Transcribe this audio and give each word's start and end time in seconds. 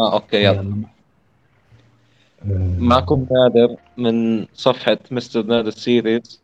آه 0.00 0.12
okay 0.12 0.36
يلا. 0.44 0.52
يلا 0.60 0.84
معكم 2.78 3.26
نادر 3.30 3.76
من 3.96 4.46
صفحة 4.54 4.98
مستر 5.10 5.42
نادر 5.42 5.70
Series. 5.70 6.40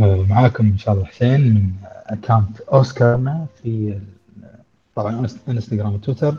آه، 0.00 0.24
معاكم 0.28 0.66
إن 0.66 0.78
شاء 0.78 0.94
الله 0.94 1.04
حسين 1.04 1.40
من 1.40 1.70
account 2.06 2.60
أوسكارنا 2.60 3.46
في 3.62 3.98
طبعا 4.94 5.26
إنستغرام 5.48 5.94
وتويتر 5.94 6.34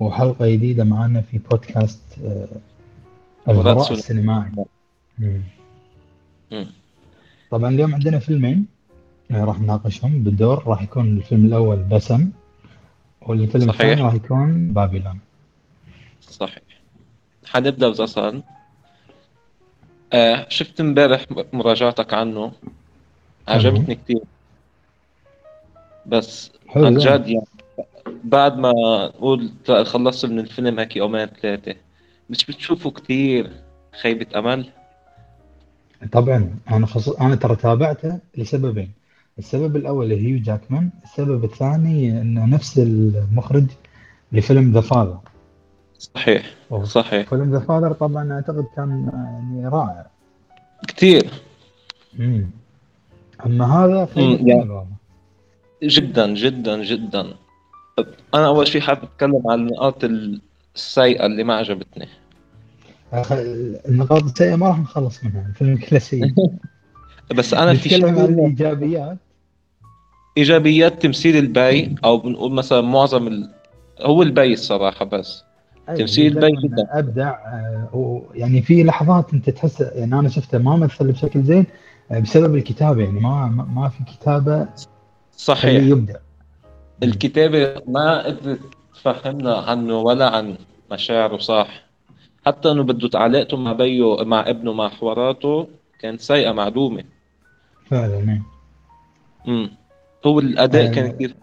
وحلقة 0.00 0.48
جديدة 0.48 0.84
معنا 0.84 1.20
في 1.20 1.38
بودكاست 1.38 2.02
آه، 2.24 2.48
الغراء 3.48 3.92
السينمائي. 3.92 4.50
مم. 5.18 5.42
طبعا 7.50 7.68
اليوم 7.70 7.94
عندنا 7.94 8.18
فيلمين 8.18 8.66
آه، 9.30 9.44
راح 9.44 9.60
نناقشهم. 9.60 10.22
بالدور 10.22 10.62
راح 10.66 10.82
يكون 10.82 11.06
الفيلم 11.16 11.44
الأول 11.46 11.76
بسم. 11.76 12.30
والفيلم 13.28 13.72
صحيح. 13.72 13.80
الثاني 13.80 14.02
راح 14.02 14.14
يكون 14.14 14.68
بابلون. 14.72 15.18
صحيح. 16.20 16.62
حنبدأ 17.46 17.88
بزصان 17.88 18.42
آه 20.12 20.46
شفت 20.48 20.80
امبارح 20.80 21.24
مراجعتك 21.52 22.14
عنه. 22.14 22.52
عجبتني 23.48 23.94
كتير. 23.94 24.22
بس 26.06 26.52
عن 26.76 26.82
يعني. 26.82 26.96
جد 26.96 27.28
يعني 27.28 27.46
بعد 28.24 28.58
ما 28.58 28.72
نقول 29.14 29.50
خلصت 29.84 30.26
من 30.26 30.38
الفيلم 30.38 30.78
هيك 30.78 30.96
يومين 30.96 31.26
ثلاثة 31.26 31.74
مش 32.30 32.46
بتشوفه 32.46 32.90
كتير 32.90 33.50
خيبة 34.02 34.38
أمل؟ 34.38 34.70
طبعا 36.12 36.54
أنا 36.70 36.86
خصوص 36.86 37.16
أنا 37.16 37.34
ترى 37.34 37.56
تابعته 37.56 38.18
لسببين. 38.36 38.92
السبب 39.38 39.76
الأول 39.76 40.12
هيو 40.12 40.38
جاكمان 40.38 40.90
السبب 41.04 41.44
الثاني 41.44 42.20
انه 42.20 42.46
نفس 42.46 42.78
المخرج 42.78 43.64
لفيلم 44.32 44.72
ذا 44.72 44.80
فاذر 44.80 45.18
صحيح 45.98 46.54
صحيح. 46.82 47.28
فيلم 47.28 47.52
ذا 47.52 47.60
فاذر 47.60 47.92
طبعا 47.92 48.32
أعتقد 48.32 48.64
كان 48.76 49.10
يعني 49.12 49.68
رائع. 49.68 50.06
كتير. 50.88 51.30
مم. 52.18 52.50
أما 53.46 53.64
هذا 53.64 54.08
والله. 54.16 54.86
جدا 55.82 56.34
جدا 56.34 56.84
جدا. 56.84 57.34
أنا 58.34 58.46
أول 58.46 58.68
شيء 58.68 58.80
حابب 58.80 59.02
أتكلم 59.02 59.42
عن 59.46 59.58
النقاط 59.60 60.04
السيئة 60.76 61.26
اللي 61.26 61.44
ما 61.44 61.54
عجبتني. 61.54 62.08
النقاط 63.88 64.22
السيئة 64.22 64.56
ما 64.56 64.68
راح 64.68 64.78
نخلص 64.78 65.24
منها 65.24 65.46
الفيلم 65.48 65.76
كله 65.76 65.98
سيء. 65.98 66.34
بس 67.36 67.54
أنا 67.54 67.74
في 67.74 67.88
شيء 67.88 68.06
عن 68.06 68.18
الإيجابيات. 68.18 69.18
إيجابيات 70.38 71.02
تمثيل 71.02 71.36
البي 71.36 71.94
أو 72.04 72.18
بنقول 72.18 72.52
مثلا 72.52 72.80
معظم 72.80 73.26
ال... 73.26 73.50
هو 74.02 74.22
البي 74.22 74.52
الصراحة 74.52 75.04
بس. 75.04 75.44
تمثيل 75.96 76.32
جداً. 76.34 76.86
أبدع 76.90 77.30
آه، 77.30 77.88
ويعني 77.92 78.62
في 78.62 78.84
لحظات 78.84 79.32
أنت 79.34 79.50
تحس 79.50 79.80
يعني 79.80 80.18
أنا 80.18 80.28
شفته 80.28 80.58
ما 80.58 80.76
مثل 80.76 81.12
بشكل 81.12 81.42
زين 81.42 81.66
آه، 82.10 82.18
بسبب 82.18 82.54
الكتابة 82.54 83.02
يعني 83.02 83.20
ما 83.20 83.46
ما 83.74 83.88
في 83.88 84.04
كتابة 84.04 84.68
صحيح. 85.36 85.82
يبدع. 85.82 86.14
الكتابة 87.02 87.82
ما 87.86 88.22
قدرت 88.26 88.60
تفهمنا 88.94 89.56
عنه 89.56 89.98
ولا 89.98 90.36
عن 90.36 90.54
مشاعره 90.92 91.38
صح. 91.38 91.82
حتى 92.46 92.70
إنه 92.70 92.82
بده 92.82 93.18
علاقته 93.18 93.56
مع 93.56 93.72
بيه 93.72 94.24
مع 94.24 94.50
ابنه 94.50 94.72
مع 94.72 94.88
حواراته 94.88 95.68
كانت 96.00 96.20
سيئة 96.20 96.52
معدومة. 96.52 97.04
فعلا. 97.90 98.42
امم 99.48 99.70
هو 100.26 100.38
الأداء 100.40 100.88
آه. 100.88 100.90
كان 100.90 101.12
كثير 101.12 101.34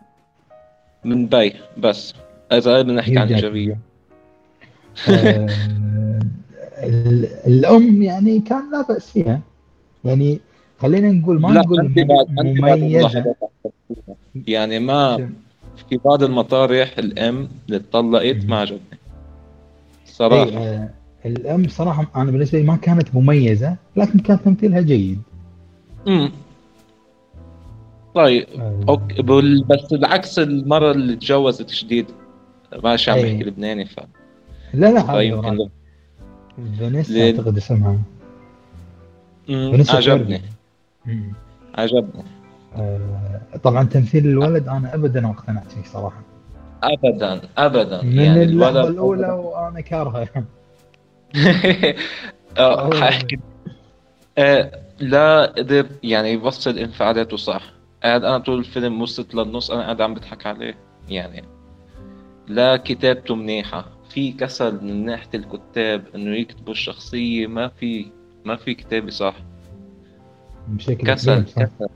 من 1.06 1.26
بي 1.28 1.54
بس. 1.78 2.14
إذا 2.52 2.82
بدنا 2.82 2.94
نحكي 2.94 3.18
عن 3.20 3.28
هيو 3.28 3.36
إيجابية. 3.36 3.78
آه، 5.10 5.48
ال- 6.84 7.30
الأم 7.48 8.04
يعني 8.04 8.40
كان 8.40 8.72
لا 8.72 8.82
بأس 8.82 9.12
فيها. 9.12 9.42
يعني 10.06 10.40
خلينا 10.80 11.12
نقول 11.12 11.42
ما 11.42 11.48
لا 11.48 11.62
نقول 11.62 11.92
مميزة. 12.38 13.36
يعني 14.48 14.80
ما 14.80 15.30
في 15.90 15.98
بعض 16.06 16.24
المطارح 16.24 16.98
الأم 16.98 17.48
اللي 17.66 17.78
اتطلقت 17.78 18.46
ما 18.46 18.60
عجبني 18.60 18.80
إيه، 18.80 20.06
صراحة. 20.06 20.58
آه، 20.58 20.90
الأم 21.26 21.68
صراحة 21.68 22.12
أنا 22.16 22.32
بالنسبة 22.32 22.60
لي 22.60 22.66
ما 22.66 22.76
كانت 22.76 23.16
مميزة 23.16 23.76
لكن 23.96 24.20
كان 24.20 24.40
تمثيلها 24.44 24.82
جيد. 24.82 25.22
امم 26.08 26.32
طيب 28.16 28.48
آه، 28.60 28.80
أوكي 28.90 29.22
بال- 29.22 29.64
بس 29.64 29.94
العكس 29.94 30.40
المرة 30.40 30.92
اللي 30.92 31.16
تجوزت 31.16 31.72
جديد 31.74 32.06
ماشي 32.84 33.12
عم 33.12 33.18
أي. 33.18 33.34
بحكي 33.34 33.44
لبناني 33.50 33.86
ف... 33.86 34.00
لا 34.74 34.92
لا 34.92 35.02
هذا 35.12 35.20
فيمكن. 35.20 35.70
فانيسا؟ 36.80 37.26
أعتقد 37.26 37.58
اسمها 37.58 37.98
مم، 39.50 39.72
فانيسا 39.72 39.96
عجبني. 39.96 40.42
مم. 41.06 41.34
عجبني 41.78 42.24
آه، 42.76 43.40
طبعا 43.64 43.84
تمثيل 43.84 44.26
الولد 44.28 44.68
أنا 44.68 44.96
ابدا 44.96 45.22
ما 45.22 45.32
اقتنعت 45.32 45.72
فيه 45.72 45.84
صراحة 45.84 46.22
ابدا 46.84 47.42
ابدا 47.58 48.02
من 48.02 48.20
يعني 48.20 48.44
اللحظة 48.44 48.72
الولد 48.80 48.92
الأولى 48.92 49.28
وأنا 49.32 49.82
كارهه 49.82 50.28
أوه. 52.58 53.00
حاحكي 53.02 53.40
آه، 54.38 54.72
لا 55.00 55.46
قدر 55.46 55.86
يعني 56.04 56.32
يوصل 56.34 56.78
انفعالاته 56.78 57.38
صح 57.38 57.62
قاعد 58.06 58.24
أنا 58.24 58.38
طول 58.38 58.60
الفيلم 58.60 59.02
وصلت 59.02 59.36
للنص 59.36 59.72
أنا 59.72 59.82
قاعد 59.82 60.02
عم 60.02 60.14
بضحك 60.14 60.46
عليه 60.46 60.78
يعني. 61.10 61.44
لا 62.48 62.78
كتابته 62.78 63.36
منيحة 63.36 63.86
في 64.10 64.32
كسل 64.32 64.84
من 64.86 65.06
ناحية 65.06 65.30
الكتاب 65.36 66.04
إنه 66.16 66.36
يكتبوا 66.36 66.74
الشخصية 66.74 67.48
ما 67.48 67.68
في 67.68 68.06
ما 68.46 68.56
في 68.56 68.74
كتابة 68.74 69.10
صح. 69.10 69.36
بشكل 70.68 71.08
كسل. 71.14 71.44
كسل. 71.44 71.88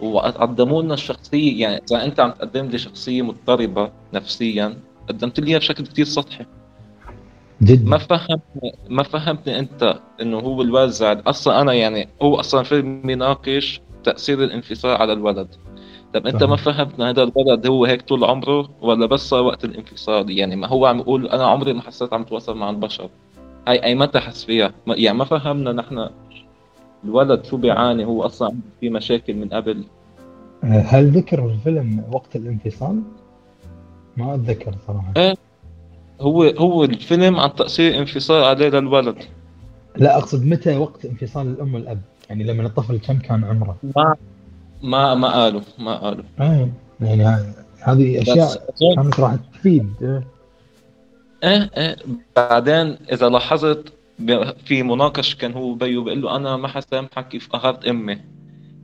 وقدموا 0.00 0.82
لنا 0.82 0.94
الشخصية 0.94 1.62
يعني 1.62 1.82
إذا 1.90 2.04
أنت 2.04 2.20
عم 2.20 2.30
تقدم 2.30 2.66
لي 2.66 2.78
شخصية 2.78 3.22
مضطربة 3.22 3.92
نفسيا 4.14 4.76
قدمت 5.08 5.40
لي 5.40 5.58
بشكل 5.58 5.86
كتير 5.86 6.04
سطحي. 6.04 6.46
جدا 7.62 7.90
ما 7.90 7.98
فهمتني 7.98 8.74
ما 8.88 9.02
فهمتني 9.02 9.58
أنت 9.58 10.00
إنه 10.20 10.38
هو 10.38 10.62
الولد 10.62 10.90
زعل 10.90 11.22
أصلا 11.26 11.60
أنا 11.60 11.72
يعني 11.72 12.08
هو 12.22 12.40
أصلا 12.40 12.62
فيلم 12.62 13.10
يناقش 13.10 13.80
تأثير 14.02 14.44
الانفصال 14.44 14.96
على 14.96 15.12
الولد. 15.12 15.48
طب 16.14 16.26
أنت 16.26 16.36
صحيح. 16.36 16.50
ما 16.50 16.56
فهمتنا 16.56 17.10
هذا 17.10 17.22
الولد 17.22 17.66
هو 17.66 17.84
هيك 17.84 18.02
طول 18.02 18.24
عمره 18.24 18.70
ولا 18.80 19.06
بس 19.06 19.20
صار 19.20 19.42
وقت 19.42 19.64
الانفصال؟ 19.64 20.30
يعني 20.30 20.56
ما 20.56 20.66
هو 20.66 20.86
عم 20.86 20.98
يقول 20.98 21.26
أنا 21.26 21.46
عمري 21.46 21.72
ما 21.72 21.82
حسيت 21.82 22.12
عم 22.12 22.24
تواصل 22.24 22.56
مع 22.56 22.70
البشر. 22.70 23.10
هاي 23.68 23.84
أي 23.84 23.94
متى 23.94 24.20
حس 24.20 24.44
فيها؟ 24.44 24.72
يعني 24.86 25.18
ما 25.18 25.24
فهمنا 25.24 25.72
نحن 25.72 26.08
الولد 27.04 27.44
شو 27.44 27.56
بيعاني 27.56 28.04
هو 28.04 28.22
أصلا 28.22 28.48
عنده 28.48 28.66
في 28.80 28.90
مشاكل 28.90 29.34
من 29.34 29.48
قبل. 29.48 29.84
آه، 30.64 30.66
هل 30.66 31.10
ذكر 31.10 31.46
الفيلم 31.46 32.04
وقت 32.12 32.36
الانفصال؟ 32.36 33.02
ما 34.16 34.34
أتذكر 34.34 34.74
صراحة. 34.86 35.36
هو 36.20 36.42
هو 36.42 36.84
الفيلم 36.84 37.40
عن 37.40 37.54
تأثير 37.54 37.98
انفصال 37.98 38.44
عليه 38.44 38.68
للولد. 38.68 39.16
لا 39.96 40.18
أقصد 40.18 40.46
متى 40.46 40.76
وقت 40.76 41.04
انفصال 41.04 41.46
الأم 41.46 41.74
والأب؟ 41.74 42.00
يعني 42.30 42.44
لما 42.44 42.66
الطفل 42.66 42.98
كم 42.98 43.18
كان 43.18 43.44
عمره 43.44 43.76
ما 43.96 44.16
ما 44.82 45.14
ما 45.14 45.28
قالوا 45.32 45.60
ما 45.78 45.96
قالوا 45.96 46.24
آه. 46.40 46.68
يعني 47.00 47.24
هذه 47.82 48.22
أشياء 48.22 48.48
كانت 48.96 49.20
راح 49.20 49.34
تفيد. 49.54 49.90
إيه 51.44 51.70
إيه 51.76 51.96
بعدين 52.36 52.96
إذا 53.12 53.28
لاحظت 53.28 53.92
في 54.64 54.82
مناقش 54.82 55.34
كان 55.34 55.52
هو 55.52 55.74
بيو 55.74 56.04
بيقول 56.04 56.22
له 56.22 56.36
أنا 56.36 56.56
ما 56.56 56.68
حسامحك 56.68 57.28
كيف 57.28 57.48
قهرت 57.48 57.84
أمي 57.84 58.18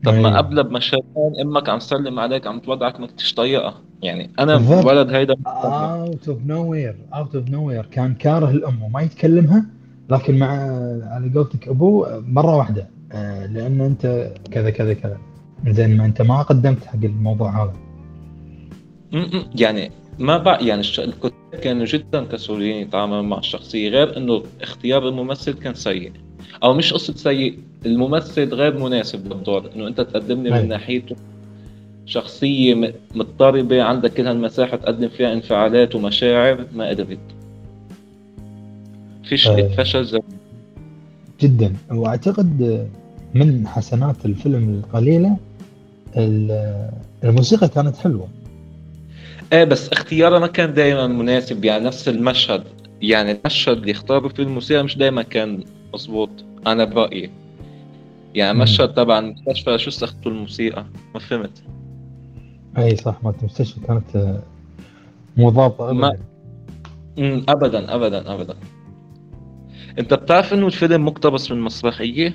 طب 0.05 0.15
ما 0.15 0.29
أيوة. 0.29 0.39
قبل 0.39 0.63
بمشهدين 0.63 1.33
أمك 1.43 1.69
عم 1.69 1.79
تسلم 1.79 2.19
عليك 2.21 2.47
عم 2.47 2.59
تودعك 2.59 3.01
ما 3.01 3.07
كنتش 3.07 3.35
طايقها 3.35 3.75
يعني 4.03 4.31
أنا. 4.39 4.81
الولد 4.81 5.13
هيدا 5.13 5.37
out 5.47 6.29
of 6.29 6.39
nowhere 6.47 6.97
out 7.15 7.35
of 7.35 7.49
nowhere 7.49 7.87
كان 7.87 8.15
كاره 8.15 8.51
الأم 8.51 8.83
وما 8.83 9.01
يتكلمها 9.03 9.67
لكن 10.11 10.39
مع 10.39 10.49
على 11.11 11.33
قولتك 11.35 11.69
أبوه 11.69 12.25
مرة 12.27 12.57
واحدة 12.57 12.89
آه، 13.13 13.47
لأن 13.47 13.81
أنت 13.81 14.33
كذا 14.51 14.71
كذا 14.71 14.95
كذا 14.95 15.19
زين 15.67 15.97
ما 15.97 16.05
أنت 16.05 16.23
ما 16.23 16.43
قدمت 16.43 16.85
حق 16.85 17.05
الموضوع 17.05 17.63
هذا 17.63 17.73
يعني 19.55 19.91
ما 20.19 20.39
بقى 20.39 20.67
يعني 20.67 20.81
الكتاب 20.81 21.33
كانوا 21.63 21.85
جدا 21.85 22.25
كسولين 22.25 22.77
يتعاملوا 22.77 23.23
مع 23.23 23.39
الشخصية 23.39 23.89
غير 23.89 24.17
إنه 24.17 24.43
اختيار 24.63 25.09
الممثل 25.09 25.53
كان 25.53 25.75
سيء 25.75 26.13
أو 26.63 26.75
مش 26.75 26.93
قصة 26.93 27.15
سيء 27.15 27.59
الممثل 27.87 28.55
غير 28.55 28.79
مناسب 28.79 29.33
للدور 29.33 29.71
إنه 29.77 29.87
أنت 29.89 30.01
تقدم 30.01 30.43
لي. 30.43 30.51
من 30.51 30.69
ناحيته 30.69 31.17
شخصية 32.07 32.95
مضطربة 33.15 33.83
عندك 33.83 34.15
كل 34.15 34.27
هالمساحة 34.27 34.77
تقدم 34.77 35.09
فيها 35.09 35.33
انفعالات 35.33 35.95
ومشاعر 35.95 36.67
ما 36.75 36.89
قدرت 36.89 37.19
فيش 39.25 39.49
أيوة. 39.49 39.69
فشل 39.69 40.05
زي 40.05 40.21
جدا. 41.41 41.73
وأعتقد 41.91 42.89
من 43.35 43.67
حسنات 43.67 44.17
الفيلم 44.25 44.69
القليلة 44.85 45.37
ال- 46.17 46.91
الموسيقى 47.25 47.69
كانت 47.69 47.97
حلوة. 47.97 48.29
إيه 49.53 49.65
بس 49.65 49.89
اختياره 49.89 50.39
ما 50.39 50.47
كان 50.47 50.75
دائما 50.75 51.07
مناسب. 51.07 51.65
يعني 51.65 51.85
نفس 51.85 52.09
المشهد 52.09 52.65
يعني 53.03 53.33
المشهد 53.33 53.77
اللي 53.77 53.93
اختاره 53.93 54.29
في 54.29 54.43
الموسيقى 54.43 54.83
مش 54.85 54.97
دائما 54.97 55.23
كان 55.23 55.65
مظبوط 55.95 56.31
أنا 56.67 56.85
برأيي. 56.85 57.31
يعني. 58.35 58.59
مشهد 58.59 58.95
تبع 58.95 59.19
المستشفى 59.19 59.79
شو 59.79 59.91
استخدموا 59.91 60.37
الموسيقى 60.37 60.85
ما 61.15 61.21
فهمت. 61.21 61.63
أي 62.79 62.97
صح 62.97 63.19
مالت 63.25 63.37
المستشفى 63.41 63.81
كانت 63.81 64.39
مو 65.37 65.51
ضابطه 65.51 65.93
ما- 65.93 66.17
ابدا. 67.19 67.53
ابدا 67.53 67.95
ابدا 67.95 68.35
ابدا. 68.35 68.55
انت 69.99 70.15
بتعرف 70.15 70.55
انه 70.55 70.67
الفيلم 70.67 71.05
مقتبس 71.05 71.51
من 71.51 71.61
مسرحية؟ 71.61 72.35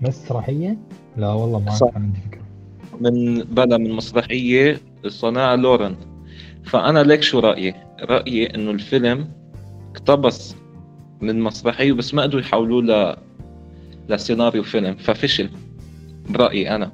مسرحية؟ 0.00 0.78
لا 1.16 1.28
والله 1.28 1.58
ما 1.58 1.90
عندي 1.94 2.18
فكرة. 2.30 2.40
من 3.00 3.42
بلا 3.42 3.78
من 3.78 3.90
مسرحية 3.90 4.80
صناعه 5.08 5.56
لورن. 5.56 5.96
فأنا 6.64 7.02
ليك 7.02 7.22
شو 7.22 7.38
رأيي؟ 7.38 7.74
رأيي 8.00 8.54
إنه 8.54 8.70
الفيلم 8.70 9.28
اقتبس 9.90 10.54
من 11.20 11.40
مسرحية 11.40 11.92
بس 11.92 12.14
ما 12.14 12.22
قدروا 12.22 12.40
يحولوه 12.40 12.82
ل 12.82 13.16
لسيناريو 14.08 14.62
فيلم. 14.62 14.94
ففشل. 14.94 15.50
برايي 16.28 16.74
أنا. 16.74 16.92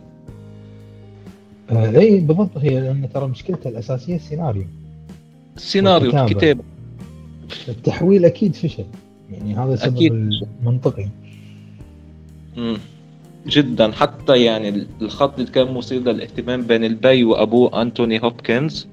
آه 1.71 1.99
اي 1.99 2.21
بالضبط. 2.21 2.59
هي 2.59 2.81
لأن 2.81 3.09
ترى 3.15 3.27
مشكلتها 3.29 3.71
الأساسية 3.71 4.17
السيناريو. 4.17 4.67
السيناريو 5.57 6.07
والكتابة. 6.07 6.33
الكتاب 6.33 6.61
التحويل 7.69 8.25
أكيد 8.25 8.55
فشل. 8.55 8.85
يعني 9.31 9.57
هذا 9.57 9.75
السبب 9.75 9.97
أكيد. 9.97 10.13
المنطقي. 10.13 11.09
مم. 12.57 12.79
جدا. 13.47 13.93
حتى 13.93 14.45
يعني 14.45 14.87
الخط 15.03 15.39
اللي 15.39 15.51
كان 15.51 15.75
مثير 15.75 16.01
للاهتمام 16.01 16.63
بين 16.63 16.85
البي 16.85 17.25
وابوه 17.25 17.83
أنتوني 17.83 18.23
هوبكنز 18.23 18.87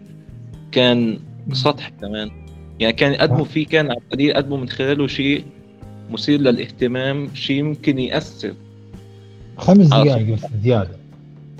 كان 0.71 1.19
سطح 1.51 1.89
كمان. 2.01 2.31
يعني 2.79 2.93
كان 2.93 3.11
يقدموا 3.11 3.45
فيه 3.45 3.67
كان 3.67 3.85
على 3.85 3.97
القليل 3.97 4.29
يقدموا 4.29 4.57
من 4.57 4.69
خلاله 4.69 5.07
شيء 5.07 5.43
مثير 6.11 6.39
للاهتمام 6.39 7.29
شيء 7.33 7.55
يمكن 7.57 7.99
يأثر. 7.99 8.53
خمس 9.57 9.93
آه. 9.93 10.03
دقائق 10.03 10.33
بس 10.33 10.45
زيادة. 10.63 10.97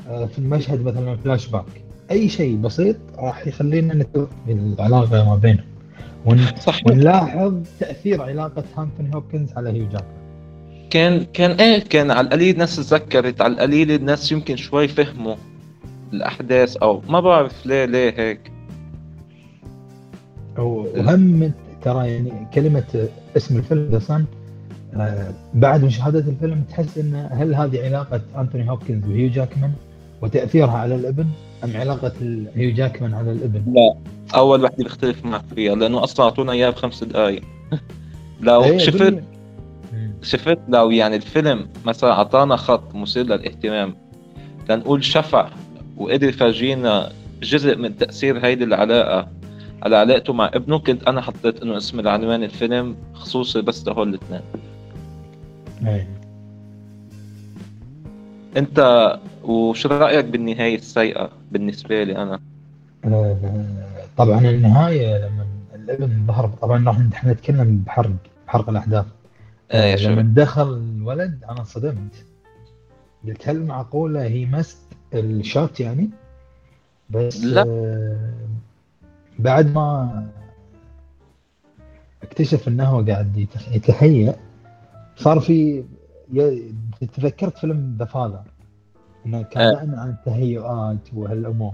آه 0.10 0.26
في 0.26 0.40
المشهد 0.40 0.82
مثلا 0.82 1.16
فلاش 1.16 1.48
باك 1.48 1.66
أي 2.12 2.30
شيء 2.30 2.56
بسيط 2.56 2.96
راح 3.18 3.48
يخلينا 3.48 3.94
نتوه 3.94 4.30
بالعلاقة 4.48 5.30
ما 5.30 5.36
بينهم. 5.36 5.66
ون... 6.26 6.46
صح 6.60 6.80
ونلاحظ 6.86 7.54
تأثير 7.80 8.22
علاقة 8.22 8.64
انتوني 8.78 9.16
هوبكنز 9.16 9.54
على 9.58 9.70
هيو 9.70 9.90
جاكمان 9.90 10.24
كان 10.90 11.26
كان 11.34 11.52
إيه 11.52 11.80
كان 11.80 12.12
على 12.12 12.28
القليل 12.28 12.54
الناس 12.54 12.76
تذكرت 12.76 13.42
على 13.42 13.54
القليل 13.54 13.92
الناس 13.92 14.32
يمكن 14.32 14.56
شوي 14.56 14.88
فهموا 14.88 15.36
الأحداث 16.14 16.78
أو 16.78 17.02
ما 17.10 17.20
بعرف 17.20 17.66
ليه 17.66 17.86
ليه 17.86 18.14
هيك. 18.18 18.52
وهم 20.58 21.52
ترى 21.82 22.08
يعني 22.08 22.32
كلمة 22.54 23.08
اسم 23.38 23.58
الفيلم 23.58 23.90
ذا 23.92 24.00
سان 24.00 24.26
بعد 25.54 25.84
مشاهده 25.84 26.20
الفيلم 26.20 26.64
تحس 26.70 26.98
إن 26.98 27.28
هل 27.32 27.56
هذه 27.56 27.86
علاقة 27.86 28.22
انتوني 28.38 28.70
هوبكنز 28.70 29.06
وهيو 29.08 29.30
جاكمان 29.30 29.72
وتأثيرها 30.22 30.78
على 30.78 30.96
الابن؟ 30.96 31.28
أم 31.64 31.78
علاقة 31.78 32.14
هيو 32.56 32.74
جاكمان 32.74 33.14
على 33.14 33.32
الإبن؟ 33.32 33.74
لا 33.74 33.96
أول 34.36 34.64
وحده 34.64 34.84
بختلف 34.84 35.26
معك 35.26 35.44
فيها 35.56 35.76
لأنه 35.76 36.04
أصلا 36.04 36.26
أعطونا 36.26 36.52
اياها 36.52 36.70
بخمس 36.70 37.04
دقائق 37.04 37.42
لو 38.42 38.64
إيه، 38.64 38.78
شفت. 38.78 39.24
شفت 40.22 40.60
لو 40.68 40.92
يعني 40.92 41.16
الفيلم 41.16 41.70
مثلا 41.86 42.12
أعطانا 42.12 42.56
خط 42.56 42.96
مثير 42.96 43.24
للاهتمام 43.24 43.96
لنقول 44.70 45.04
شفع 45.04 45.50
وقدر 45.98 46.30
يفرجينا 46.30 47.12
جزء 47.42 47.78
من 47.78 47.98
تأثير 47.98 48.46
هيدي 48.46 48.64
العلاقة 48.64 49.28
على 49.84 49.96
علاقته 49.96 50.34
مع 50.34 50.52
ابنه 50.54 50.80
كنت 50.80 51.04
أنا 51.04 51.22
حطيت 51.22 51.62
إنه 51.62 51.78
اسم 51.78 52.00
العنوان 52.00 52.44
الفيلم 52.44 52.96
خصوصي 53.14 53.62
بس 53.62 53.88
لهول 53.88 54.10
الاثنين 54.10 54.42
إيه. 55.86 56.23
انت 58.58 58.80
وشو 59.44 59.90
رأيك 59.90 60.26
بالنهاية 60.26 60.76
السيئة 60.76 61.30
بالنسبة 61.52 62.04
لي 62.04 62.18
أنا؟ 62.18 62.40
آه، 63.06 63.38
طبعا 64.18 64.40
النهاية 64.40 65.18
لما 65.18 65.46
الابن 65.76 66.28
ظهر 66.28 66.48
طبعا 66.48 66.86
راح 66.88 66.98
إحنا 67.14 67.34
نتكلم 67.34 67.84
بحرق 67.86 68.12
بحرق 68.48 68.70
الأحداث. 68.70 69.06
إيه 69.74 69.80
يا 69.80 70.10
لما 70.10 70.22
دخل 70.22 70.74
الولد 70.74 71.44
أنا 71.50 71.60
انصدمت. 71.60 72.26
قلت 73.28 73.50
هل 73.50 73.66
معقولة 73.66 74.24
هي 74.24 74.46
مست 74.46 74.78
الشوت 75.14 75.80
يعني؟ 75.80 76.10
بس 77.10 77.44
لا. 77.44 77.62
آه، 77.68 78.34
بعد 79.40 79.74
ما 79.74 80.24
اكتشف 82.24 82.68
إنه 82.68 82.84
هو 82.86 83.06
قاعد 83.06 83.48
يتهيأ 83.72 84.36
صار 85.16 85.40
في 85.40 85.84
تذكرت 87.06 87.58
فيلم 87.58 87.96
ذا 88.00 88.06
فاذر 88.06 88.44
إنه 89.26 89.42
كان. 89.42 89.74
دائما 89.74 90.02
عن 90.02 90.10
التهيؤات 90.10 91.14
وهالأمور. 91.14 91.74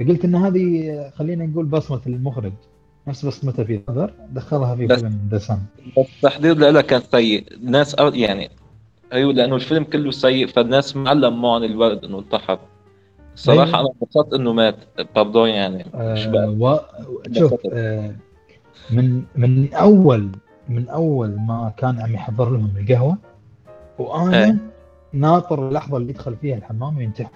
فقلت 0.00 0.24
إن 0.24 0.34
هذه 0.34 1.10
خلينا 1.14 1.46
نقول 1.46 1.66
بصمة 1.66 2.00
المخرج 2.06 2.52
نفس 3.08 3.26
بصمته 3.26 3.64
في 3.64 3.78
فاذر 3.78 4.12
دخلها 4.32 4.74
في 4.76 4.88
فيلم 4.88 5.28
ذا 5.30 5.36
بس 5.36 5.52
التحضير 5.98 6.56
لها 6.56 6.80
كان 6.82 7.00
سيء. 7.00 7.44
الناس 7.54 7.96
يعني 7.98 8.50
أيوه 9.12 9.32
لأنه 9.32 9.54
الفيلم 9.54 9.84
كله 9.84 10.10
سيء 10.10 10.46
فالناس 10.46 10.96
معلم 10.96 11.42
معهم 11.42 11.62
الولد 11.62 12.04
إنه 12.04 12.18
انتحر. 12.18 12.58
صراحة 13.34 13.60
أيوة. 13.68 13.80
أنا 13.80 13.88
انبسطت 14.02 14.34
إنه 14.34 14.52
مات. 14.52 14.76
باردون 15.14 15.48
يعني 15.48 15.86
آه 15.94 16.56
و... 16.60 16.78
شوف 17.32 17.54
آه 17.72 18.14
من 18.90 19.22
من 19.36 19.74
أول 19.74 20.30
من 20.68 20.88
أول 20.88 21.36
ما 21.40 21.72
كان 21.76 22.00
عم 22.00 22.14
يحضر 22.14 22.50
لهم 22.50 22.70
القهوة 22.76 23.18
وأنا 23.98 24.44
إيه. 24.44 24.56
ناطر 25.12 25.68
اللحظة 25.68 25.96
اللي 25.96 26.10
يدخل 26.10 26.36
فيها 26.36 26.56
الحمام 26.56 26.96
وينتحر. 26.96 27.30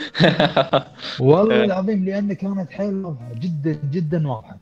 والله 1.20 1.54
إيه. 1.54 1.64
العظيم 1.64 2.04
لأن 2.04 2.32
كانت 2.32 2.70
حيل 2.70 3.04
واضحة 3.04 3.32
جدا 3.34 3.78
جدا 3.90 4.28
واضحة. 4.28 4.56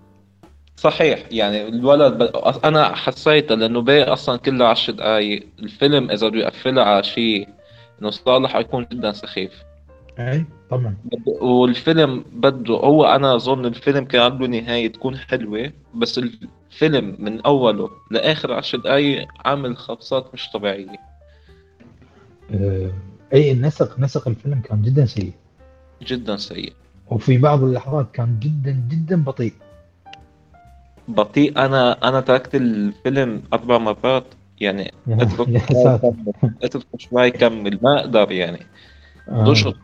صحيح 0.77 1.25
يعني 1.31 1.69
الولد 1.69 2.19
ب... 2.19 2.23
أنا 2.65 2.95
حسيت 2.95 3.53
لأنه 3.53 3.81
باقي 3.81 4.13
أصلا 4.13 4.37
كله 4.37 4.67
10 4.67 4.95
دقائق 4.95 5.47
الفيلم 5.59 6.11
إذا 6.11 6.29
بده 6.29 6.39
يقفلها 6.39 6.85
على 6.85 7.03
شيء 7.03 7.49
إنه 8.03 8.11
صالح 8.11 8.53
حيكون 8.53 8.87
جدا 8.93 9.13
سخيف. 9.13 9.53
اي 10.19 10.45
طبعا. 10.71 10.97
والفيلم 11.41 12.25
بده 12.33 12.75
هو 12.75 13.05
أنا 13.05 13.35
أظن 13.35 13.67
الفيلم 13.67 14.05
كان 14.05 14.23
عنده 14.23 14.47
نهاية 14.47 14.93
تكون 14.93 15.17
حلوة 15.17 15.73
بس 15.95 16.19
الفيلم 16.19 17.17
من 17.19 17.41
أوله 17.41 17.91
لآخر 18.11 18.53
10 18.53 18.79
دقائق 18.79 19.29
عامل 19.45 19.77
خبصات 19.77 20.35
مش 20.35 20.51
طبيعية. 20.51 21.08
أي 23.35 23.53
النسق 23.53 24.01
نسق 24.01 24.29
الفيلم 24.29 24.61
كان 24.61 24.83
جدا 24.83 25.07
سيء. 25.07 25.33
جدا 26.03 26.37
سيء. 26.37 26.73
وفي 27.11 27.39
بعض 27.39 27.65
اللحظات 27.65 28.07
كان 28.13 28.39
جدا 28.41 28.85
جدا 28.89 29.23
بطيء. 29.25 29.53
بطيء. 31.09 31.59
أنا 31.59 32.09
أنا 32.09 32.21
تركت 32.21 32.55
الفيلم 32.55 33.43
أربع 33.53 33.79
مرات 33.79 34.25
يعني 34.61 34.93
اترك 35.09 35.49
أترك 36.65 36.87
شوي 36.99 37.27
يكمل 37.27 37.79
ما 37.83 38.01
أقدر 38.01 38.33
يعني. 38.33 38.67
آه. 39.29 39.45
دشط 39.51 39.77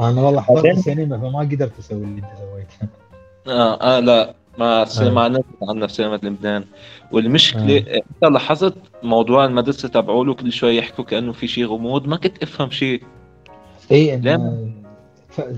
أنا 0.00 0.20
والله 0.20 0.40
حضرت 0.40 0.64
السينما 0.66 1.18
فما 1.18 1.38
قدرت 1.38 1.78
أسوي 1.78 2.04
اللي 2.04 2.18
أنت 2.18 2.30
سويته. 2.38 2.92
آه, 3.46 3.96
آه 3.96 4.00
لا. 4.00 4.34
ما. 4.58 4.84
سينما 4.84 5.28
نزلت 5.28 5.44
عنا 5.68 5.86
في 5.86 5.92
سينما 5.92 6.14
لبنان. 6.22 6.64
والمشكلة 7.12 7.78
أنت 7.78 8.32
لاحظت 8.32 8.74
موضوع 9.02 9.44
المدرسة 9.44 9.88
تبعوله 9.88 10.34
كل 10.34 10.52
شوي 10.52 10.76
يحكوا 10.76 11.04
كأنه 11.04 11.32
في 11.32 11.46
شيء 11.46 11.66
غموض؟ 11.66 12.06
ما 12.08 12.16
كنت 12.16 12.42
أفهم 12.42 12.70
شيء 12.70 13.02
اي 13.92 14.20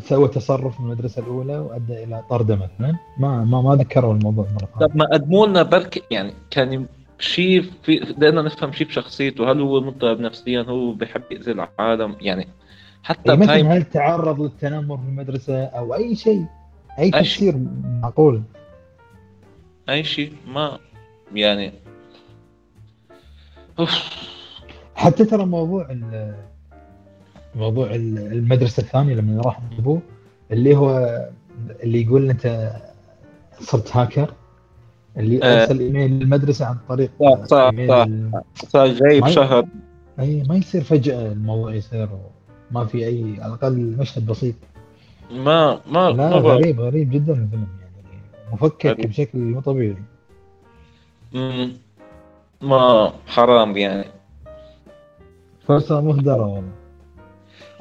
سوى 0.05 0.29
تصرف 0.29 0.81
من 0.81 0.87
المدرسة 0.87 1.23
الأولى 1.23 1.59
وأدى 1.59 2.05
إلى 2.05 2.23
طرده 2.31 2.57
مثلا 2.57 2.97
ما 3.19 3.45
ما 3.45 3.63
ما 3.63 3.75
ذكروا 3.75 4.15
الموضوع 4.15 4.47
مرة 4.55 4.69
ثانية. 4.79 4.87
طب 4.87 4.97
ما 4.97 5.05
قدموا 5.13 5.47
لنا 5.47 5.63
بركي 5.63 6.03
يعني 6.11 6.33
كان 6.51 6.87
شيء 7.19 7.65
في 7.83 8.01
بدنا 8.01 8.43
نفهم 8.43 8.73
شيء 8.73 8.87
بشخصيته. 8.87 9.53
هل 9.53 9.61
هو 9.61 9.81
مضطرب 9.81 10.21
نفسيا؟ 10.21 10.63
هو 10.63 10.93
بيحب 10.93 11.23
يأذي 11.31 11.53
العالم؟ 11.53 12.17
يعني 12.21 12.49
حتى 13.03 13.33
اي 13.33 13.37
مثلا 13.37 13.77
هل 13.77 13.85
تعرض 13.85 14.41
للتنمر 14.41 14.97
في 14.97 15.03
المدرسة 15.03 15.65
أو 15.65 15.95
أي 15.95 16.17
شيء؟ 16.17 16.45
أي 16.99 17.05
أي 17.05 17.11
تفسير 17.11 17.57
معقول. 18.03 18.43
أي 19.89 20.05
شيء 20.05 20.33
ما 20.47 20.79
يعني 21.35 21.73
أوف 23.79 23.91
حتى 24.95 25.25
ترى 25.25 25.45
موضوع 25.45 25.89
موضوع 27.57 27.95
ال- 27.95 28.33
المدرسة 28.33 28.81
الثانية 28.81 29.15
لما 29.15 29.43
راح 29.43 29.61
ابوه 29.79 30.01
اللي 30.53 30.77
هو 30.77 31.19
اللي 31.83 32.03
يقول 32.03 32.31
أنت 32.31 32.73
صرت 33.61 33.97
هاكر 33.97 34.35
اللي 35.17 35.43
آه. 35.43 35.63
أرسل 35.63 35.81
إيميل 35.81 36.11
للمدرسه 36.11 36.67
عن 36.67 36.77
طريق 36.89 37.11
صح، 37.21 37.45
صح، 37.45 37.71
صح. 37.89 38.05
ال- 38.07 38.31
صار 38.55 38.87
جاي 38.89 39.21
ما- 39.21 39.27
بشهر 39.27 39.67
أي 40.21 40.43
ما 40.49 40.57
يصير 40.57 40.83
فجأة 40.83 41.33
الموضوع 41.33 41.75
يصير 41.75 42.09
ما 42.71 42.85
في 42.85 43.07
أي 43.07 43.37
على 43.41 43.55
الأقل 43.55 43.97
مشهد 43.99 44.27
بسيط 44.27 44.55
ما 45.31 45.81
ما 45.91 46.11
لا 46.11 46.13
ما. 46.13 46.37
غريب 46.37 46.81
غريب 46.81 47.11
جدا 47.11 47.33
الفيلم 47.33 47.67
يعني 47.81 47.88
مفكك. 48.53 49.07
بشكل 49.07 49.39
مو 49.39 49.61
طبيعي. 49.61 49.97
ما 52.63 53.13
حرام 53.27 53.77
يعني. 53.77 54.05
فرصة 55.67 56.01
مهدرة 56.01 56.47
والله. 56.47 56.73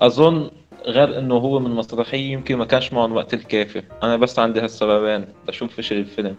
أظن 0.01 0.49
غير 0.85 1.19
إنه 1.19 1.35
هو 1.35 1.59
من 1.59 1.71
مسرحية 1.71 2.31
يمكن 2.31 2.55
ما 2.57 2.65
كانش 2.65 2.93
معهم 2.93 3.11
الوقت 3.11 3.33
الكافي. 3.33 3.83
أنا 4.03 4.15
بس 4.17 4.39
عندي 4.39 4.59
هالسببين 4.59 5.25
لشوف 5.49 5.75
فشل 5.75 5.95
الفيلم. 5.95 6.35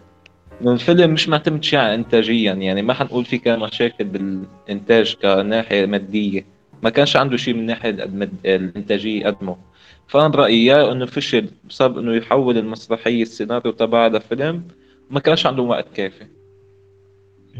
إنه 0.61 0.71
الفيلم 0.71 1.11
مش 1.13 1.29
معتمد 1.29 1.63
شيء 1.63 1.79
انتاجيا 1.79 2.53
يعني 2.53 2.81
ما 2.81 2.93
حنقول 2.93 3.25
في 3.25 3.37
كان 3.37 3.59
مشاكل 3.59 4.03
بالإنتاج 4.03 5.15
كناحية 5.21 5.85
مادية. 5.85 6.45
ما 6.83 6.89
كانش 6.89 7.15
عنده 7.15 7.37
شيء 7.37 7.53
من 7.53 7.65
ناحية 7.65 7.89
المد- 7.89 8.45
الإنتاجية 8.45 9.25
قدمه. 9.27 9.57
فانا 10.09 10.27
برأيي 10.27 10.65
يا 10.65 10.91
انه 10.91 11.05
فشل 11.05 11.49
بسبب 11.69 11.97
إنه 11.97 12.15
يحول 12.15 12.57
المسرحية 12.57 13.21
السيناريو 13.21 13.71
تبعها 13.71 14.09
لفيلم 14.09 14.63
ما 15.09 15.19
كانش 15.19 15.45
عنده 15.45 15.63
وقت 15.63 15.85
كافي. 15.93 16.25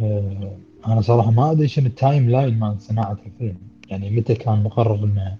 آه، 0.01 0.57
أنا 0.87 1.01
صراحة 1.01 1.31
ما 1.31 1.51
أدري 1.51 1.67
شنو 1.67 1.85
ال 1.85 2.29
timeline 2.29 2.59
مال 2.59 2.81
صناعة 2.81 3.17
الفيلم. 3.25 3.57
يعني 3.87 4.09
متى 4.09 4.35
كان 4.35 4.63
مقرر 4.63 5.03
إنه 5.03 5.37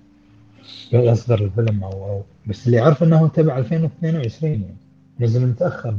يصدر 0.91 1.43
الفيلم 1.43 1.83
أو 1.83 1.91
أو 1.91 2.23
بس 2.47 2.67
اللي 2.67 2.81
أعرف 2.81 3.03
إنه 3.03 3.27
تبع 3.27 3.57
2022 3.57 4.51
يعني. 4.51 4.75
نزل 5.19 5.47
متأخر 5.47 5.95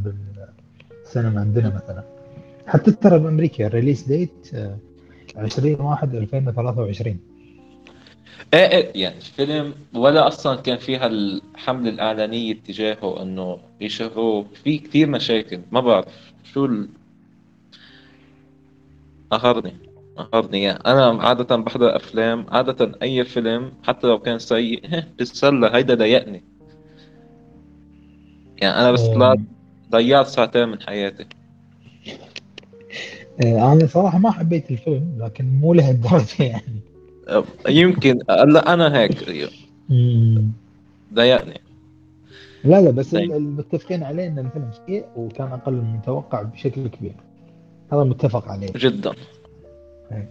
بالسينما 0.94 1.40
عندنا 1.40 1.68
مثلا. 1.74 2.04
حتى 2.66 2.92
ترى 2.92 3.18
بأمريكا 3.18 3.66
الريليس 3.66 4.02
ديت 4.08 4.50
20 5.36 5.80
1 5.80 6.14
2023 6.14 7.29
إيه 8.54 8.66
إيه 8.70 9.02
يعني 9.02 9.16
الفيلم 9.16 9.74
ولا 9.94 10.28
أصلا 10.28 10.60
كان 10.60 10.78
فيها 10.78 11.06
الحملة 11.06 11.90
الإعلانية 11.90 12.54
تجاهه 12.54 13.22
إنه 13.22 13.58
يشهروه 13.80 14.46
في 14.64 14.78
كتير 14.78 15.08
مشاكل. 15.08 15.60
ما 15.72 15.80
بعرف 15.80 16.32
شو 16.44 16.64
ال... 16.64 16.88
قهرني 19.30 19.72
قهرني 20.16 20.62
يعني 20.62 20.78
أنا 20.86 21.22
عادة 21.22 21.56
بحضر 21.56 21.96
أفلام 21.96 22.46
عادة 22.48 22.92
أي 23.02 23.24
فيلم 23.24 23.72
حتى 23.82 24.06
لو 24.06 24.18
كان 24.18 24.38
سيء 24.38 24.82
بتسلى 25.18 25.70
هيدا 25.74 25.94
ضايقني. 25.94 26.42
يعني 28.62 28.74
أنا 28.80 28.92
بس 28.92 29.06
طلعت 29.06 29.38
ضيعت 29.90 30.26
ساعتين 30.26 30.68
من 30.68 30.82
حياتي. 30.82 31.26
آه، 33.42 33.72
أنا 33.72 33.86
صراحة 33.86 34.18
ما 34.18 34.30
حبيت 34.30 34.70
الفيلم 34.70 35.18
لكن 35.18 35.44
مو 35.44 35.74
لهالدرجة 35.74 36.42
يعني. 36.42 36.89
يمكن 37.68 38.18
لا 38.28 38.72
أنا 38.74 38.98
هيك. 38.98 39.46
ضايقني. 41.14 41.60
لا 42.64 42.80
لا 42.80 42.90
بس 42.90 43.10
طيب. 43.10 43.32
المتفقين 43.32 44.02
عليه 44.02 44.26
إن 44.26 44.38
الفيلم 44.38 44.70
سيء 44.86 45.04
وكان 45.16 45.52
أقل 45.52 45.72
من 45.72 45.80
المتوقع 45.80 46.42
بشكل 46.42 46.88
كبير. 46.88 47.14
هذا 47.92 48.04
متفق 48.04 48.48
عليه. 48.48 48.68
جدا. 48.76 49.12
إيه. 50.12 50.30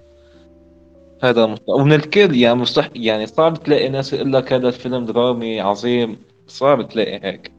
هذا 1.24 1.46
مست... 1.46 1.64
ومن 1.68 1.94
الكل 1.94 2.36
يعني 2.36 2.56
مستح... 2.56 2.90
يعني 2.96 3.26
صعب 3.26 3.64
تلاقي 3.64 3.90
ناس 3.90 4.14
يقول 4.14 4.34
لك 4.34 4.54
هذا 4.54 4.68
الفيلم 4.68 5.06
درامي 5.06 5.62
عظيم. 5.62 6.18
صعب 6.48 6.88
تلاقي 6.88 7.20
هيك. 7.24 7.52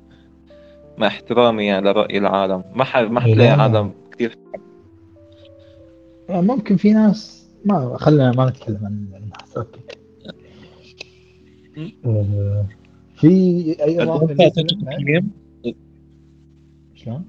مع 0.98 1.06
احترامي 1.06 1.66
يعني 1.66 1.86
لرأي 1.86 2.18
العالم. 2.18 2.64
ما 2.74 2.84
ح... 2.84 2.96
ما 2.98 3.26
إيه، 3.26 3.32
حتلاقي 3.32 3.56
لا. 3.56 3.62
عالم 3.62 3.92
كثير 4.12 4.36
يعني 6.28 6.46
ممكن 6.46 6.76
في 6.76 6.92
ناس 6.92 7.39
ما 7.64 7.96
خلينا 7.98 8.32
ما 8.32 8.50
نتكلم 8.50 8.78
عن 8.86 8.92
الناس 9.22 9.56
okay. 9.56 9.80
آه، 12.06 12.66
في 13.16 13.28
أي 13.82 14.02
اضافه 14.02 14.26
قد 14.26 14.30
أنت 14.30 14.40
اعطيت 14.40 14.58
للفيلم 14.58 14.84
بعد؟ 14.84 14.94
تقييم 14.96 15.30
شلون؟ 16.94 17.24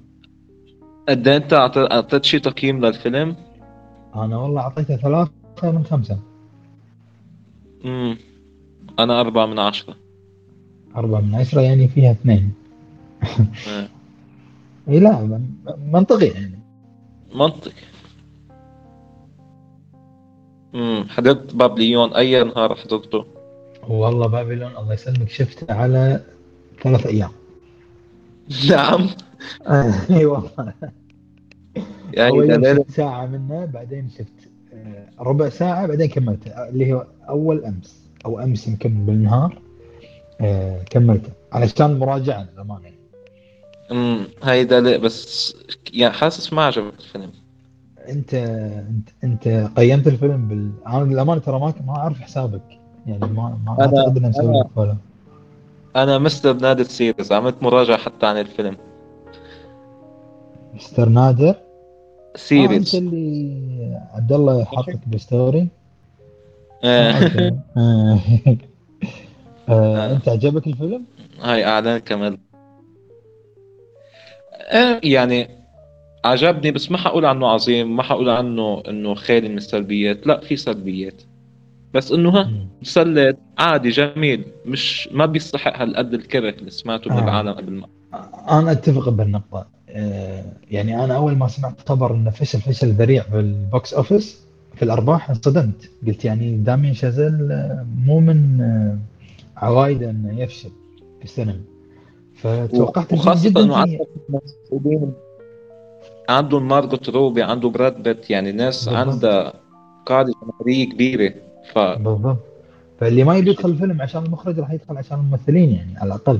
قد 1.08 1.28
أنت 1.28 1.52
أعطيت 1.52 2.24
شي 2.24 2.38
تقييم 2.38 2.84
للفيلم؟ 2.84 3.36
أنا 4.14 4.36
والله 4.38 4.60
أعطيته 4.60 4.96
ثلاثة 4.96 5.30
من 5.62 5.84
خمسة. 5.84 6.18
امم 7.84 8.18
أنا 8.98 9.20
أربعة 9.20 9.46
من 9.46 9.58
عشرة. 9.58 9.96
أربعة 10.96 11.20
من 11.20 11.34
عشرة 11.34 11.60
يعني 11.60 11.88
فيها 11.88 12.10
اثنين. 12.12 12.52
إيه. 13.68 13.88
إي 14.88 15.00
لا 15.00 15.20
من- 15.22 15.50
منطقي 15.92 16.26
يعني. 16.26 16.58
منطقي. 17.34 17.72
امم 20.74 21.08
حضرت 21.08 21.54
بابليون 21.54 22.14
أي 22.14 22.44
نهار 22.44 22.74
حضرته 22.74 23.24
والله 23.88 24.26
بابلون 24.26 24.76
الله 24.76 24.94
يسلمك 24.94 25.28
شفته 25.28 25.74
على 25.74 26.20
ثلاث 26.82 27.06
أيام. 27.06 27.30
نعم. 28.70 29.08
اي 30.18 30.26
والله 30.26 30.70
يعني 32.18 32.76
شفت 32.76 32.90
ساعة 32.90 33.26
منه 33.26 33.64
بعدين 33.64 34.10
شفت 34.10 34.48
آه، 34.74 35.06
ربع 35.20 35.48
ساعة 35.48 35.86
بعدين 35.86 36.08
كملته 36.08 36.50
اللي 36.68 36.92
هو 36.92 37.06
أول 37.28 37.64
أمس 37.64 38.02
أو 38.26 38.40
أمس 38.40 38.68
يمكن 38.68 39.06
بالنهار 39.06 39.58
آه، 40.40 40.82
كملته. 40.90 41.32
علشان 41.52 41.98
مراجعة 41.98 42.48
للامانة 42.52 42.84
يعني. 42.84 42.96
امم 43.90 44.26
هاي 44.42 44.64
دلالة 44.64 44.96
بس 44.96 45.54
يعني 45.92 46.14
حاسس 46.14 46.52
ما 46.52 46.64
عجبك 46.64 46.94
الفيلم. 47.00 47.32
انت 48.08 48.34
انت 48.34 49.08
انت 49.24 49.70
قيمت 49.76 50.06
الفيلم 50.06 50.48
بال 50.48 50.70
أنا 50.86 51.04
للأمانة 51.04 51.40
ترى 51.40 51.60
ما 51.60 51.74
ما 51.86 51.96
أعرف 51.96 52.20
حسابك. 52.20 52.80
يعني 53.06 53.32
ما 53.32 53.58
ما 53.66 53.76
أعتقد 53.80 54.18
مسوي 54.18 54.60
لك 54.60 54.66
follow 54.76 54.94
أنا 55.96 56.18
مستر 56.18 56.52
نادر 56.52 56.84
Series. 56.84 57.32
عملت 57.32 57.62
مراجعة 57.62 57.96
حتى 57.96 58.26
عن 58.26 58.38
الفيلم. 58.38 58.76
مستر 60.74 61.08
نادر؟ 61.08 61.48
آه 61.48 61.56
أنت 62.28 62.36
Series 62.36 62.96
اللي 62.96 64.00
عبد 64.14 64.32
الله 64.32 64.64
حاطك 64.64 64.98
بال 65.06 65.24
story 65.24 65.68
آه،. 66.84 68.20
أنت 70.12 70.28
عجبك 70.28 70.66
الفيلم؟ 70.66 71.04
هاي 71.40 71.64
أعلان 71.64 71.98
كمان 71.98 72.38
آه، 74.72 75.00
يعني 75.04 75.48
عجبني 76.24 76.70
بس 76.70 76.90
ما 76.90 76.98
حقول 76.98 77.24
عنه 77.24 77.48
عظيم 77.48 77.96
ما 77.96 78.02
حقول 78.02 78.30
عنه 78.30 78.82
إنه 78.88 79.14
خالي 79.14 79.48
من 79.48 79.56
السلبيات 79.56 80.26
لا 80.26 80.40
في 80.40 80.56
سلبيات. 80.56 81.22
بس 81.94 82.12
إنه 82.12 82.30
ها. 82.30 82.50
مسلي 82.82 83.36
عادي 83.58 83.90
جميل 83.90 84.44
مش 84.66 85.08
ما 85.12 85.26
بيستحق 85.26 85.76
هالقد 85.76 86.14
الكره 86.14 86.50
اللي 86.50 86.70
سمعته 86.70 87.10
من 87.10 87.16
آه. 87.16 87.24
العالم 87.24 87.52
قبل 87.52 87.72
ما. 87.72 87.86
أنا 88.58 88.72
أتفق 88.72 89.08
بهالنقطه 89.08 89.66
آه، 89.88 90.44
يعني 90.70 91.04
أنا 91.04 91.16
أول 91.16 91.36
ما 91.36 91.48
سمعت 91.48 91.88
خبر 91.88 92.14
إنه 92.14 92.30
فشل 92.30 92.60
فشل 92.60 92.88
ذريع 92.88 93.22
في 93.22 93.40
ال 93.40 93.53
box 93.53 93.94
office 93.94 94.40
في 94.76 94.82
الأرباح 94.82 95.30
انصدمت. 95.30 95.90
قلت 96.06 96.24
يعني 96.24 96.56
داميان 96.56 96.94
شازيل 96.94 97.52
آه، 97.52 97.86
مو 98.06 98.20
من 98.20 98.60
آه، 98.60 98.98
عوايده 99.56 100.10
إنه 100.10 100.40
يفشل 100.40 100.70
في 101.18 101.24
السينما. 101.24 101.60
فتوقعت 102.34 103.38
جدا 103.44 103.60
إنه 103.60 103.98
عندهم 106.32 106.68
مارغوت 106.68 107.08
روبي 107.08 107.42
عنده 107.42 107.68
براد 107.68 108.02
بيت 108.02 108.30
يعني 108.30 108.52
ناس. 108.52 108.88
عندها 108.88 109.52
قاعدة 110.06 110.32
جماهيرية 110.42 110.90
كبيرة 110.90 111.34
ف 111.74 111.78
بالضبط. 111.78 112.36
فاللي 113.00 113.24
ما 113.24 113.36
يبي 113.36 113.50
يدخل 113.50 113.68
الفيلم 113.68 114.02
عشان 114.02 114.24
المخرج 114.24 114.58
راح 114.58 114.70
يدخل 114.72 114.96
عشان 114.96 115.18
الممثلين 115.18 115.70
يعني 115.70 115.98
على 115.98 116.06
الأقل. 116.08 116.38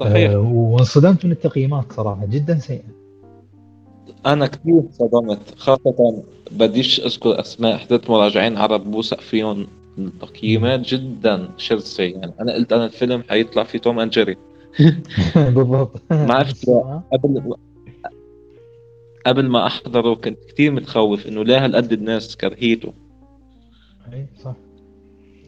صحيح. 0.00 0.30
آه، 0.30 0.38
وانصدمت 0.38 1.24
من 1.26 1.32
التقييمات 1.32 1.92
صراحة 1.92 2.26
جدا 2.26 2.58
سيئة. 2.58 2.82
أنا 4.26 4.46
كثير 4.46 4.82
صدمت 4.92 5.38
خاصة 5.56 6.22
بديش 6.52 7.00
أذكر 7.00 7.40
أسماء 7.40 7.76
حضرت 7.76 8.10
مراجعين 8.10 8.58
عرب 8.58 8.90
بوثق 8.90 9.20
فيهم 9.20 9.66
التقييمات 9.98 10.80
جدا 10.80 11.48
شرسة 11.56 12.04
يعني 12.04 12.32
أنا 12.40 12.54
قلت 12.54 12.72
أنا 12.72 12.84
الفيلم 12.84 13.22
حيطلع 13.28 13.64
فيه 13.64 13.78
توم 13.78 13.98
أند 14.00 14.10
جيري. 14.10 14.36
بالضبط. 15.54 16.02
ما 16.28 16.34
عرفت. 16.34 16.70
قبل 17.12 17.54
قبل 19.26 19.48
ما 19.48 19.66
أحضره 19.66 20.14
كنت 20.14 20.38
كثير 20.48 20.72
متخوف 20.72 21.26
إنه 21.26 21.44
لا 21.44 21.64
هالقد 21.64 21.92
الناس 21.92 22.36
كرهيته. 22.36 22.92
اي 24.12 24.26
صح. 24.44 24.54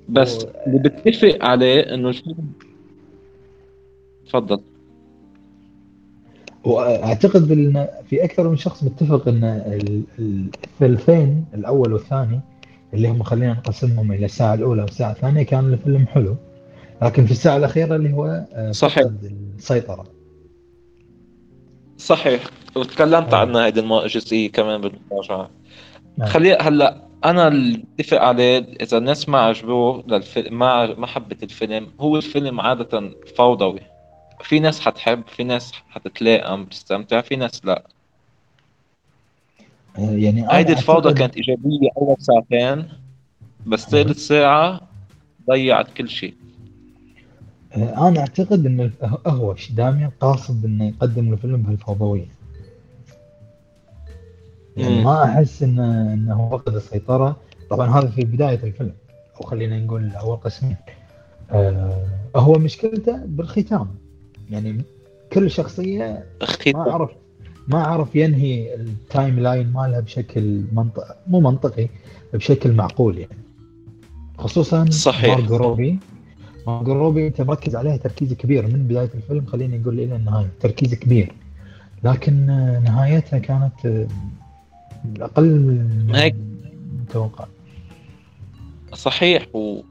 بس 0.09 0.45
و- 0.45 0.49
اللي 0.67 0.79
بتفق 0.79 1.39
عليه 1.45 1.81
إنه 1.95 2.09
الفيلم 2.09 2.53
تفضل. 4.27 4.61
وأعتقد 6.65 7.51
ان 7.53 7.89
في 8.11 8.25
أكثر 8.25 8.49
من 8.49 8.57
شخص 8.57 8.85
متفق 8.85 9.29
إن 9.29 9.45
ال- 9.45 10.03
ال- 10.19 10.49
الثلثين 10.65 11.45
الأول 11.55 11.93
والثاني 11.93 12.41
اللي 12.95 13.09
هم 13.09 13.23
خلينا 13.23 13.53
نقسمهم 13.53 14.13
إلى 14.13 14.25
الساعة 14.25 14.55
الأولى 14.55 14.83
والساعة 14.83 15.13
الثانية 15.13 15.43
كان 15.43 15.73
الفيلم 15.73 16.07
حلو. 16.07 16.37
لكن 17.03 17.25
في 17.25 17.31
الساعة 17.31 17.57
الأخيرة 17.57 17.97
اللي 17.97 18.13
هو 18.13 18.47
آه، 18.53 18.71
صحيح. 18.73 19.09
السيطرة. 19.59 20.05
صحيح. 21.99 22.45
وتكلمت 22.77 23.35
آه. 23.35 23.39
عنها 23.39 23.67
هيدي 23.67 23.81
الجزئية 23.81 24.53
كمان 24.53 24.81
بالمراجعة 24.81 25.51
نعم. 26.19 26.29
خلي 26.29 26.55
هلأ 26.55 27.03
أنا 27.25 27.49
اللي 27.49 27.85
اتفق 28.01 28.21
عليه 28.21 28.59
إذا 28.81 28.99
الناس 28.99 29.29
ما 29.29 29.39
عجبوه 29.39 30.05
للفيلم 30.09 30.59
ما 30.59 30.95
ما 30.95 31.07
حبت 31.07 31.43
الفيلم 31.43 31.87
هو 32.01 32.17
الفيلم 32.17 32.61
عادة 32.61 33.11
فوضوي. 33.37 33.81
في 34.41 34.59
ناس 34.61 34.81
حتحب 34.81 35.23
في 35.27 35.45
ناس 35.45 35.73
حتتلائم 35.91 36.65
تستمتع 36.65 37.21
في 37.21 37.37
ناس 37.37 37.65
لأ. 37.65 37.85
آه، 39.99 40.11
يعني 40.11 40.47
هيدي 40.51 40.73
الفوضى 40.73 41.11
أعتقد- 41.11 41.19
كانت 41.19 41.37
إيجابية 41.37 41.89
أول 41.99 42.17
ساعتين 42.19 42.89
بس 43.67 43.81
ثالث 43.91 44.19
ساعة 44.19 44.81
ضيعت 45.51 45.87
كل 45.97 46.09
شيء. 46.09 46.35
آه، 47.77 48.09
أنا 48.09 48.21
أعتقد 48.21 48.67
ان 48.67 48.81
الف- 48.81 49.05
هو 49.27 49.55
داميان 49.71 50.11
قاصد 50.21 50.65
إنه 50.65 50.89
يقدم 50.89 51.33
الفيلم 51.33 51.57
بهالفوضوية. 51.63 52.27
يعني. 54.77 55.05
ما 55.05 55.25
أحس 55.25 55.63
انه 55.63 56.13
انه 56.15 56.49
فقد 56.51 56.75
السيطرة. 56.75 57.37
طبعا 57.71 57.99
هذا 57.99 58.07
في 58.07 58.25
بداية 58.25 58.63
الفيلم 58.63 58.93
أو 59.37 59.47
خلينا 59.47 59.81
نقول 59.81 60.11
أول 60.11 60.37
قسمين. 60.37 60.77
آه 61.51 62.07
هو 62.37 62.53
مشكلته 62.53 63.17
بالختام. 63.27 63.89
يعني 64.51 64.83
كل 65.33 65.51
شخصية 65.51 66.25
ما 66.67 66.83
عرف 66.83 67.11
ما 67.69 67.83
عرف 67.83 68.17
ينهي 68.17 68.75
ال 68.75 69.41
timeline 69.41 69.73
مالها 69.73 70.01
بشكل 70.01 70.65
منطق 70.73 71.17
مو 71.27 71.41
منطقي 71.41 71.89
بشكل 72.35 72.73
معقول 72.73 73.19
يعني. 73.19 73.39
خصوصا 74.39 74.91
صحيح. 74.91 75.39
مارجو 75.39 75.57
روبي. 75.57 75.99
مارجو 76.67 76.93
روبي 76.93 77.27
أنت 77.27 77.41
مركز 77.41 77.77
عليها 77.77 77.97
تركيز 77.97 78.33
كبير 78.35 78.67
من 78.67 78.87
بداية 78.89 79.11
الفيلم 79.15 79.47
خلينا 79.47 79.77
نقول 79.77 80.01
إلى 80.01 80.17
النهاية 80.17 80.49
تركيز 80.61 80.95
كبير. 80.95 81.33
لكن 82.05 82.51
آه، 82.51 82.79
نهايتها 82.79 83.39
كانت 83.39 83.87
آه، 83.87 84.07
أقل 85.21 85.45
من 85.45 86.15
هيك. 86.15 86.37
متوقع 87.01 87.47
صحيح 88.95 89.47
و 89.55 89.83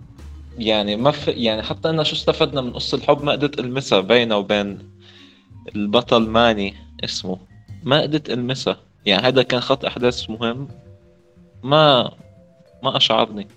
يعني 0.57 0.95
ما 0.95 1.11
في 1.11 1.31
يعني 1.31 1.63
حتى 1.63 1.89
أنا 1.89 2.03
شو 2.03 2.15
استفدنا 2.15 2.61
من 2.61 2.73
قصة 2.73 2.97
الحب 2.97 3.23
ما 3.23 3.31
قدرت 3.31 3.59
ألمسها 3.59 3.99
بينه 3.99 4.37
وبين 4.37 4.79
البطل 5.75 6.29
ماني 6.29 6.73
اسمه. 7.03 7.37
ما 7.83 8.01
قدرت 8.01 8.29
ألمسها. 8.29 8.77
يعني 9.05 9.27
هذا 9.27 9.43
كان 9.43 9.59
خط 9.59 9.85
أحداث 9.85 10.29
مهم. 10.29 10.67
ما 11.63 12.11
ما 12.83 12.97
أشعرني. 12.97 13.47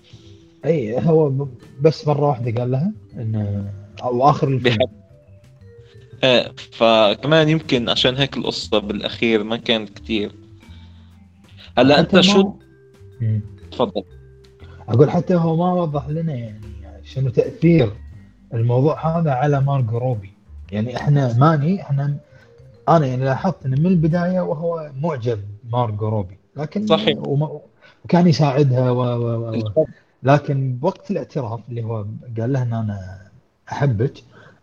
أي 0.65 0.99
هو 1.05 1.47
بس 1.81 2.07
مرة 2.07 2.27
واحدة 2.27 2.61
قال 2.61 2.71
لها 2.71 2.91
إنه 3.15 3.71
أو 4.03 4.29
آخر 4.29 4.47
الفيلم. 4.47 4.75
بحب. 4.75 4.89
إيه 6.23 6.51
فكمان 6.71 7.49
يمكن 7.49 7.89
عشان 7.89 8.15
هيك 8.15 8.37
القصة 8.37 8.79
بالأخير 8.79 9.43
ما 9.43 9.57
كانت 9.57 9.89
كتير 9.89 10.31
هلا 11.77 11.99
انت 11.99 12.15
ما- 12.15 12.21
شو. 12.21 12.53
تفضل. 13.71 14.03
أقول 14.89 15.11
حتى 15.11 15.35
هو 15.35 15.55
ما 15.55 15.73
وضح 15.73 16.09
لنا 16.09 16.33
يعني, 16.33 16.61
يعني 16.81 17.05
شنو 17.05 17.29
تأثير 17.29 17.91
الموضوع 18.53 19.17
هذا 19.19 19.31
على 19.31 19.61
مارجو 19.61 19.97
روبي. 19.97 20.31
يعني 20.71 20.95
إحنا 20.97 21.37
ماني 21.37 21.81
إحنا 21.81 22.17
أنا 22.89 23.05
يعني 23.05 23.25
لاحظت 23.25 23.65
إنه 23.65 23.79
من 23.79 23.85
البداية 23.85 24.39
وهو 24.41 24.91
معجب 25.01 25.39
مارجو 25.71 26.09
روبي. 26.09 26.37
لكن 26.55 26.87
صحيح. 26.87 27.17
وما 27.27 27.59
وكان 28.05 28.27
يساعدها 28.27 28.91
و 28.91 28.99
و 29.01 29.51
و 29.77 29.85
لكن 30.23 30.75
بوقت 30.75 31.11
الاعتراف 31.11 31.59
اللي 31.69 31.83
هو 31.83 32.05
قال 32.39 32.53
لها 32.53 32.63
إن 32.63 32.73
أنا 32.73 33.21
أحبك 33.71 34.13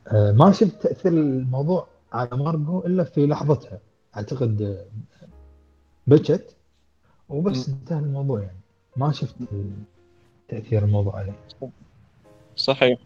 آه، 0.08 0.32
ما 0.32 0.52
شفت 0.52 0.82
تأثير 0.82 1.12
الموضوع 1.12 1.86
على 2.12 2.28
مارجو 2.32 2.78
إلا 2.86 3.04
في 3.04 3.26
لحظتها. 3.26 3.78
أعتقد 4.16 4.62
آه، 4.62 4.84
بكت 6.06 6.56
وبس 7.32 7.68
انتهى 7.68 7.98
الموضوع 7.98 8.40
يعني 8.40 8.60
ما 8.96 9.12
شفت 9.12 9.34
تأثير 10.48 10.84
الموضوع 10.84 11.16
عليه 11.16 11.32
صحيح. 12.56 12.98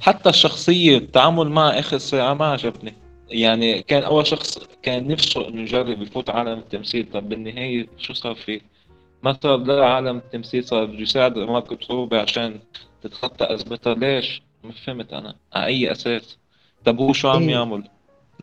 حتى 0.00 0.28
الشخصية 0.28 0.96
التعامل 0.98 1.48
معه 1.48 1.70
آخر 1.70 1.98
ساعة 1.98 2.34
ما 2.34 2.46
عجبني 2.46 2.94
يعني 3.28 3.82
كان 3.82 4.02
أول 4.02 4.26
شخص 4.26 4.58
كان 4.82 5.08
نفسه 5.08 5.48
إنه 5.48 5.60
يجرب 5.62 6.02
يفوت 6.02 6.30
عالم 6.30 6.58
التمثيل 6.58 7.10
طب 7.12 7.28
بالنهاية 7.28 7.86
شو 7.98 8.12
صار 8.12 8.34
فيه؟ 8.34 8.60
ما 9.22 9.38
صار 9.42 9.56
لا 9.56 9.86
عالم 9.86 10.16
التمثيل 10.16 10.64
صار 10.64 10.84
بده 10.84 10.98
يساعد 10.98 11.38
ماركو 11.38 11.74
بصعوبة 11.74 12.20
عشان 12.20 12.58
تتخطى 13.02 13.54
أزمتها 13.54 13.94
ليش؟ 13.94 14.42
ما 14.64 14.72
فهمت 14.72 15.12
أنا 15.12 15.34
على 15.52 15.66
أي 15.66 15.92
أساس؟ 15.92 16.38
طب 16.84 16.98
هو 16.98 17.12
شو 17.12 17.28
عم 17.28 17.42
إيه. 17.42 17.50
يعمل؟ 17.50 17.88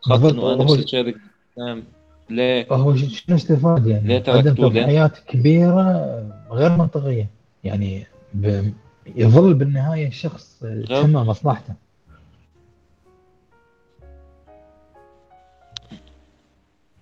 أنا 0.07 0.41
هو- 0.41 0.63
نفسي 0.63 0.83
أشارك 0.83 1.15
بالأفلام. 1.57 1.83
ليه؟ 2.29 2.67
هو 2.71 2.95
شنو 2.95 3.35
استفاد 3.35 3.87
يعني؟ 3.87 4.07
ليه 4.07 4.19
تركتوه؟ 4.19 4.69
تضحيات 4.69 5.17
كبيرة 5.27 6.05
غير 6.51 6.77
منطقية 6.77 7.27
يعني 7.63 8.05
ب... 8.33 8.71
يظل 9.15 9.53
بالنهاية 9.53 10.07
الشخص 10.07 10.63
تهم 10.87 11.13
مصلحته. 11.13 11.73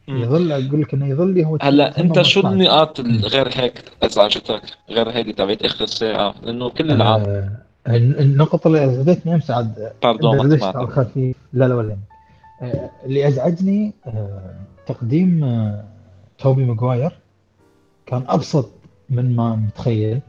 يظل 0.08 0.52
أقول 0.52 0.82
لك 0.82 0.94
إنه 0.94 1.08
يظل 1.08 1.42
هو 1.44 1.58
هلا 1.62 2.00
أنت 2.00 2.22
شو. 2.22 2.40
النقاط 2.40 3.02
غير 3.02 3.50
هيك 3.54 3.84
أزعجتك؟ 4.04 4.62
غير 4.90 5.10
هيدي 5.10 5.34
تبعت 5.34 5.62
آخر 5.62 5.86
ساعة؟ 5.86 6.36
لأنه 6.44 6.70
كل 6.70 6.92
العالم 6.92 7.24
آه 7.26 7.50
الن- 7.88 8.20
النقطة 8.20 8.68
اللي 8.68 8.86
ازعجتني 8.86 9.36
أمس 9.36 9.52
عاد 9.52 9.92
باردون 10.04 10.38
ما 10.38 10.44
لا 11.54 11.68
لا 11.68 11.76
ولا 11.76 11.98
اللي 13.06 13.28
أزعجني 13.28 13.94
آه 14.08 14.56
تقديم 14.88 15.44
آه 15.44 15.84
توبي 16.38 16.66
ماجواير 16.66 17.20
كان 18.06 18.24
أبسط 18.28 18.72
من 19.10 19.36
ما 19.36 19.56
متخيل 19.56 20.20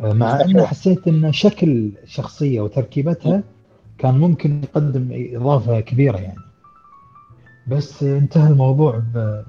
آه 0.00 0.12
مع. 0.12 0.40
إنه 0.40 0.64
حسيت 0.66 1.08
إن 1.08 1.32
شكل 1.32 1.92
الشخصية 2.02 2.60
وتركيبتها 2.60 3.42
كان 3.98 4.18
ممكن 4.18 4.62
يقدم 4.62 5.08
إضافة 5.36 5.80
كبيرة 5.80 6.18
يعني. 6.18 6.38
بس 7.68 8.02
آه، 8.02 8.18
انتهى 8.18 8.50
الموضوع 8.50 8.98
ب... 9.14 9.42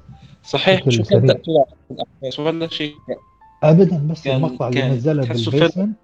صحيح 0.44 0.80
بشكل 0.88 0.92
شو 0.92 1.04
كان 1.04 1.20
سريع. 1.22 1.34
تأثير 1.34 1.54
على 1.58 1.66
الأحداث 1.92 2.40
ولا 2.40 2.68
شيء؟ 2.68 2.96
ابدا 3.64 4.08
بس 4.08 4.24
كان- 4.24 4.36
المقطع 4.36 4.68
اللي 4.68 4.90
نزله 4.90 5.22
بال 5.28 5.40
basement. 5.40 5.96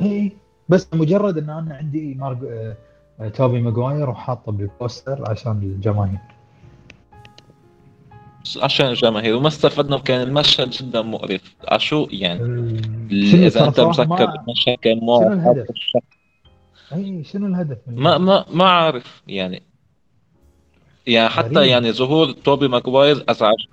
اي 0.00 0.32
بس 0.68 0.88
مجرد 0.94 1.38
إن 1.38 1.50
أنا 1.50 1.74
عندي 1.74 2.14
مارج... 2.14 2.38
توبي 3.28 3.60
ماجواير 3.60 4.10
وحاطه 4.10 4.52
بال 4.52 4.71
poster 4.71 5.30
عشان 5.30 5.52
الجماهير. 5.52 6.18
عشان 8.62 8.86
الجماهير. 8.86 9.36
وما 9.36 9.48
استفدنا 9.48 9.96
وكان 9.96 10.20
المشهد 10.28 10.70
جدا 10.70 11.02
مقرف. 11.02 11.54
عشو 11.68 12.06
يعني؟ 12.10 12.40
ال- 12.40 13.44
أنت 13.44 13.52
صراحة 13.52 13.88
مذكر 13.88 14.26
ما 14.26 14.34
المشهد 14.34 14.76
كان 14.82 14.98
الهدف؟ 15.32 15.66
اي 16.92 17.24
شنو 17.24 17.46
الهدف 17.46 17.78
ما 17.86 18.18
ما 18.18 18.44
ما 18.52 18.64
عارف 18.70 19.22
يعني. 19.28 19.62
يعني 21.06 21.28
حتى 21.28 21.48
غريب. 21.48 21.70
يعني 21.70 21.92
ظهور 21.92 22.32
توبي 22.32 22.68
ماجواير 22.68 23.24
أزعجني 23.28 23.68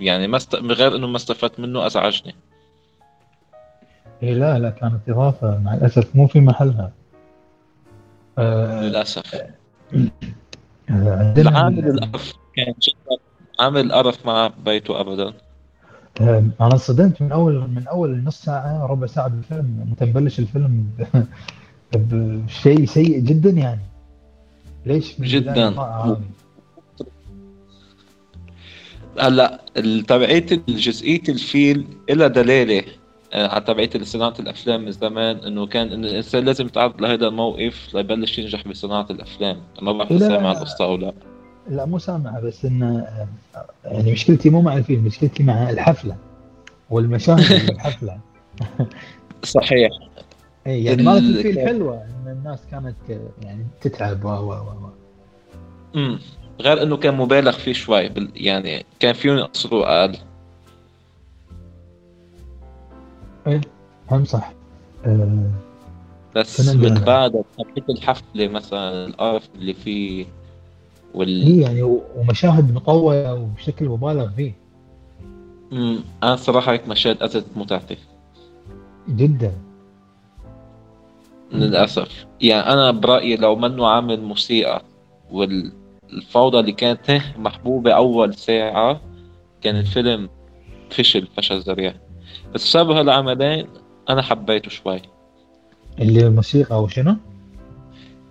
يعني 0.00 0.26
ما 0.28 0.36
است... 0.36 0.54
غير 0.54 0.96
إنه 0.96 1.06
ما 1.06 1.16
استفدت 1.16 1.60
منه 1.60 1.86
أزعجني. 1.86 2.34
إيه 4.22 4.34
لا 4.34 4.58
لا 4.58 4.70
كانت 4.70 5.08
إضافة 5.08 5.58
مع 5.58 5.74
الأسف. 5.74 6.16
مو 6.16 6.26
في 6.26 6.40
محلها. 6.40 6.92
آه، 8.38 9.02
عندنا 10.90 11.50
العامل 11.50 11.78
ال- 11.78 12.04
القرف 12.04 12.32
كان 12.56 12.74
جدا. 12.82 13.22
عامل 13.60 13.92
قرف 13.92 14.26
مع 14.26 14.50
بيته 14.64 15.00
أبدا. 15.00 15.32
آه، 16.20 16.38
أنا 16.60 16.72
انصدمت 16.72 17.22
من 17.22 17.32
اول 17.32 17.70
من 17.70 17.86
أول 17.88 18.24
نص 18.24 18.42
ساعة 18.42 18.86
ربع 18.86 19.06
ساعة 19.06 19.28
بالفيلم. 19.28 19.86
متى 19.90 20.04
نبلش 20.04 20.38
الفيلم 20.38 20.86
بشيء 21.94 22.84
سيء 22.84 23.18
جدا 23.20 23.50
يعني. 23.50 23.80
ليش؟ 24.86 25.20
جداً. 25.20 25.74
هلا 29.20 29.60
تبعية 30.08 30.46
جزئية 30.68 31.22
الفيل 31.28 31.86
إلها 32.10 32.28
دلالة 32.28 32.82
آه، 33.34 33.48
على 33.48 33.64
تبعية 33.64 33.90
صناعة 34.02 34.34
الأفلام 34.40 34.84
من 34.84 34.90
زمان 34.90 35.36
إنه 35.36 35.66
كان 35.66 35.92
إنه 35.92 36.08
الإنسان 36.08 36.44
لازم 36.44 36.66
يتعرض 36.66 37.00
لهذا 37.00 37.28
الموقف 37.28 37.94
ليبلش 37.94 38.38
ينجح 38.38 38.68
بصناعة 38.68 39.06
الأفلام. 39.10 39.56
ما 39.82 39.92
بعرف 39.92 40.10
لا، 40.12 40.18
لا. 40.18 40.28
سامع 40.28 40.52
القصة 40.52 40.84
أو 40.84 40.96
لا. 40.96 41.12
لا 41.68 41.84
مو 41.84 41.98
سامعة 41.98 42.40
بس 42.40 42.64
انه 42.64 42.98
آه، 42.98 43.28
يعني 43.84 44.12
مشكلتي 44.12 44.50
مو 44.50 44.60
مع 44.62 44.76
الفيلم 44.76 45.04
مشكلتي 45.04 45.42
مع 45.42 45.70
الحفلة 45.70 46.16
والمشاهد 46.90 47.38
اللي 47.52 47.66
بالحفلة. 47.66 48.18
صحيح. 49.44 49.90
اي 50.66 50.84
يعني 50.84 51.00
ال- 51.00 51.04
مالت 51.04 51.36
الفيل 51.46 51.60
حلوة 51.68 52.02
إن 52.02 52.32
الناس 52.32 52.58
كانت 52.70 52.96
آه، 53.10 53.28
يعني 53.42 53.66
تتعب 53.80 54.24
و 54.24 54.28
و 54.28 54.48
و 54.52 54.52
و. 54.52 54.90
امم 55.96 56.18
غير 56.60 56.82
إنه 56.82 56.96
كان 56.96 57.14
مبالغ 57.14 57.52
فيه 57.52 57.72
شوي 57.72 58.08
بال- 58.08 58.30
يعني 58.34 58.84
كان 59.00 59.12
فيهم 59.12 59.36
يقصروا 59.36 60.04
أقل 63.46 63.60
هم 64.10 64.24
صح. 64.24 64.52
آه، 65.06 65.50
بس 66.36 66.70
بعد 66.76 67.44
حبيت 67.58 67.90
الحفلة 67.90 68.48
مثلا 68.48 69.04
القرف 69.06 69.48
اللي 69.54 69.74
فيه 69.74 70.26
وال 71.14 71.42
هي 71.42 71.60
يعني 71.60 71.82
ومشاهد 72.16 72.74
مطولة 72.74 73.34
وبشكل 73.34 73.88
مبالغ 73.88 74.30
فيه. 74.30 74.52
امم 75.72 75.98
أنا 76.22 76.36
صراحة 76.36 76.72
هيك 76.72 76.88
مشاهد 76.88 77.22
اتت 77.22 77.44
متعتي. 77.56 77.96
جدا. 79.08 79.52
للأسف. 81.52 82.26
يعني 82.40 82.72
أنا 82.72 82.90
برأيي 82.90 83.36
لو 83.36 83.56
منه 83.56 83.86
عامل 83.86 84.22
موسيقى 84.22 84.82
والفوضى 85.30 86.60
اللي 86.60 86.72
كانت 86.72 87.20
محبوبة 87.38 87.92
أول 87.92 88.34
ساعة 88.34 89.00
كان 89.62 89.76
الفيلم 89.76 90.28
فشل 90.90 91.26
فشل 91.36 91.58
ذريع. 91.58 91.94
بس 92.54 92.64
بسبب 92.64 92.90
هالعملين 92.90 93.66
أنا 94.10 94.22
حبيته 94.22 94.70
شوي. 94.70 95.02
اللي 95.98 96.26
الموسيقى 96.26 96.74
أو 96.74 96.88
شنو؟ 96.88 97.16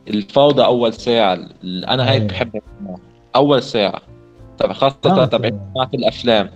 الفوضى 0.08 0.65
أول 0.65 0.93
ساعة 0.93 1.34
أنا 1.63 2.12
هيك 2.12 2.21
أيوة. 2.21 2.27
بحب. 2.27 2.62
أول 3.36 3.63
ساعة. 3.63 4.01
طبعا 4.58 4.73
خاصة 4.73 4.95
آه، 5.06 5.25
تبع 5.25 5.49
ف- 5.49 5.53
صناعه 5.73 5.89
الأفلام. 5.93 6.49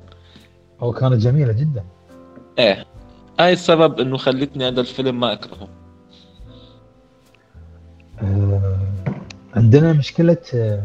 هو 0.80 0.92
كانت 0.92 1.14
جميلة 1.14 1.52
جدا. 1.54 1.84
إيه. 2.60 2.86
هاي 3.40 3.54
السبب 3.54 4.00
إنه 4.00 4.18
خلتني 4.18 4.68
هذا 4.68 4.82
الفيلم 4.82 5.20
ما 5.20 5.34
أكرهه. 5.34 5.68
آه، 8.22 8.78
عندنا 9.56 9.94
مشكلة 9.94 10.38
آه، 10.56 10.84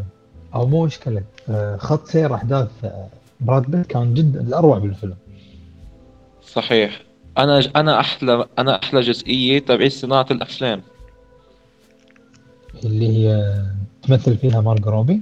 أو 0.55 0.67
مو 0.67 0.85
مشكلة 0.85 1.23
آه، 1.51 1.77
خط 1.77 2.07
سير 2.07 2.35
أحداث 2.35 2.69
آه، 2.85 3.07
براد 3.41 3.71
بيت 3.71 3.87
كان 3.87 4.15
جدا 4.15 4.41
الأروع 4.41 4.79
بالفيلم. 4.79 5.17
صحيح. 6.53 7.03
أنا 7.39 7.61
أنا 7.77 8.01
أحلى 8.01 8.47
أنا 8.59 8.83
أحلى 8.83 9.01
جزئية 9.01 9.59
تبعت 9.59 9.93
صناعة 9.93 10.27
الأفلام. 10.31 10.83
اللي 12.85 13.09
هي 13.09 13.55
تمثل 14.03 14.37
فيها 14.37 14.61
مارجو 14.61 14.91
روبي؟ 14.91 15.21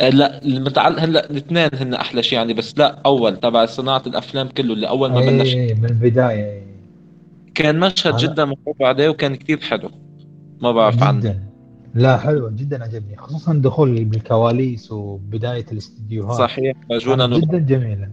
آه، 0.00 0.08
لا 0.08 0.42
المتعلق 0.44 1.00
هلأ 1.02 1.30
الاثنين 1.30 1.68
هن 1.74 1.94
أحلى 1.94 2.22
شيء 2.22 2.38
يعني 2.38 2.54
بس 2.54 2.78
لا 2.78 2.98
أول 3.06 3.36
تبع 3.36 3.66
صناعة 3.66 4.02
الأفلام 4.06 4.48
كله 4.48 4.72
اللي 4.74 4.88
أول 4.88 5.12
ما 5.12 5.20
بلش. 5.20 5.54
اي 5.54 5.74
من 5.74 5.84
البداية 5.84 6.52
إي. 6.52 6.62
كان 7.54 7.80
مشهد 7.80 8.12
أنا- 8.14 8.16
جدا 8.16 8.44
متعوب 8.44 8.82
عليه 8.82 9.08
وكان 9.08 9.34
كثير 9.36 9.60
حلو. 9.60 9.90
ما 10.62 10.72
بعرف 10.72 11.02
عنه. 11.02 11.20
جدا. 11.20 11.42
لا 11.94 12.16
حلو 12.18 12.50
جدا 12.50 12.84
عجبني 12.84 13.16
خصوصا 13.16 13.54
دخول 13.54 14.04
بالكواليس 14.04 14.92
وبداية 14.92 15.66
الاستديوهات. 15.72 16.38
صحيح 16.38 16.76
جدا 16.90 17.58
جميلة. 17.58 18.08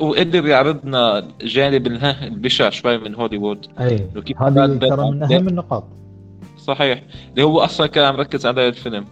وقدر 0.00 0.46
يعرضنا 0.46 1.28
جانب 1.40 1.86
البشع 1.86 2.70
شوي 2.70 2.98
من 2.98 3.14
هوليوود. 3.14 3.66
أي 3.80 4.08
هذه 4.40 4.78
ترى 4.78 5.10
من 5.10 5.22
أهم 5.22 5.48
النقاط. 5.48 5.84
صحيح. 6.58 7.02
اللي 7.30 7.42
هو 7.42 7.60
أصلا 7.60 7.86
كان 7.86 8.04
عم 8.04 8.16
ركز 8.16 8.46
على 8.46 8.68
الفيلم. 8.68 9.04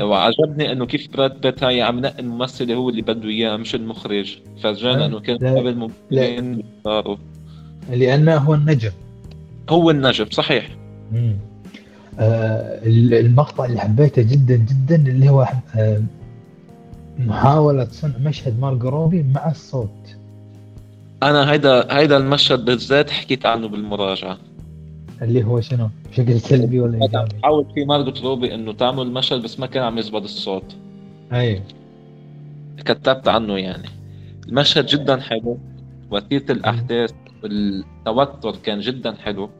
وعجبني 0.00 0.72
إنه 0.72 0.86
كيف 0.86 1.16
براد 1.16 1.40
بيت 1.40 1.64
هاي 1.64 1.82
عم 1.82 2.00
نقي 2.00 2.18
الممثل 2.18 2.72
هو 2.72 2.88
اللي 2.88 3.02
بده 3.02 3.28
إياه 3.28 3.56
مش 3.56 3.74
المخرج. 3.74 4.38
فرجانا. 4.62 5.06
إنه 5.06 5.20
كان. 5.20 5.36
قبل 5.36 5.76
ممثلين 5.76 6.62
صاروا. 6.84 7.16
لأنه 7.90 8.36
هو 8.36 8.54
النجم. 8.54 8.92
هو 9.70 9.90
النجم 9.90 10.26
صحيح. 10.30 10.68
آه 12.18 12.80
المقطع 12.86 13.64
اللي 13.64 13.80
حبيته 13.80 14.22
جدا 14.22 14.56
جدا 14.56 14.96
اللي 14.96 15.28
هو 15.28 15.48
آه 15.76 16.02
محاولة 17.18 17.84
صنع 17.84 18.18
مشهد 18.18 18.60
مارجو 18.60 18.88
روبي 18.88 19.22
مع 19.22 19.50
الصوت. 19.50 20.16
أنا 21.22 21.52
هيدا 21.52 21.96
هيدا 21.98 22.16
المشهد 22.16 22.64
بالذات 22.64 23.10
حكيت 23.10 23.46
عنه 23.46 23.68
بالمراجعة. 23.68 24.38
اللي 25.22 25.44
هو 25.44 25.60
شنو؟ 25.60 25.88
بشكل 26.10 26.40
سلبي 26.40 26.80
ولا 26.80 26.96
هذا 26.96 27.04
عم 27.04 27.22
إيجابي؟ 27.24 27.40
تحاول 27.40 27.66
في 27.74 27.84
مارجوت 27.84 28.20
روبي 28.22 28.54
إنه 28.54 28.72
تعمل 28.72 29.02
المشهد 29.02 29.42
بس 29.42 29.60
ما 29.60 29.66
كان 29.66 29.82
عم 29.82 29.98
يزبط 29.98 30.22
الصوت. 30.22 30.76
اي 31.32 31.62
كتبت 32.84 33.28
عنه 33.28 33.58
يعني. 33.58 33.88
المشهد 34.48 34.86
جدا 34.86 35.20
حلو. 35.20 35.58
وتيرة 36.10 36.52
الأحداث 36.52 37.10
والتوتر 37.42 38.56
كان 38.62 38.80
جدا 38.80 39.14
حلو. 39.14 39.50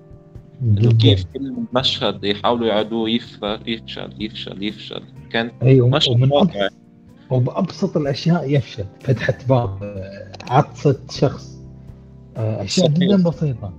إنه 0.63 0.93
كيف 0.93 1.25
كل 1.35 1.53
مشهد 1.75 2.25
يحاولوا 2.25 2.67
يعيدوه 2.67 3.11
يفشل 3.11 3.59
يفشل 3.67 4.11
يفشل 4.21 4.63
يفشل. 4.63 5.03
كان 5.31 5.51
اي 5.63 5.81
وم- 5.81 5.91
مشهد 5.91 6.15
ومن 6.15 6.33
واقعي. 6.33 6.69
أبسط 7.31 7.33
وبأبسط 7.33 7.97
الأشياء 7.97 8.51
يفشل. 8.51 8.85
فتحة 9.01 9.35
باب 9.49 9.83
آه، 9.83 10.33
عطسة 10.51 10.97
شخص 11.11 11.59
آه، 12.37 12.63
أشياء 12.65 12.87
صحيح. 12.87 12.99
جدا 12.99 13.23
بسيطة. 13.23 13.73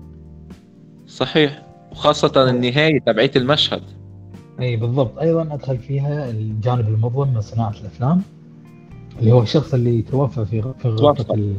صحيح. 1.08 1.64
وخاصة 1.92 2.50
النهاية 2.50 3.00
تبعية 3.00 3.32
المشهد. 3.36 3.82
إي 4.62 4.76
بالضبط. 4.76 5.18
أيضا 5.20 5.54
أدخل 5.54 5.78
فيها 5.78 6.30
الجانب 6.30 6.88
المظلم 6.88 7.34
من 7.34 7.42
صناعة 7.42 7.74
الأفلام 7.82 8.22
اللي 9.20 9.32
هو 9.32 9.42
الشخص 9.42 9.74
اللي 9.74 10.02
توفى 10.02 10.46
في 10.46 10.62
في 10.62 10.72
توفى. 10.98 11.24
توفى. 11.24 11.54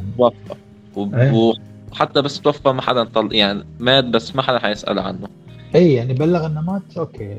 و- 0.95 1.15
إيه. 1.15 1.53
وحتى 1.91 2.21
بس 2.21 2.41
توفى 2.41 2.69
ما 2.69 2.81
حدا 2.81 3.03
طل 3.03 3.35
يعني 3.35 3.63
مات 3.79 4.03
بس 4.05 4.35
ما 4.35 4.41
حدا 4.41 4.59
حيسأل 4.59 4.99
عنه. 4.99 5.27
إي 5.75 5.93
يعني 5.93 6.13
بلغ 6.13 6.45
إنه 6.45 6.61
مات. 6.61 6.97
okay. 6.97 7.37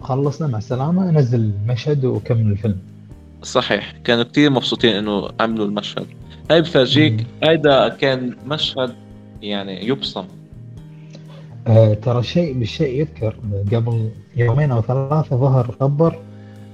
خلصنا 0.00 0.48
مع 0.48 0.58
السلامة 0.58 1.10
نزل 1.10 1.40
المشهد 1.40 2.04
وكمل 2.04 2.50
الفيلم. 2.52 2.78
صحيح. 3.42 3.92
كانوا 4.04 4.24
كتير 4.24 4.50
مبسوطين 4.50 4.96
إنه 4.96 5.28
عملوا 5.40 5.66
المشهد. 5.66 6.06
هاي 6.50 6.60
بفرجيك 6.62 7.26
هيدا 7.42 7.88
كان 7.88 8.36
مشهد 8.46 8.94
يعني 9.42 9.86
يبصم. 9.86 10.24
آه 11.66 11.94
ترى 11.94 12.22
شيء 12.22 12.58
بالشيء 12.58 13.00
يذكر. 13.00 13.36
قبل 13.72 14.08
يومين 14.36 14.70
أو 14.70 14.80
ثلاثة 14.82 15.36
ظهر 15.36 15.76
خبر 15.80 16.18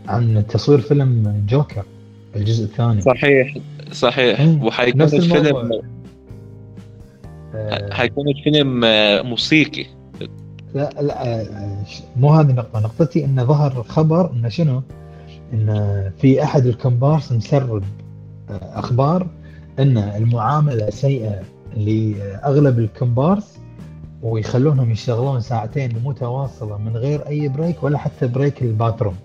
عن 0.09 0.47
تصوير 0.49 0.81
فيلم 0.81 1.45
جوكر 1.49 1.85
الجزء 2.37 2.65
الثاني. 2.65 3.01
صحيح. 3.01 3.59
صحيح. 3.93 4.41
وحيكون 4.63 5.03
نفس 5.03 5.15
الفيلم 5.15 5.47
الموضوع. 5.47 5.83
آه 7.55 7.95
حيكون 7.95 8.29
الفيلم 8.29 8.85
آه، 8.85 9.23
موسيقي. 9.23 9.87
لا 10.75 10.91
لا 11.01 11.27
آه، 11.41 11.85
ش- 11.85 12.03
مو 12.17 12.31
هذه 12.31 12.51
النقطة، 12.51 12.81
نقطتي 12.81 13.25
انه 13.25 13.45
ظهر 13.45 13.83
خبر 13.89 14.33
انه 14.33 14.49
شنو؟ 14.49 14.83
انه 15.53 16.13
في 16.19 16.43
أحد 16.43 16.67
الكومبارس 16.67 17.33
مسرب 17.33 17.85
آه، 18.51 18.79
أخبار 18.79 19.27
إن 19.79 19.99
المعاملة 19.99 20.91
سيئة 20.91 21.43
لأغلب 21.77 22.79
الكومبارس 22.79 23.59
ويخلونهم 24.23 24.91
يشتغلون 24.91 25.41
ساعتين 25.41 26.03
متواصلة 26.05 26.79
من 26.79 26.97
غير 26.97 27.29
أي 27.29 27.49
break 27.49 27.83
ولا 27.83 27.99
حتى 27.99 28.27
break 28.27 28.63
ال 28.63 28.68
bathroom. 28.68 29.17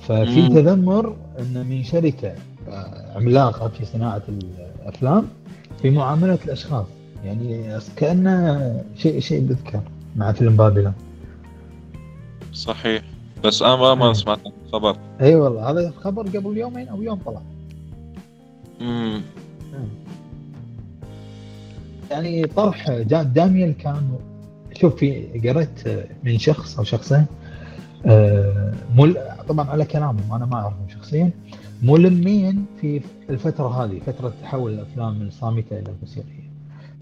ففي. 0.00 0.48
تذمر 0.48 1.16
إن 1.38 1.66
من 1.66 1.84
شركة 1.84 2.34
آه، 2.68 3.16
عملاقة 3.16 3.68
في 3.68 3.84
صناعة 3.84 4.22
الأفلام 4.28 5.26
في 5.82 5.90
معاملة 5.90 6.38
الأشخاص 6.44 6.86
يعني 7.24 7.78
كأنه 7.96 8.84
شيء 8.96 9.20
شيء 9.20 9.40
بذكر 9.40 9.80
مع 10.16 10.32
فيلم 10.32 10.56
بابلون 10.56 10.92
صحيح 12.52 13.02
بس 13.44 13.62
أنا 13.62 13.76
ما 13.76 13.94
ما. 13.94 14.12
سمعت 14.12 14.38
الخبر. 14.66 14.96
اي 15.20 15.34
والله 15.34 15.70
هذا 15.70 15.90
خبر 15.90 16.22
قبل 16.28 16.58
يومين 16.58 16.88
أو 16.88 17.02
يوم 17.02 17.18
طلع. 17.26 17.40
امم 18.80 19.20
يعني 22.10 22.46
طرح 22.46 22.90
دانيال 23.22 23.76
كان 23.76 24.18
شوف 24.80 24.94
في 24.96 25.24
قريت 25.48 25.88
من 26.24 26.38
شخص 26.38 26.78
أو 26.78 26.84
شخصين 26.84 27.26
آه، 28.06 28.74
مل 28.96 29.16
طبعا 29.48 29.70
على 29.70 29.84
كلامهم 29.84 30.32
أنا 30.32 30.46
ما 30.46 30.54
أعرفهم 30.56 30.88
شخصيا. 30.88 31.30
ملمين 31.82 32.66
في 32.80 33.00
الفترة 33.30 33.84
هذه 33.84 34.00
فترة 34.06 34.32
تحول 34.42 34.72
الأفلام 34.74 35.18
من 35.18 35.30
صامته 35.30 35.78
إلى 35.78 35.92
موسيقيه 36.00 36.50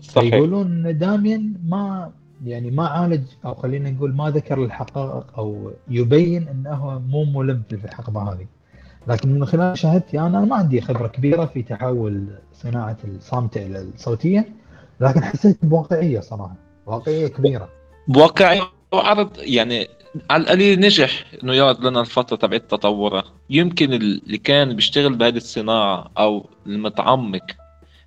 صحيح. 0.03 0.31
فيقولون 0.35 0.87
إن 0.87 0.99
داميان 0.99 1.53
ما 1.69 2.11
يعني 2.45 2.71
ما 2.71 2.87
عالج 2.89 3.23
أو 3.45 3.55
خلينا 3.55 3.91
نقول 3.91 4.15
ما 4.15 4.31
ذكر 4.31 4.65
الحقائق 4.65 5.39
أو 5.39 5.73
يبين 5.89 6.49
انه 6.49 7.03
مو 7.09 7.25
ملم 7.25 7.63
في 7.69 7.85
الحقبة 7.85 8.33
هذه. 8.33 8.47
لكن 9.07 9.35
من 9.35 9.47
خلال 9.47 9.79
شهادتي 9.79 10.21
أنا 10.21 10.41
ما 10.41 10.57
عندي 10.57 10.81
خبرة 10.81 11.07
كبيرة 11.09 11.45
في 11.45 11.63
تحول 11.63 12.27
صناعة 12.53 12.97
الصامتة 13.05 13.67
إلى 13.67 13.81
الصوتية 13.81 14.49
لكن 15.01 15.25
حسيت 15.25 15.65
بواقعية 15.65 16.21
صراحة 16.21 16.55
واقعية 16.87 17.29
كبيرة. 17.29 17.69
بواقعي 18.09 18.61
وعرض 18.93 19.31
يعني 19.39 19.89
على 20.31 20.43
القليل 20.43 20.81
نجح 20.81 21.25
إنه 21.43 21.53
يعرض 21.55 21.87
لنا 21.87 22.01
الفترة 22.01 22.37
تبعت 22.37 22.71
تطورها. 22.71 23.25
يمكن 23.51 23.93
اللي 23.93 24.39
كان 24.39 24.77
بيشتغل 24.77 25.15
بهذه 25.15 25.37
الصناعة 25.37 26.11
أو 26.19 26.47
المتعمق 26.67 27.47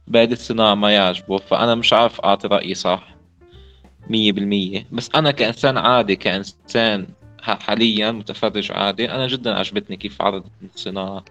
بهذه 0.08 0.32
الصناعة 0.32 0.76
ما 0.76 0.92
يعجبه 0.92 1.38
فأنا 1.38 1.76
مش 1.76 1.94
عارف 1.94 2.22
أعطي 2.22 2.48
رأيي 2.48 2.74
صح. 2.74 3.21
مية 4.10 4.32
بالمية. 4.32 4.86
بس 4.92 5.10
أنا 5.16 5.32
كإنسان 5.32 5.78
عادي 5.78 6.16
كإنسان 6.16 7.08
حاليا 7.42 8.12
متفرج 8.12 8.72
عادي 8.72 9.12
أنا 9.12 9.28
جدا 9.28 9.54
عجبتني 9.54 9.98
كيف 9.98 10.22
عرض 10.22 10.44
الصناعة. 10.76 11.26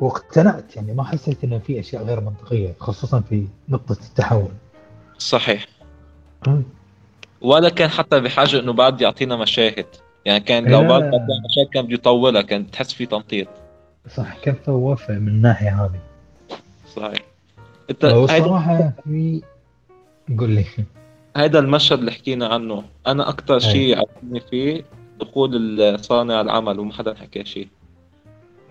واقتنعت 0.00 0.76
يعني 0.76 0.94
ما 0.94 1.04
حسيت 1.04 1.44
إنه 1.44 1.58
في 1.58 1.80
أشياء 1.80 2.04
غير 2.04 2.20
منطقية 2.20 2.74
خصوصا 2.80 3.20
في 3.20 3.46
نقطة 3.68 3.92
التحول. 3.92 4.50
صحيح. 5.18 5.66
ولا 7.40 7.68
كان 7.68 7.88
حتى 7.88 8.20
بحاجة 8.20 8.60
إنه 8.60 8.72
بعد 8.72 9.00
يعطينا 9.00 9.36
مشاهد. 9.36 9.86
يعني 10.24 10.40
كان 10.40 10.64
لو. 10.64 10.80
بعد 10.80 11.02
ما 11.02 11.10
كان 11.10 11.42
مشاهد 11.50 11.68
كان 11.74 11.86
بده 11.86 11.94
يطولها 11.94 12.42
كان 12.42 12.70
تحس 12.70 12.92
في 12.92 13.06
تمطيط. 13.06 13.48
صح 14.14 14.38
كفى 14.42 14.70
ووفى 14.70 15.12
من 15.12 15.28
الناحية 15.28 15.84
هذه. 15.84 16.00
صحيح. 16.96 17.22
أنت 17.90 18.04
الصراحه 18.04 18.92
في 19.04 19.42
قول 20.38 20.50
لي. 20.50 20.64
هيدا 21.38 21.58
المشهد 21.58 21.98
اللي 21.98 22.12
حكينا 22.12 22.46
عنه. 22.46 22.84
أنا 23.06 23.28
أكثر 23.28 23.58
شيء 23.58 23.98
عجبني 23.98 24.40
فيه 24.40 24.84
دخول 25.20 25.80
الصانع 25.80 26.40
العمل 26.40 26.78
وما 26.78 26.92
حدا 26.92 27.14
حكى 27.14 27.44
شيء. 27.44 27.68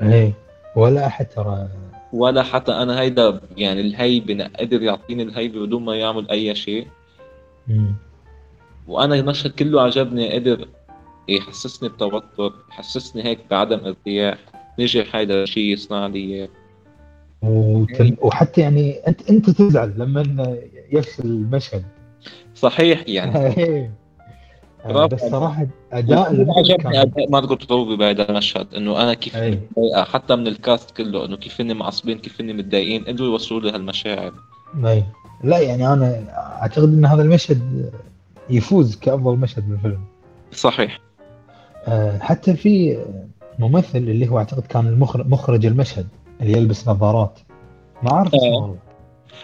إيه 0.01 0.33
ولا 0.75 1.05
أحد 1.05 1.25
ترى. 1.29 1.67
ولا 2.13 2.43
حتى 2.43 2.71
أنا 2.71 2.99
هيدا 2.99 3.41
يعني 3.57 3.81
الهيبة 3.81 4.49
قدر 4.59 4.81
يعطيني 4.81 5.23
الهيبة 5.23 5.65
بدون 5.65 5.85
ما 5.85 5.95
يعمل 5.95 6.29
أي 6.29 6.55
شيء. 6.55 6.87
مم. 7.67 7.95
وأنا 8.87 9.15
المشهد 9.15 9.51
كله 9.51 9.81
عجبني 9.81 10.33
قدر 10.33 10.67
يحسسني 11.27 11.89
بتوتر 11.89 12.53
يحسسني 12.69 13.23
هيك 13.23 13.39
بعدم 13.51 13.79
ارتياح. 13.85 14.37
نجح 14.79 15.15
هيدا 15.15 15.43
الشيء 15.43 15.73
يصنع 15.73 16.07
لي. 16.07 16.49
وتل... 17.41 18.17
وحتى 18.21 18.61
يعني 18.61 18.93
انت 19.07 19.29
أنت 19.29 19.49
تزعل 19.49 19.93
لما 19.97 20.57
يفشل 20.91 21.23
المشهد. 21.23 21.83
صحيح 22.59 23.03
يعني. 23.07 23.91
برافو 24.85 25.15
بس 25.15 25.21
صراحة 25.21 25.67
أداء 25.91 26.45
عجبني 26.57 27.01
اداء 27.01 27.29
مارجوت 27.29 27.71
روبي 27.71 27.95
بهذا 27.95 28.29
المشهد 28.29 28.75
إنه 28.75 29.03
أنا 29.03 29.13
كيف 29.13 29.37
حتى 29.93 30.35
من 30.35 30.47
الكاست 30.47 30.91
كله 30.91 31.25
إنه 31.25 31.37
كيف 31.37 31.61
إني 31.61 31.73
معصبين 31.73 32.17
كيف 32.17 32.41
إني 32.41 32.53
متضايقين 32.53 33.03
قدروا 33.03 33.27
يوصلوا 33.27 33.61
لي 33.61 33.71
هالمشاعر. 33.71 34.33
أي. 34.85 35.03
لا 35.43 35.59
يعني 35.59 35.93
أنا 35.93 36.23
أعتقد 36.61 36.83
إن 36.83 37.05
هذا 37.05 37.21
المشهد 37.21 37.91
يفوز 38.49 38.95
كأفضل 38.95 39.35
مشهد 39.35 39.69
بالفيلم 39.69 39.99
صحيح. 40.51 40.99
آه، 41.87 42.17
حتى 42.19 42.53
في 42.53 43.03
ممثل 43.59 43.97
اللي 43.97 44.29
هو 44.29 44.37
أعتقد 44.37 44.65
كان 44.67 44.87
المخرج 44.87 45.27
مخرج 45.27 45.65
المشهد 45.65 46.07
اللي 46.41 46.57
يلبس 46.57 46.87
نظارات. 46.87 47.39
ما 48.03 48.11
أعرف 48.11 48.35
اسمه 48.35 48.47
آه. 48.47 48.61
والله. 48.61 48.86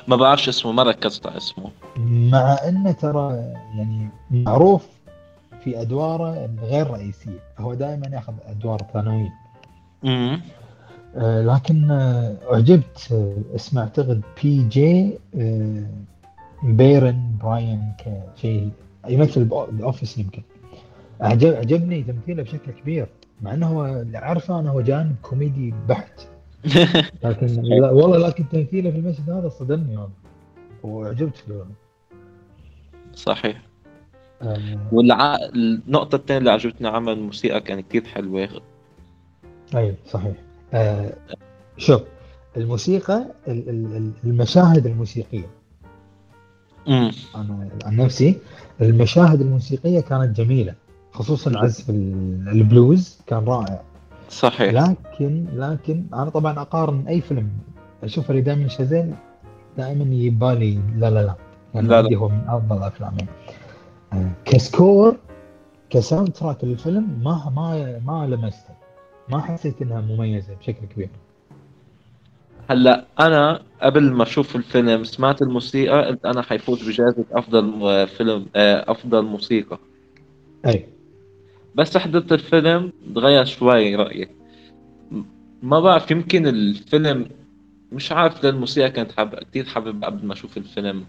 ما 0.07 0.15
بعرفش 0.15 0.49
اسمه 0.49 0.71
ما 0.71 0.83
ركزت 0.83 1.27
على 1.27 1.37
اسمه. 1.37 1.69
مع 1.97 2.57
إنه 2.67 2.91
ترى 2.91 3.33
يعني 3.77 4.07
معروف 4.31 4.85
في 5.63 5.81
أدواره 5.81 6.45
الغير 6.45 6.91
رئيسية 6.91 7.39
هو 7.59 7.73
دائما 7.73 8.07
يأخذ 8.07 8.33
أدوار 8.45 8.81
ثانوية. 8.93 9.33
امم 10.05 10.41
آه، 11.15 11.41
لكن 11.41 11.91
آه، 11.91 12.35
أعجبت 12.53 13.07
آه، 13.11 13.55
اسمه 13.55 13.81
أعتقد 13.81 14.21
بي 14.43 14.63
جي 14.67 15.17
بيرن 16.63 17.37
براين 17.43 17.93
ك- 18.05 18.23
شيء 18.41 18.69
يمثل 19.09 19.43
ب 19.45 19.56
Office 19.56 20.17
يمكن. 20.17 20.41
أعجب 21.23 21.53
عجبني 21.53 22.03
تمثيله 22.03 22.43
بشكل 22.43 22.71
كبير 22.71 23.07
مع 23.41 23.53
إنه 23.53 23.67
هو 23.67 23.85
اللي 23.85 24.17
عارفه 24.17 24.59
أنا 24.59 24.69
هو 24.69 24.81
جانب 24.81 25.15
كوميدي 25.21 25.73
بحت. 25.89 26.21
لكن 27.23 27.47
لا 27.81 27.91
والله 27.91 28.17
لكن 28.17 28.49
تمثيله 28.49 28.91
في 28.91 28.97
المشهد 28.97 29.29
هذا 29.29 29.49
صدمني 29.49 29.97
والله. 29.97 30.09
وعجبت 30.83 31.37
فيه 31.37 31.65
صحيح. 33.15 33.61
آه، 34.41 34.57
والع... 34.91 35.35
النقطة 35.55 36.15
الثانية 36.15 36.39
اللي 36.39 36.51
عجبتني 36.51 36.87
عمل 36.87 37.13
الموسيقى 37.13 37.61
كان 37.61 37.79
كتير 37.79 38.03
حلوة. 38.03 38.49
أي 39.75 39.95
صحيح. 40.05 40.33
آه 40.73 41.13
شوف 41.77 42.01
الموسيقى 42.57 43.25
ال- 43.47 43.69
ال- 43.69 43.95
ال- 43.95 44.11
المشاهد 44.23 44.85
الموسيقية. 44.85 45.49
امم 46.87 47.11
أنا 47.35 47.69
عن 47.85 47.95
نفسي 47.97 48.39
المشاهد 48.81 49.41
الموسيقية 49.41 49.99
كانت 49.99 50.37
جميلة 50.37 50.75
خصوصا 51.11 51.59
عزف 51.59 51.89
ال- 51.89 52.49
البلوز 52.49 53.21
كان 53.27 53.43
رائع. 53.45 53.83
صحيح. 54.33 54.73
لكن 54.73 55.45
لكن 55.53 56.05
أنا 56.13 56.29
طبعا 56.29 56.61
أقارن 56.61 57.07
أي 57.07 57.21
فيلم 57.21 57.49
اشوفه 58.03 58.33
لدائما 58.33 58.67
شازيل 58.67 59.13
دائما 59.77 60.15
يبالي 60.15 60.79
لا 60.97 61.09
لا 61.09 61.23
لا. 61.23 61.35
يعني 61.73 61.87
لا 61.87 62.01
لا. 62.01 62.17
هو 62.17 62.29
من 62.29 62.41
أفضل 62.47 62.83
افلامي 62.83 63.25
آه، 64.13 64.31
ك 64.45 64.56
score 64.56 65.07
ك 65.07 65.17
soundtrack 65.89 66.63
للفيلم 66.63 67.19
ما 67.23 67.51
ما 67.55 67.99
ما 68.05 68.27
لمسته. 68.35 68.73
ما 69.29 69.41
حسيت 69.41 69.81
إنها 69.81 70.01
مميزة 70.01 70.53
بشكل 70.53 70.85
كبير. 70.85 71.09
هلأ 72.69 73.05
أنا 73.19 73.61
قبل 73.81 74.11
ما 74.11 74.23
أشوف 74.23 74.55
الفيلم 74.55 75.03
سمعت 75.03 75.41
الموسيقى 75.41 76.05
قلت 76.05 76.25
أنا 76.25 76.41
حيفوز 76.41 76.89
بجائزة 76.89 77.25
أفضل 77.31 77.65
م- 77.65 78.05
فيلم 78.05 78.45
آه، 78.55 78.91
أفضل 78.91 79.21
موسيقى. 79.25 79.79
أي. 80.65 80.85
بس 81.75 81.97
حضرت 81.97 82.31
الفيلم 82.31 82.91
تغير 83.15 83.45
شوي 83.45 83.95
رأيي 83.95 84.27
ما 85.63 85.79
بعرف 85.79 86.11
يمكن 86.11 86.47
الفيلم 86.47 87.25
مش 87.91 88.11
عارف 88.11 88.43
ليه 88.43 88.49
الموسيقى 88.49 88.91
كانت 88.91 89.11
حاب 89.11 89.35
كتير 89.35 89.65
حابب 89.65 90.03
قبل 90.03 90.25
ما 90.27 90.33
أشوف 90.33 90.57
الفيلم. 90.57 91.03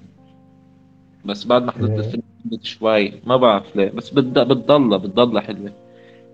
بس 1.25 1.45
بعد 1.45 1.63
ما 1.63 1.73
حضرت 1.73 1.91
إيه. 1.91 1.99
الفيلم 1.99 2.23
شوي. 2.63 3.13
ما 3.27 3.37
بعرف 3.37 3.77
ليه 3.77 3.91
بس 3.91 4.11
بتض- 4.11 4.39
بتضلها 4.39 4.99
بتضلها 4.99 5.41
حلوة. 5.43 5.73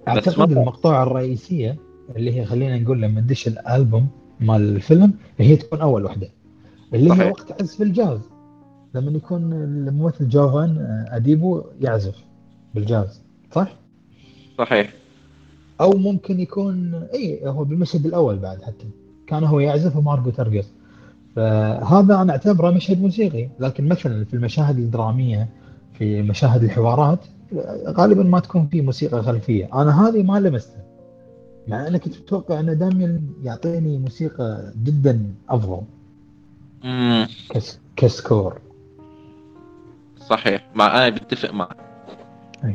أعتقد 0.09 0.51
المقطوعة 0.53 1.03
الرئيسية 1.03 1.77
اللي 2.17 2.41
هي 2.41 2.45
خلينا 2.45 2.79
نقول 2.79 3.03
لما 3.03 3.21
ندش 3.21 3.49
الألبوم 3.49 4.07
مال 4.41 4.77
الفيلم 4.77 5.13
هي 5.39 5.57
تكون 5.57 5.81
أول 5.81 6.05
وحدة. 6.05 6.29
اللي 6.95 7.09
صحيح. 7.11 7.23
هي 7.23 7.31
وقت 7.31 7.63
عزف 7.63 7.83
الجاز. 7.83 8.21
لما 8.95 9.11
يكون 9.11 9.53
الممثل 9.53 10.29
جوفان 10.29 10.77
آه، 10.79 11.17
أديبو 11.17 11.63
يعزف 11.81 12.25
بالجاز 12.75 13.23
صح؟ 13.53 13.69
صحيح. 14.61 14.93
أو 15.81 15.91
ممكن 15.91 16.41
يكون 16.41 16.95
إي 17.15 17.41
هو 17.45 17.65
بالمشهد 17.65 18.07
الأول 18.07 18.39
بعد 18.39 18.63
حتى. 18.63 18.87
كان 19.27 19.45
هو 19.45 19.61
يعزف 19.61 19.97
ومارجو 19.97 20.31
ترقص. 20.31 20.67
فهذا 21.37 22.23
أنا 22.23 22.33
أعتبره 22.33 22.71
مشهد 22.71 23.03
موسيقي. 23.03 23.49
لكن 23.61 23.89
مثلا 23.89 24.25
في 24.25 24.35
المشاهد 24.35 24.79
الدرامية 24.79 25.49
في 25.99 26.23
مشاهد 26.23 26.65
الحوارات 26.65 27.19
غالبا 27.87 28.23
ما 28.23 28.41
تكون 28.41 28.67
في 28.67 28.81
موسيقى 28.81 29.23
خلفية. 29.23 29.69
أنا 29.75 30.09
هذه 30.09 30.23
ما 30.23 30.41
لمستها 30.41 30.85
مع 31.69 31.87
اني 31.87 31.99
كنت 31.99 32.19
متوقع 32.19 32.61
أن 32.61 32.79
داميان 32.79 33.21
يعطيني 33.43 33.99
موسيقى 33.99 34.73
جدا 34.85 35.35
أفضل. 35.49 35.83
امم 36.85 37.27
كس 37.51 37.79
كسكور. 37.97 38.61
صحيح. 40.17 40.67
مع 40.75 40.99
أنا 40.99 41.09
بتفق 41.09 41.55
معك. 41.55 41.77
أي. 42.65 42.73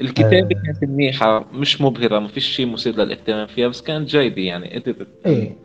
الكتابة 0.00 0.56
آه. 0.56 0.62
كانت 0.62 0.84
منيحة 0.84 1.44
مش 1.52 1.80
مبهرة 1.80 2.18
ما 2.18 2.28
فيش 2.28 2.46
شيء 2.46 2.66
مثير 2.66 2.94
للاهتمام 2.96 3.46
فيها 3.46 3.68
بس 3.68 3.82
كانت 3.82 4.08
جيدة 4.08 4.42
يعني 4.42 4.78
قدرت 4.78 5.06
إيه 5.26 5.56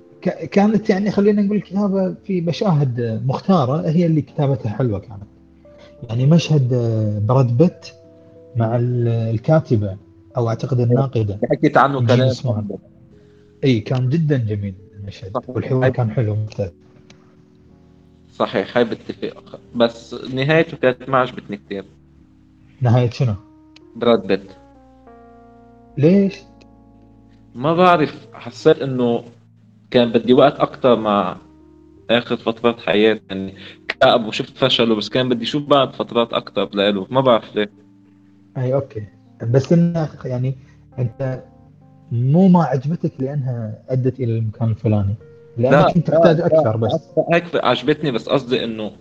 كانت 0.52 0.90
يعني 0.90 1.12
خلينا 1.12 1.42
نقول 1.42 1.58
الكتابة 1.58 2.16
في 2.26 2.42
مشاهد 2.42 3.22
مختارة 3.26 3.90
هي 3.90 4.06
اللي 4.06 4.22
كتابتها 4.22 4.70
حلوة 4.70 5.00
كانت 5.00 5.22
يعني 6.10 6.26
مشهد 6.26 6.70
براد 7.28 7.58
بيت 7.58 7.86
مع 8.56 8.76
ال- 8.76 9.08
الكاتبة 9.08 9.98
أو 10.38 10.50
أعتقد 10.50 10.80
الناقدة 10.80 11.40
حكيت 11.50 11.78
عنه 11.78 12.08
كلام. 12.08 12.68
اي 13.64 13.80
كان 13.80 14.10
جدا 14.10 14.38
جميل 14.38 14.74
المشهد 15.00 15.32
صح. 15.34 15.50
والحوار 15.50 15.90
كان 15.90 16.12
حلو 16.12 16.36
ممتاز 16.36 16.72
صحيح 18.34 18.78
هاي 18.78 18.84
بتفق 18.86 19.60
بس 19.76 20.14
نهايته 20.34 20.78
كانت 20.78 21.10
ما 21.10 21.18
عجبتني 21.18 21.58
كثير 21.58 21.84
نهاية 22.82 23.10
شنو؟ 23.10 23.34
براد 23.96 24.28
بيت. 24.28 24.52
ليش؟ 25.98 26.40
ما 27.56 27.76
بعرف 27.76 28.28
حسيت 28.34 28.80
إنه 28.80 29.24
كان 29.92 30.12
بدي 30.12 30.34
وقت 30.34 30.60
أكثر 30.60 30.96
مع 31.00 31.38
آخر 32.10 32.38
فترات 32.38 32.80
حياتي. 32.80 33.22
يعني 33.30 33.54
كأب 33.88 34.26
وشفت 34.26 34.58
فشله 34.58 34.96
بس 34.96 35.10
كان 35.10 35.30
بدي 35.30 35.44
أشوف 35.44 35.64
بعد 35.64 35.94
فترات 35.94 36.34
أكثر 36.34 36.70
له 36.74 37.08
ما 37.10 37.22
بعرف 37.22 37.56
ليه. 37.56 37.72
أي 38.58 38.74
أوكي. 38.74 39.04
بس 39.44 39.74
انه 39.74 40.10
يعني 40.26 40.56
أنت 41.00 41.44
مو 42.12 42.48
ما 42.48 42.64
عجبتك 42.64 43.12
لأنها 43.20 43.84
أدت 43.90 44.20
إلى 44.20 44.38
المكان 44.38 44.70
الفلاني؟ 44.70 45.16
لأنك 45.58 45.94
كنت 45.94 46.08
تحتاج 46.08 46.42
أكثر 46.42 46.78
بس. 46.78 47.10
هيك 47.34 47.46
عجبتني 47.56 48.12
بس 48.12 48.30
قصدي 48.30 48.64
إنه 48.64 48.92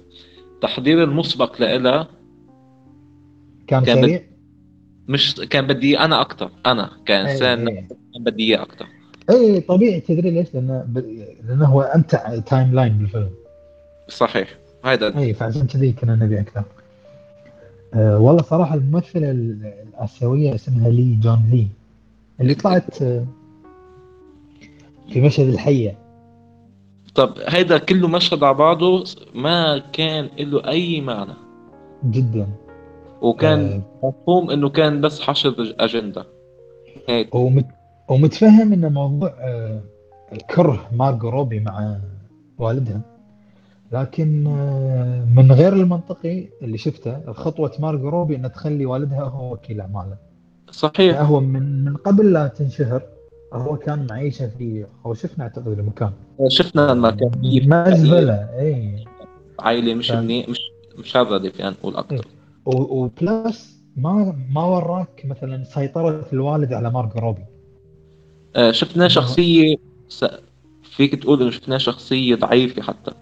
تحضير 0.63 1.05
المسبق 1.05 1.61
لإلها 1.61 2.09
كان 3.67 3.85
كان 3.85 4.03
سريع؟ 4.03 4.21
مش 5.11 5.35
كان 5.35 5.67
بدي 5.67 5.99
أنا 5.99 6.21
أكثر 6.21 6.51
أنا 6.67 6.91
كإنسان 7.07 7.67
أي- 7.67 7.69
أي. 7.71 7.87
كان 8.15 8.25
بدي 8.25 8.43
إياه 8.55 8.63
أكثر 8.63 8.87
اي 9.31 9.61
طبيعي 9.61 10.01
تدري 10.01 10.31
ليش؟ 10.31 10.55
لأنه 10.55 10.85
ب... 10.89 10.99
لأنه 11.49 11.67
هو 11.67 11.81
امتع 11.83 12.39
timeline 12.39 12.93
بالفيلم 12.99 13.31
صحيح 14.09 14.49
هيدا 14.85 15.19
اي 15.19 15.35
فعشان 15.35 15.67
كذي 15.67 15.93
كنا 15.93 16.15
نبي 16.17 16.41
أكثر. 16.41 16.65
أه 17.95 18.19
والله 18.19 18.43
صراحة 18.43 18.75
الممثلة 18.75 19.31
ال- 19.31 19.73
الآسيوية 19.89 20.55
اسمها 20.55 20.89
لي 20.89 21.15
جون 21.23 21.43
لي 21.53 21.67
اللي 22.41 22.55
طلعت 22.55 23.03
آه، 23.03 23.25
في 25.13 25.21
مشهد 25.21 25.47
الحية 25.49 25.99
طب 27.15 27.35
هيدا 27.49 27.79
كله 27.79 28.09
مشهد 28.09 28.45
على 28.45 28.55
بعضه 28.55 29.05
ما 29.35 29.79
كان 29.79 30.29
له 30.39 30.69
أي 30.69 31.01
معنى 31.01 31.33
جدا 32.05 32.47
وكان 33.23 33.83
مفهوم 34.03 34.51
إنه 34.51 34.69
كان 34.69 35.01
بس 35.01 35.21
حشد 35.21 35.75
أجندة. 35.81 36.27
هيك. 37.09 37.35
ومت... 37.35 37.67
ومتفهم 38.09 38.73
إن 38.73 38.93
موضوع 38.93 39.35
آه، 39.41 39.81
الكره 40.33 40.89
مارجو 40.93 41.29
روبي 41.29 41.61
مع 41.61 41.97
والدها 42.59 43.01
لكن 43.93 44.47
آه، 44.47 45.25
من 45.37 45.53
غير 45.53 45.73
المنطقي 45.73 46.47
اللي 46.63 46.79
شفته 46.79 47.33
خطوة 47.33 47.73
مارجو 47.79 48.09
روبي 48.09 48.37
إنها 48.37 48.49
تخلي 48.49 48.87
والدها 48.87 49.23
هو 49.23 49.53
وكيل 49.53 49.81
اعمالها 49.81 50.19
صحيح. 50.71 51.21
هو 51.21 51.41
من 51.41 51.85
من 51.85 51.97
قبل 51.97 52.33
لا 52.33 52.47
تنشهر 52.47 53.03
هو 53.53 53.77
كان 53.77 54.07
معيشة 54.11 54.51
في 54.59 54.87
هو 55.07 55.15
شفنا 55.15 55.45
أعتقد 55.45 55.67
المكان. 55.79 56.13
شفنا 56.49 56.93
المكان. 56.93 57.31
مزبلة 57.45 58.35
اي 58.59 59.05
عائلة 59.59 59.95
مش 59.95 60.09
كان- 60.09 60.23
مني 60.25 60.47
مش 60.49 60.59
مشردة 60.99 61.51
فينا 61.51 61.71
نقول 61.71 61.93
إيه. 61.95 62.01
أكثر. 62.01 62.27
و- 62.27 62.40
وبلس 62.67 63.81
ما 63.97 64.37
ما 64.55 64.65
وراك 64.65 65.23
مثلا 65.25 65.65
سيطرة 65.65 66.27
الوالد 66.33 66.73
على 66.73 66.91
مارجو 66.91 67.19
روبي. 67.21 67.43
آه، 68.57 68.71
شفناه 68.71 69.09
شخصية 69.09 69.77
س... 70.09 70.25
فيك 70.83 71.15
تقول 71.15 71.43
إنه 71.43 71.51
شفناه 71.51 71.79
شخصية 71.79 72.35
ضعيفة 72.35 72.83
حتى. 72.83 73.13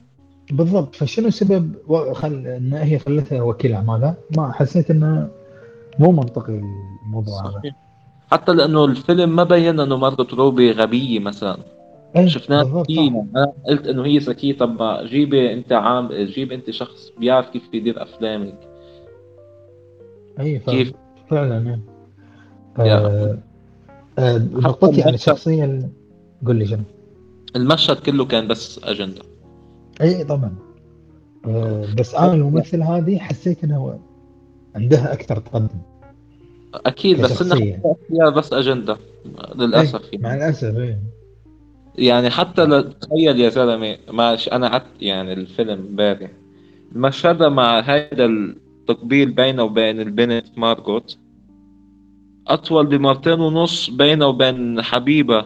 بالضبط. 0.51 0.95
فشنو 0.95 1.31
سبب 1.31 1.75
و- 1.89 2.15
خل 2.15 2.47
إن 2.47 2.73
هي 2.75 2.99
خلتها 2.99 3.43
وكيل 3.43 3.73
اعمالها 3.73 4.15
ما 4.37 4.53
حسيت 4.53 4.91
إنه 4.91 5.29
مو 5.99 6.13
منطقي 6.13 6.63
الموضوع 7.07 7.47
هذا. 7.47 7.63
حتى 8.31 8.53
لأنه 8.53 8.85
الفيلم 8.85 9.37
ما 9.37 9.45
بين 9.45 9.81
إنه 9.81 9.97
مارغوت 9.97 10.35
روبي 10.35 10.73
غبية 10.73 11.19
مثلا. 11.19 11.59
إيه، 12.17 12.27
شفناها. 12.27 12.85
أنا 13.37 13.53
قلت 13.69 13.87
إنه 13.87 14.05
هي 14.07 14.19
ذكيه 14.19 14.57
طب 14.59 14.83
ما 14.83 15.07
جيبي 15.07 15.53
أنت 15.53 15.73
عام 15.73 16.09
جيب 16.13 16.53
أنت 16.53 16.71
شخص 16.71 17.13
بيعرف 17.19 17.49
كيف 17.49 17.75
يدير 17.75 18.03
افلامك 18.03 18.59
اي 20.41 20.59
كيف؟ 20.59 20.93
فعلا. 21.31 21.79
آه 22.79 23.39
آه 24.19 24.39
نقطتي 24.39 25.09
الشخصيه 25.09 25.65
ال- 25.65 25.89
قول 26.47 26.57
لي 26.57 26.67
شنو؟ 26.67 26.83
المشهد 27.57 27.97
كله 27.97 28.25
كان 28.25 28.49
بس 28.49 28.81
أجندة. 28.85 29.23
اي 30.01 30.25
طبعا. 30.25 30.55
آه 31.47 31.85
بس 31.99 32.15
أنا 32.15 32.33
الممثل 32.33 32.83
هذه 32.83 33.19
حسيت 33.19 33.65
انه 33.65 33.99
عندها 34.75 35.13
أكثر 35.13 35.37
تقدم. 35.39 35.79
أكيد 36.75 37.21
بس 37.23 37.33
كشخصية. 37.43 37.75
انه 37.75 37.97
فيها 38.09 38.29
بس 38.31 38.53
أجندة. 38.53 38.97
للأسف 39.55 39.95
إيه، 40.05 40.09
يعني. 40.13 40.23
مع 40.25 40.35
الأسف 40.35 40.77
إيه. 40.77 40.99
يعني 41.99 42.31
حتى 42.31 42.83
تخيل 43.01 43.41
يا 43.41 43.49
زلمة 43.49 43.97
ماشي 44.13 44.53
أنا 44.53 44.69
عدت 44.69 44.85
يعني 45.01 45.33
الفيلم 45.33 45.71
امبارح 45.71 46.31
المشهد 46.95 47.43
مع 47.43 47.81
هذا 47.81 48.29
التقبيل 48.91 49.31
بينه 49.31 49.63
وبين 49.63 50.01
البنت 50.01 50.47
مارغوت. 50.57 51.19
أطول 52.47 52.87
بمرتين 52.87 53.41
ونص 53.41 53.91
بينه 53.91 54.27
وبين 54.27 54.83
حبيبة. 54.83 55.45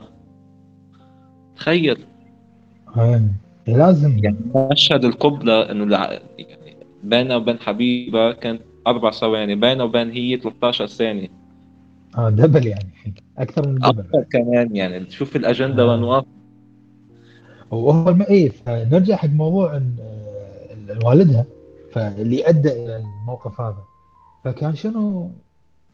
تخيل. 1.57 1.97
لازم. 3.67 4.19
يعني 4.25 4.37
مشهد 4.73 5.05
القبلة 5.05 5.63
الع- 5.73 6.13
يعني 6.39 6.77
بينه 7.05 7.37
وبين 7.37 7.59
حبيبة 7.59 8.33
كانت 8.33 8.63
أربع 8.87 9.11
ثواني 9.11 9.55
بينه 9.55 9.85
وبين 9.85 10.11
هي 10.11 10.37
13 10.37 10.87
ثانية. 10.87 11.29
آه 12.19 12.31
دبل 12.31 12.67
يعني. 12.67 12.89
أكثر 13.39 13.69
من 13.69 13.75
دبل. 13.75 14.01
أكثر 14.01 14.23
كمان 14.33 14.77
يعني. 14.77 15.05
تشوف 15.05 15.37
الأجندة 15.37 15.83
آه. 15.83 15.87
وين 15.93 16.03
واقف. 16.03 16.27
وهو. 17.71 18.17
إيه 18.31 18.49
فنرجع 18.49 19.17
حق 19.17 19.29
موضوع 19.29 19.77
ال- 19.77 19.93
والدها. 21.05 21.45
فاللي 21.93 22.49
أدى 22.49 22.73
إلى 22.73 22.97
الموقف 22.97 23.61
هذا. 23.61 23.85
فكان 24.45 24.75
شنو 24.77 25.31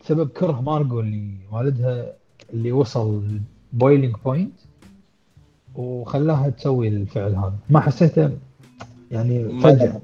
سبب 0.03 0.29
كره 0.29 0.61
مارجو 0.61 1.01
اللي 1.01 1.35
والدها 1.53 2.13
اللي 2.53 2.73
وصل 2.73 3.41
boiling 3.73 4.15
point 4.25 4.53
وخلاها 5.75 6.51
تسوي 6.51 6.89
الفعل 6.89 7.35
هذا. 7.35 7.55
ما 7.71 7.81
حسيته 7.81 8.31
يعني 9.11 9.61
فجأة. 9.61 10.01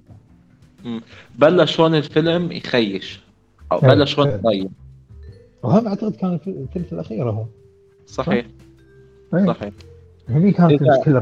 بلش 1.38 1.80
هون 1.80 1.94
الفيلم 1.94 2.52
يخيش. 2.52 3.20
أو 3.72 3.78
بلش 3.78 4.18
هون. 4.18 4.28
يطيب 4.28 4.70
وهم 5.62 5.88
أعتقد 5.88 6.16
كان 6.16 6.40
الثلث 6.46 6.92
الأخير 6.92 7.30
هو. 7.30 7.44
صحيح. 8.06 8.46
إيه. 9.34 9.46
صحيح. 9.46 9.72
هني 10.28 10.52
كانت 10.52 10.82
إذا- 10.82 10.82
المشكلة 10.82 11.18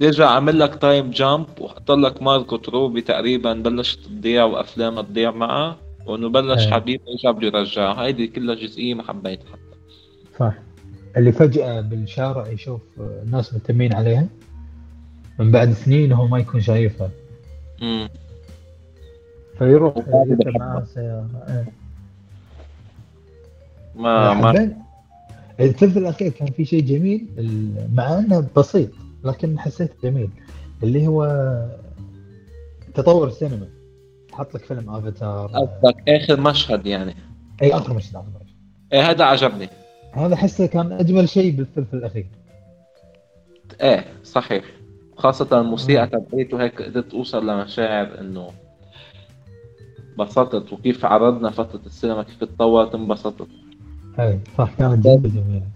يرجع 0.00 0.28
عمل 0.30 0.58
لك 0.58 0.74
time 0.74 1.10
jump 1.10 1.46
وحط 1.60 1.90
لك 1.90 2.22
مارغو 2.22 2.60
روبي 2.68 3.00
تقريبا 3.00 3.52
بلشت 3.52 4.06
تضيع 4.06 4.44
وافلامها 4.44 5.02
تضيع 5.02 5.30
معه 5.30 5.76
وإنه 6.06 6.28
بلش 6.28 6.62
إيه. 6.66 6.70
حبيب 6.70 7.00
يرجع 7.08 7.30
بده 7.30 7.58
يرجعها 7.58 8.04
هيدي 8.04 8.26
كلها 8.26 8.54
جزئية 8.54 8.94
ما 8.94 9.02
حبيتها 9.02 9.46
حتى. 9.46 9.78
صح. 10.38 10.54
اللي 11.16 11.32
فجأة 11.32 11.80
بالشارع 11.80 12.48
يشوف 12.48 12.80
الناس 12.98 13.54
مهتمين 13.54 13.94
عليها 13.94 14.26
من 15.38 15.50
بعد 15.50 15.72
سنين 15.72 16.12
هو 16.12 16.26
ما 16.26 16.38
يكون 16.38 16.60
شايفها. 16.60 17.10
امم 17.82 18.08
فيروح. 19.58 19.94
معاه 20.58 20.84
سيارة. 20.94 21.44
إيه. 21.48 21.72
ما 23.94 24.34
ما 24.34 24.76
الثلث 25.60 25.96
الأخير 25.96 26.32
كان 26.32 26.50
في 26.50 26.64
شيء 26.64 26.82
جميل. 26.84 27.26
مع 27.94 28.18
إنه 28.18 28.48
بسيط. 28.56 28.90
لكن 29.24 29.58
حسيت 29.58 29.92
جميل. 30.02 30.30
اللي 30.82 31.06
هو 31.06 31.26
تطور 32.94 33.28
السينما. 33.28 33.68
حط 34.32 34.54
لك 34.54 34.64
فيلم 34.64 34.90
أفاتار. 34.90 35.46
قصدك 35.46 36.08
آخر 36.08 36.40
مشهد 36.40 36.86
يعني. 36.86 37.14
اي 37.62 37.74
آخر 37.74 37.94
مشهد 37.94 38.16
آخر 38.16 38.26
مشهد. 38.44 38.56
إيه 38.92 39.10
هذا 39.10 39.24
عجبني. 39.24 39.68
هذا 40.12 40.36
حسه 40.36 40.66
كان 40.66 40.92
أجمل 40.92 41.28
شيء 41.28 41.56
بالثلث 41.56 41.94
الأخير. 41.94 42.26
إيه 43.80 44.04
صحيح. 44.24 44.64
خاصة 45.16 45.60
الموسيقى. 45.60 46.06
تبعيته 46.06 46.62
هيك 46.62 46.82
قدرت 46.82 47.14
أوصل 47.14 47.50
لمشاعر 47.50 48.20
إنه 48.20 48.50
انبسطت 50.18 50.72
وكيف 50.72 51.04
عرضنا 51.04 51.50
فترة 51.50 51.80
السينما 51.86 52.22
كيف 52.22 52.44
تطورت 52.44 52.94
انبسطت. 52.94 53.48
اي 54.18 54.38
صح 54.58 54.74
كانت 54.78 55.06
جدا 55.06 55.28
جميله 55.28 55.66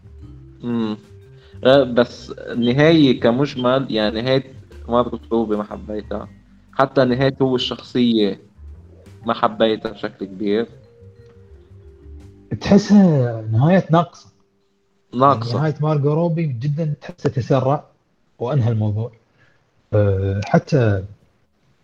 امم 0.64 0.96
بس 1.64 2.30
النهاية 2.30 3.20
كمجمل 3.20 3.86
يعني 3.90 4.22
نهاية 4.22 4.52
ماركو 4.88 5.18
روبي 5.32 5.56
ما 5.56 5.64
حبيتها 5.64 6.28
حتى 6.72 7.04
نهاية 7.04 7.36
هو 7.42 7.56
الشخصية 7.56 8.40
ما 9.26 9.34
حبيتها 9.34 9.90
بشكل 9.90 10.26
كبير. 10.26 10.66
تحسها 12.60 13.42
نهاية 13.42 13.86
ناقصة. 13.90 14.28
ناقصة. 15.14 15.58
نهاية 15.58 15.74
مارجو 15.80 16.12
روبي 16.14 16.46
جدا 16.46 16.94
تحسه 17.00 17.30
تسرع 17.30 17.84
وأنهى 18.38 18.72
الموضوع. 18.72 19.12
أه، 19.92 20.40
حتى 20.44 21.04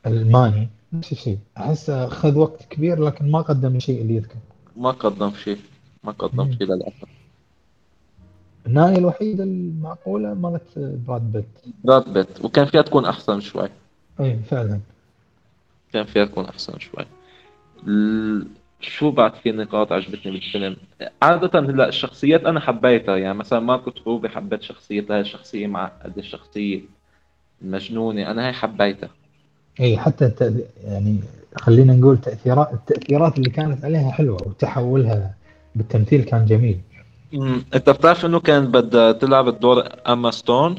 الماني 0.07 0.69
نفس 0.93 1.13
الشيء. 1.13 1.39
احسه 1.59 2.07
أخذ 2.07 2.39
وقت 2.39 2.63
كبير 2.71 3.05
لكن 3.05 3.31
ما 3.31 3.41
قدم 3.41 3.77
الشيء 3.77 4.03
اللي 4.03 4.17
يذكر. 4.17 4.39
ما 4.77 4.91
قدم 4.91 5.33
شيء. 5.35 5.59
ما 6.05 6.13
قدم. 6.13 6.53
شيء 6.53 6.67
النهاية 8.67 8.99
الوحيدة 8.99 9.45
المعقولة 9.45 10.35
مالت 10.35 10.79
براد 10.79 11.33
بيت. 11.33 11.45
براد 11.85 12.13
بيت. 12.13 12.45
وكان 12.45 12.67
فيها 12.67 12.83
تكون 12.83 13.05
أحسن 13.05 13.41
شوي. 13.41 13.69
اي 14.21 14.39
فعلا. 14.51 14.81
كان 15.93 16.05
فيها 16.05 16.25
تكون 16.25 16.45
أحسن 16.45 16.79
شوي. 16.79 17.05
ال... 17.87 18.47
شو 18.81 19.11
بعد 19.11 19.35
في 19.35 19.53
نقاط 19.53 19.93
عجبتني 19.93 20.33
بالفيلم؟ 20.33 20.77
عادة 21.23 21.61
هلأ 21.61 21.89
الشخصيات 21.89 22.45
أنا 22.45 22.61
حبيتها. 22.61 23.17
يعني 23.17 23.39
مثلا 23.39 23.61
ماركو 23.61 23.91
روبي 24.07 24.29
حبيت 24.29 24.63
شخصيتها 24.63 25.15
هاي 25.15 25.21
الشخصية 25.21 25.67
معقدة 25.67 26.15
الشخصية 26.19 26.81
المجنونة. 27.63 28.31
أنا 28.31 28.47
هاي 28.47 28.53
حبيتها. 28.53 29.09
اي 29.81 29.97
حتى. 29.97 30.55
يعني 30.85 31.19
خلينا 31.57 31.93
نقول 31.95 32.19
تاثيرات 32.19 32.73
التأثيرات 32.73 33.39
اللي 33.39 33.51
كانت 33.51 33.85
عليها 33.85 34.11
حلوة 34.11 34.49
وتحولها 34.49 35.35
بالتمثيل 35.75 36.25
كان 36.25 36.47
جميل. 36.47 36.81
أمم، 37.35 37.65
أنت 37.75 37.91
بتعرف 37.91 38.27
إنه 38.27 38.41
كان 38.41 38.67
بدها 38.71 39.13
تلعب 39.13 39.49
الدور 39.49 39.85
إيما 40.09 40.31
ستون؟ 40.31 40.73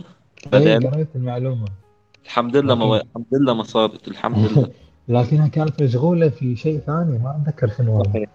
اي 0.54 0.78
بدل 0.78 0.90
قريت 0.92 1.08
المعلومة. 1.16 1.66
الحمد 2.26 2.58
لله 2.58 2.76
ما 2.76 2.96
لكن- 2.96 3.08
الحمد 3.10 3.26
لله 3.34 3.54
ما 3.54 3.64
صارت 3.64 4.08
الحمد 4.08 4.38
لله. 4.38 4.70
لكنها 5.08 5.48
كانت 5.48 5.84
مشغولة 5.84 6.30
في 6.30 6.56
شيء 6.56 6.80
ثاني 6.80 7.18
ما 7.18 7.42
أتذكر 7.44 7.68
شنو. 7.78 7.98
والله 7.98 8.14
صحيح. 8.14 8.30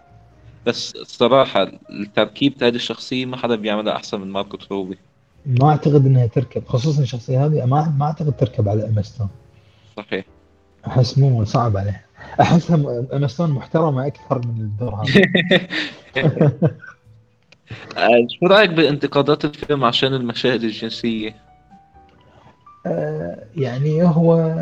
بس 0.65 0.95
الصراحة 0.95 1.71
التركيب 1.89 2.63
هذه 2.63 2.75
الشخصية 2.75 3.25
ما 3.25 3.37
حدا 3.37 3.55
بيعملها 3.55 3.95
أحسن 3.95 4.21
من 4.21 4.27
مارغو 4.31 4.57
روبي 4.71 4.97
ما 5.45 5.69
أعتقد 5.69 6.05
إنها 6.05 6.25
تركب 6.27 6.63
خصوصا 6.67 7.01
الشخصية 7.01 7.45
هذه 7.45 7.65
ما 7.65 7.93
ما 7.99 8.05
أعتقد 8.05 8.33
تركب 8.37 8.69
على 8.69 8.83
ايما 8.85 9.01
ستون. 9.01 9.27
صحيح. 9.97 10.25
أحس 10.87 11.17
مو 11.17 11.45
صعب 11.45 11.77
عليها 11.77 12.01
أحسها 12.41 12.77
م- 12.77 13.07
ايما 13.13 13.27
ستون 13.27 13.49
محترمة 13.51 14.07
أكثر 14.07 14.37
من 14.47 14.61
الدور 14.61 14.95
هذا. 14.95 15.21
شو 18.27 18.45
رأيك 18.45 18.69
بانتقادات 18.69 19.45
الفيلم 19.45 19.83
عشان 19.83 20.13
المشاهد 20.13 20.63
الجنسية؟ 20.63 21.35
آه، 22.85 23.43
يعني 23.55 24.03
هو 24.03 24.57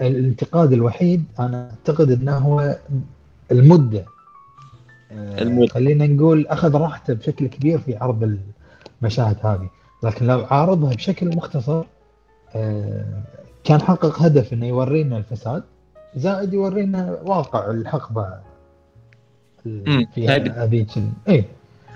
الانتقاد 0.00 0.72
الوحيد 0.72 1.24
أنا 1.38 1.70
أعتقد 1.70 2.10
إنه 2.10 2.36
هو 2.38 2.76
المدة 3.52 4.04
آه، 5.12 5.42
المدة. 5.42 5.66
خلينا 5.66 6.06
نقول 6.06 6.46
أخذ 6.46 6.76
راحته 6.76 7.14
بشكل 7.14 7.46
كبير 7.46 7.78
في 7.78 7.96
عرض 7.96 8.38
المشاهد 9.02 9.36
هذه 9.42 9.70
لكن 10.02 10.26
لو 10.26 10.46
عارضها 10.50 10.94
بشكل 10.94 11.36
مختصر 11.36 11.84
آه، 12.54 13.22
كان 13.64 13.80
حقق 13.80 14.22
هدف 14.22 14.52
إنه 14.52 14.66
يورينا 14.66 15.16
الفساد 15.16 15.62
زائد 16.16 16.54
يورينا 16.54 17.18
واقع 17.24 17.70
الحقبة. 17.70 18.50
في 20.14 20.28
هذيك 20.28 20.90
اي 21.28 21.44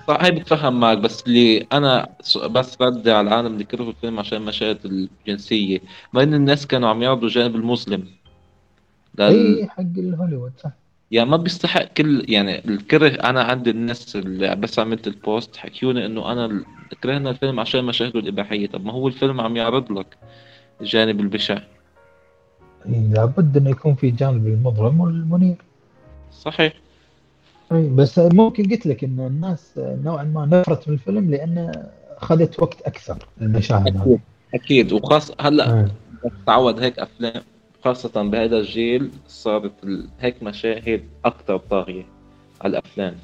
صح 0.09 0.19
هاي 0.23 0.31
بتفهم 0.31 0.81
معك 0.81 0.99
بس 0.99 1.23
اللي 1.27 1.67
أنا 1.73 2.09
س- 2.21 2.39
بس 2.39 2.77
ردي 2.83 3.11
على 3.13 3.29
العالم 3.29 3.47
اللي 3.53 3.65
كرهوا 3.65 3.89
الفيلم 3.91 4.19
عشان 4.19 4.39
المشاهد 4.39 4.79
الجنسية 4.85 5.79
ما 6.13 6.23
إن 6.23 6.35
الناس 6.35 6.67
كانوا 6.67 6.89
عم 6.89 7.03
يعرضوا 7.03 7.29
الجانب 7.29 7.57
المظلم 7.57 8.05
لل... 9.19 9.59
اي 9.59 9.67
حق 9.69 9.81
الهوليوود 9.99 10.53
صح. 10.59 10.71
يعني 11.11 11.31
ما 11.31 11.37
بيستحق 11.37 11.83
كل 11.85 12.25
يعني 12.29 12.65
الكره 12.69 13.09
أنا 13.09 13.43
عند 13.43 13.69
الناس 13.69 14.17
اللي 14.17 14.57
بس 14.57 14.79
عملت 14.79 15.07
ال 15.07 15.17
post 15.17 15.57
حكيوني 15.57 16.07
إنه 16.07 16.33
أنا 16.33 16.45
ال- 16.47 16.65
كرهنا 17.03 17.31
الفيلم 17.31 17.61
عشان 17.61 17.85
مشاهده 17.85 18.21
الإباحية. 18.21 18.67
طب 18.67 18.85
ما 18.85 18.93
هو 18.93 19.09
الفيلم 19.09 19.41
عم 19.41 19.57
يعرض 19.57 19.93
لك 19.93 20.17
الجانب 20.81 21.21
البشع. 21.21 21.59
إي، 22.87 23.09
لابد 23.13 23.57
إنه 23.57 23.71
يكون 23.71 23.95
في 23.95 24.11
جانب 24.11 24.47
المظلم 24.47 25.01
والمنير. 25.01 25.57
صحيح. 26.33 26.73
بس 27.73 28.19
ممكن 28.19 28.71
قلت 28.71 28.87
لك 28.87 29.05
ان 29.05 29.21
الناس 29.21 29.73
نوعا 29.79 30.25
ما 30.25 30.47
نفرت 30.47 30.89
من 30.89 30.95
الفيلم 30.95 31.31
لأنه 31.31 31.73
اخذت 32.17 32.63
وقت 32.63 32.83
أكثر 32.83 33.29
المشاهد. 33.41 33.97
هذه 33.97 34.19
أكيد 34.55 34.87
أكيد. 34.87 34.93
وخاص 34.93 35.33
هلأ. 35.41 35.89
تعود 36.47 36.81
هيك 36.81 36.99
أفلام 36.99 37.43
خاصة 37.85 38.23
بهذا 38.23 38.57
الجيل 38.57 39.11
صارت 39.29 39.73
هيك 40.21 40.43
مشاهد 40.43 41.05
أكثر 41.25 41.57
طاغية 41.57 42.05
على 42.61 42.71
الأفلام. 42.71 43.15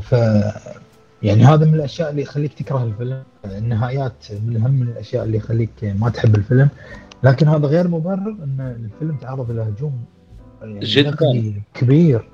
ف 0.00 0.12
يعني 1.22 1.44
هذا 1.44 1.66
من 1.66 1.74
الأشياء 1.74 2.10
اللي 2.10 2.22
يخليك 2.22 2.54
تكره 2.54 2.84
الفيلم. 2.84 3.22
النهايات 3.44 4.26
من 4.46 4.56
أهم 4.56 4.82
الأشياء 4.82 5.24
اللي 5.24 5.36
يخليك 5.36 5.70
ما 6.00 6.10
تحب 6.10 6.34
الفيلم. 6.34 6.68
لكن 7.22 7.48
هذا 7.48 7.66
غير 7.66 7.88
مبرر 7.88 8.36
إن 8.44 8.60
الفيلم 8.60 9.16
تعرض 9.16 9.50
إلى 9.50 9.62
هجوم 9.62 10.04
يعني 10.62 10.80
جداً. 10.80 11.62
كبير. 11.74 12.28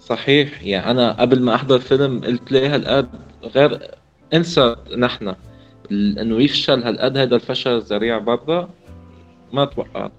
صحيح. 0.00 0.62
يعني 0.62 0.90
أنا 0.90 1.12
قبل 1.12 1.42
ما 1.42 1.54
أحضر 1.54 1.78
فيلم 1.78 2.20
قلت 2.24 2.52
ليه 2.52 2.74
هالقد 2.74 3.08
غير 3.44 3.90
انسى 4.34 4.76
نحن. 4.98 5.34
إنه 5.92 6.36
يفشل 6.42 6.82
هالقد 6.82 7.16
هذا 7.16 7.34
الفشل 7.36 7.70
الذريع 7.70 8.18
برا 8.18 8.68
ما 9.52 9.64
توقعت. 9.64 10.12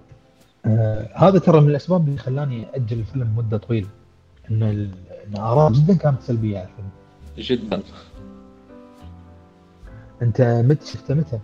آه 0.66 1.08
هذا 1.14 1.38
ترى 1.38 1.60
من 1.60 1.68
الأسباب 1.70 2.08
اللي 2.08 2.18
خلاني 2.18 2.66
أجل 2.74 2.98
الفيلم 2.98 3.36
مدة 3.36 3.56
طويلة. 3.56 3.88
إن 4.50 4.62
ال- 4.62 4.90
إن 5.28 5.40
اراء 5.40 5.72
جدا 5.72 5.94
كانت 5.96 6.22
سلبية 6.22 6.58
على 6.58 6.68
الفيلم. 6.68 6.88
جدا. 7.38 7.82
أنت 10.22 10.62
متى 10.66 10.86
شفته 10.86 11.14
متى؟ 11.14 11.38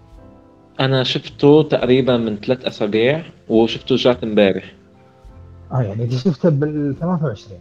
أنا 0.80 1.04
شفته 1.04 1.62
تقريبا 1.62 2.16
من 2.16 2.36
ثلاث 2.36 2.64
أسابيع 2.64 3.22
وشفته 3.48 3.94
رجعت 3.94 4.24
امبارح. 4.24 4.72
آه 5.72 5.82
يعني 5.82 6.04
انت 6.04 6.12
شفته 6.12 6.48
بال 6.48 6.96
23 7.00 7.60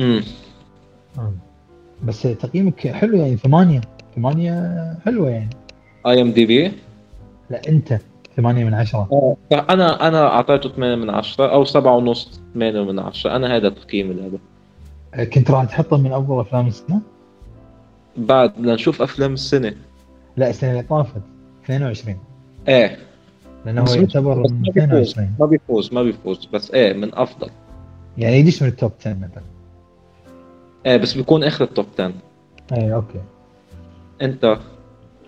امم 0.00 0.22
آه. 1.18 1.32
بس 2.04 2.22
تقييمك 2.22 2.88
حلو 2.88 3.16
يعني 3.16 3.36
ثمانية. 3.36 3.80
ثمانية 4.16 4.94
حلوة 5.04 5.30
يعني. 5.30 5.50
اي 6.06 6.22
ام 6.22 6.30
دي 6.32 6.46
بي 6.46 6.72
لا 7.50 7.60
أنت 7.68 7.98
ثمانية 8.36 8.64
من 8.64 8.74
عشرة. 8.74 9.36
أنا 9.52 10.08
أنا 10.08 10.26
أعطيته 10.26 10.68
8 10.68 10.94
من 10.96 11.10
10 11.10 11.52
أو 11.52 11.64
7 11.64 11.96
ونص 11.96 12.40
8 12.54 12.80
من 12.84 12.98
10 12.98 13.36
أنا 13.36 13.56
هذا 13.56 13.68
تقييمي 13.68 14.14
له 14.14 14.38
آه، 15.14 15.24
كنت 15.24 15.50
راح 15.50 15.64
تحطه 15.64 15.96
من 15.96 16.12
افضل 16.12 16.40
أفلام 16.40 16.66
السنة؟ 16.66 17.00
بعد 18.16 18.52
بدنا 18.58 18.74
نشوف 18.74 19.02
أفلام 19.02 19.32
السنة. 19.32 19.74
لا 20.36 20.50
السنة 20.50 20.70
اللي 20.70 20.82
طافت. 20.82 21.22
22 21.70 22.18
إيه. 22.68 22.98
لأنه 23.66 23.82
هو 23.82 23.94
يعتبر 23.94 24.36
من 24.36 24.62
ما 24.62 24.72
بيفوز 24.72 25.10
22 25.10 25.34
ما 25.40 25.46
بيفوز 25.46 25.94
ما 25.94 26.02
بيفوز. 26.02 26.46
بس 26.52 26.70
إيه 26.70 26.92
من 26.92 27.14
أفضل. 27.14 27.50
يعني 28.18 28.36
يدش 28.36 28.62
من 28.62 28.68
ال 28.68 28.74
top 28.74 28.92
10 29.00 29.14
مثلا. 29.14 29.42
إيه 30.86 30.96
بس 30.96 31.14
بيكون 31.14 31.44
آخر 31.44 31.64
ال 31.64 31.69
top 31.69 31.86
10 31.94 32.12
اي 32.72 32.94
أوكي. 32.94 33.20
أنت؟ 34.22 34.58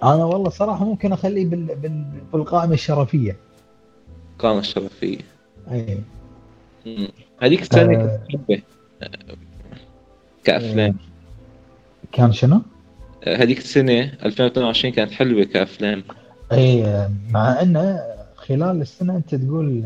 أنا 0.02 0.24
والله 0.24 0.50
صراحة 0.50 0.84
ممكن 0.84 1.12
أخليه 1.12 1.46
بال... 1.46 1.66
بال... 1.66 2.04
بالقائمة 2.32 2.74
الشرفية. 2.74 3.36
قائمة 4.38 4.58
الشرفية. 4.58 5.18
اي 5.70 5.98
مم. 6.86 7.08
هذيك 7.42 7.62
السنة 7.62 8.00
آه. 8.00 8.20
كنت 8.32 8.62
كأفلام. 10.44 10.96
كان 12.12 12.32
شنو؟ 12.32 12.62
هذيك 13.26 13.58
السنة 13.58 14.12
2022 14.24 14.94
كانت 14.94 15.10
حلوة 15.10 15.44
كأفلام. 15.44 16.02
إي 16.52 17.08
مع 17.30 17.62
انه 17.62 18.00
خلال 18.36 18.80
السنة 18.80 19.16
أنت 19.16 19.34
تقول 19.34 19.84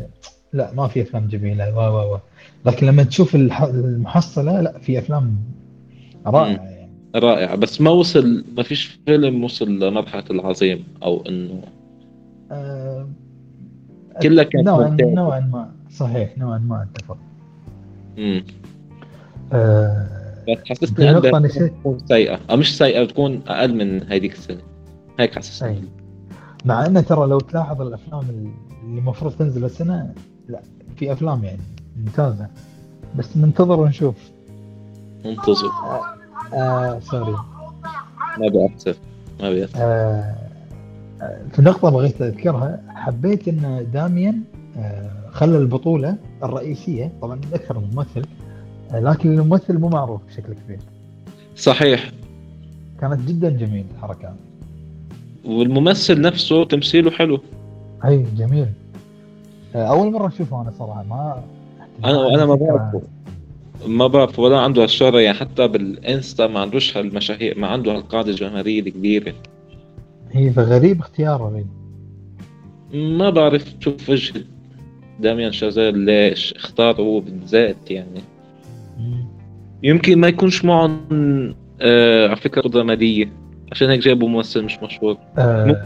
لا 0.53 0.73
ما 0.73 0.87
في 0.87 1.01
أفلام 1.01 1.27
جميلة 1.27 1.77
و 1.77 1.79
و 1.79 2.15
و 2.15 2.19
لكن 2.65 2.87
لما 2.87 3.03
تشوف 3.03 3.35
الح... 3.35 3.63
المحصلة 3.63 4.61
لا 4.61 4.79
في 4.79 4.99
أفلام 4.99 5.35
رائعة 6.27 6.47
يعني. 6.47 6.89
رائعة. 7.15 7.55
بس 7.55 7.81
ما 7.81 7.91
وصل 7.91 8.43
ما 8.57 8.63
فيش 8.63 8.99
فيلم 9.05 9.43
وصل 9.43 9.79
لمرحلة 9.79 10.23
العظيم 10.29 10.83
أو 11.03 11.23
إنه 11.29 11.61
آه، 12.51 13.07
كلها 14.21 14.43
كانت 14.43 14.67
نوعا. 14.67 14.97
نوعا 15.01 15.39
ما. 15.39 15.71
صحيح 15.91 16.37
نوعا 16.37 16.57
ما 16.57 16.87
أتفق. 16.93 17.17
مم. 18.17 18.43
آه، 19.53 20.07
بس 20.81 20.99
نسيت. 21.39 21.73
تكون 21.73 21.99
سيئة. 22.07 22.39
أو 22.49 22.57
مش 22.57 22.77
سيئة 22.77 23.03
بتكون 23.03 23.41
أقل 23.47 23.75
من 23.75 24.03
هذيك 24.03 24.33
السنة. 24.33 24.61
هيك 25.19 25.37
أي. 25.63 25.81
مع 26.67 26.85
إنه 26.85 27.01
ترى 27.01 27.27
لو 27.27 27.39
تلاحظ 27.39 27.81
الأفلام 27.81 28.21
اللي 28.29 28.99
المفروض 28.99 29.33
تنزل 29.33 29.65
السنة 29.65 30.13
لا 30.47 30.59
في 30.95 31.11
أفلام 31.11 31.43
يعني 31.43 31.61
ممتازة. 31.97 32.47
بس 33.15 33.37
ننتظر 33.37 33.79
ونشوف. 33.79 34.15
منتظر 35.25 35.69
آه 36.53 36.99
سوري. 36.99 37.35
ما 38.39 38.47
بأثر 38.47 38.95
ما 39.41 39.49
بأثر 39.49 39.79
آه 39.81 40.35
آه، 41.21 41.41
في 41.51 41.61
نقطة 41.61 41.89
بغيت 41.89 42.21
أذكرها. 42.21 42.79
حبيت 42.89 43.47
أن 43.47 43.87
داميان 43.93 44.41
آه 44.77 45.11
خلى 45.31 45.57
البطولة 45.57 46.15
الرئيسية 46.43 47.11
طبعا 47.21 47.41
ذكر 47.51 47.77
الممثل 47.77 48.25
آه 48.91 48.99
لكن 48.99 49.39
الممثل 49.39 49.77
مو 49.79 49.89
معروف 49.89 50.21
بشكل 50.27 50.53
كبير. 50.53 50.79
صحيح. 51.55 52.11
كانت 53.01 53.27
جدا 53.29 53.49
جميل 53.49 53.85
الحركة. 53.95 54.35
والممثل 55.47 56.21
نفسه 56.21 56.63
تمثيله 56.63 57.11
حلو. 57.11 57.39
أي 58.05 58.25
جميل. 58.37 58.67
أول 59.75 60.11
مرة 60.11 60.27
أشوفه 60.27 60.61
أنا 60.61 60.71
صراحة 60.71 61.03
ما 61.03 61.43
أنا 62.05 62.35
أنا 62.35 62.45
ما. 62.45 62.55
بعرفه. 62.55 63.01
ما 63.87 64.07
بعرف 64.07 64.39
ولا 64.39 64.59
عنده 64.59 64.83
هالشهرة 64.83 65.19
يعني 65.19 65.37
حتى 65.37 65.67
بالإنستا 65.67 66.47
ما 66.47 66.59
عندوش 66.59 66.97
هالمشاهير 66.97 67.59
ما 67.59 67.67
عنده 67.67 67.91
هالقاعدة 67.95 68.29
الجماهيرية 68.29 68.79
الكبيرة. 68.79 69.33
هي 70.31 70.51
فغريب 70.51 70.99
اختياره 70.99 71.43
غريب 71.43 71.67
ما 72.93 73.29
بعرف 73.29 73.75
شوف 73.79 74.09
وجه 74.09 74.45
داميان 75.19 75.51
شازيل 75.51 75.97
ليش 75.97 76.53
اختاره 76.53 77.01
هو 77.01 77.19
بالذات 77.19 77.91
يعني. 77.91 78.21
يمكن 79.83 80.19
ما 80.19 80.27
يكونش 80.27 80.65
معهم 80.65 80.99
آه 81.81 82.27
على 82.27 82.35
فكرة 82.35 82.61
قدرة 82.61 82.83
مالية 82.83 83.31
عشان 83.71 83.89
هيك 83.89 83.99
جابوا 83.99 84.29
ممثل 84.29 84.63
مش 84.63 84.79
مشهور. 84.83 85.17
آه 85.37 85.83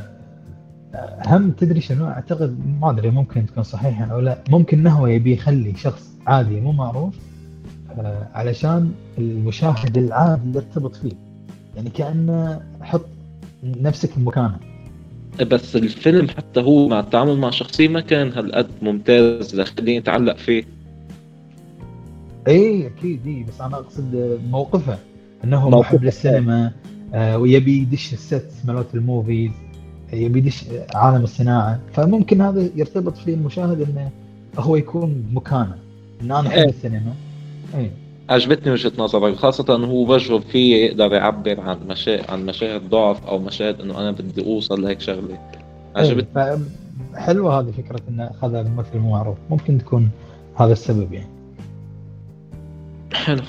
هم 1.26 1.52
تدري 1.52 1.82
شنو؟ 1.82 2.08
أعتقد 2.08 2.58
ما 2.82 2.90
أدري 2.90 3.12
ممكن 3.12 3.46
تكون 3.46 3.64
صحيحة 3.64 4.06
أو 4.06 4.20
لا. 4.20 4.38
ممكن 4.50 4.80
انه 4.80 4.90
هو 4.90 5.08
يبي 5.08 5.34
يخلي 5.34 5.76
شخص 5.78 6.12
عادي 6.28 6.62
مو 6.62 6.72
معروف 6.72 7.16
آه 8.00 8.28
علشان 8.34 8.92
المشاهد 9.18 9.98
العادي 9.98 10.56
يرتبط 10.56 10.96
فيه. 10.96 11.12
يعني 11.76 11.90
كأنه 11.90 12.62
حط 12.82 13.06
نفسك 13.64 14.20
بمكانه 14.20 14.58
بس 15.52 15.76
الفيلم 15.76 16.28
حتى 16.28 16.60
هو 16.62 16.88
مع 16.88 17.00
التعامل 17.00 17.38
مع 17.38 17.50
شخصية 17.50 17.88
ما 17.88 18.00
كان 18.02 18.32
هالقد 18.32 18.68
ممتاز 18.82 19.56
لخليني 19.56 19.98
أتعلق 19.98 20.38
فيه. 20.38 20.64
اي 22.48 22.88
أكيد 22.88 23.28
اي 23.28 23.44
بس 23.44 23.62
أنا 23.62 23.76
أقصد 23.78 24.40
موقفه. 24.50 24.98
إنه 25.44 25.58
هو 25.58 25.70
موقفه. 25.70 25.96
محب 25.96 26.04
للسينما 26.04 26.72
ويبي 27.14 27.82
يدش 27.82 28.14
ال 28.14 28.23
set 28.23 28.52
مالت 28.66 28.96
ال 28.96 29.04
movies 29.04 29.52
يبي 30.14 30.40
يدش 30.40 30.66
عالم 30.96 31.24
الصناعة. 31.24 31.80
فممكن 31.94 32.42
هذا 32.42 32.70
يرتبط 32.76 33.18
فيه 33.18 33.34
المشاهد 33.34 33.82
إنه 33.82 34.12
هو 34.58 34.76
يكون 34.76 35.14
بمكانه 35.14 35.76
ان 36.22 36.32
أنا 36.32 36.48
أحب 36.48 36.58
إيه. 36.58 36.70
السينما. 36.70 37.14
اي 37.76 37.92
عجبتني 38.30 38.72
وجهة 38.72 38.92
نظرك 38.98 39.36
خاصة 39.36 39.76
هو 39.76 40.14
وجهه 40.14 40.40
فيه 40.40 40.76
يقدر 40.86 41.14
يعبر 41.14 41.60
عن 41.60 41.78
مشا... 41.88 42.32
عن 42.32 42.46
مشاهد 42.46 42.90
ضعف 42.90 43.26
أو 43.28 43.40
مشاهد 43.40 43.82
إنه 43.82 44.00
أنا 44.00 44.12
بدي 44.12 44.46
أوصل 44.46 44.82
لهيك 44.82 45.00
شغلة. 45.00 45.38
عجبتني 45.96 46.44
إيه، 46.44 46.58
حلوة 47.16 47.60
هذه 47.60 47.72
فكرة 47.72 48.00
إنه 48.10 48.24
أخذها 48.24 48.64
ممثل 48.64 48.98
معروف. 49.00 49.38
ممكن 49.50 49.78
تكون 49.78 50.10
هذا 50.56 50.72
السبب 50.72 51.14
يعني. 51.14 51.30
حلو. 53.14 53.42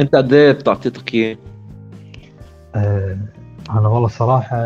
أنت 0.00 0.16
قد 0.16 0.32
إيه 0.32 0.52
بتعطيه 0.52 0.90
تقييم؟ 0.90 1.36
آه 2.74 3.18
أنا 3.70 3.88
والله 3.88 4.08
صراحة 4.08 4.56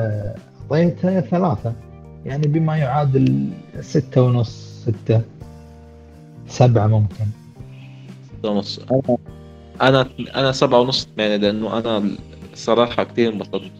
أعطيته 0.70 1.20
ثلاثة. 1.20 1.72
يعني 2.26 2.46
بما 2.46 2.76
يعادل 2.76 3.48
ستة 3.80 4.22
ونص 4.22 4.82
ستة 4.86 5.22
سبعة 6.48 6.86
ممكن. 6.86 7.24
ستة 8.38 8.50
ونص. 8.50 8.80
أنا 9.82 10.08
أنا 10.36 10.52
سبعة 10.52 10.80
ونص 10.80 11.08
ثمانية 11.16 11.36
لأنه 11.36 11.78
أنا 11.78 12.10
الصراحة 12.52 13.04
كثير 13.04 13.32
انبسطت. 13.32 13.70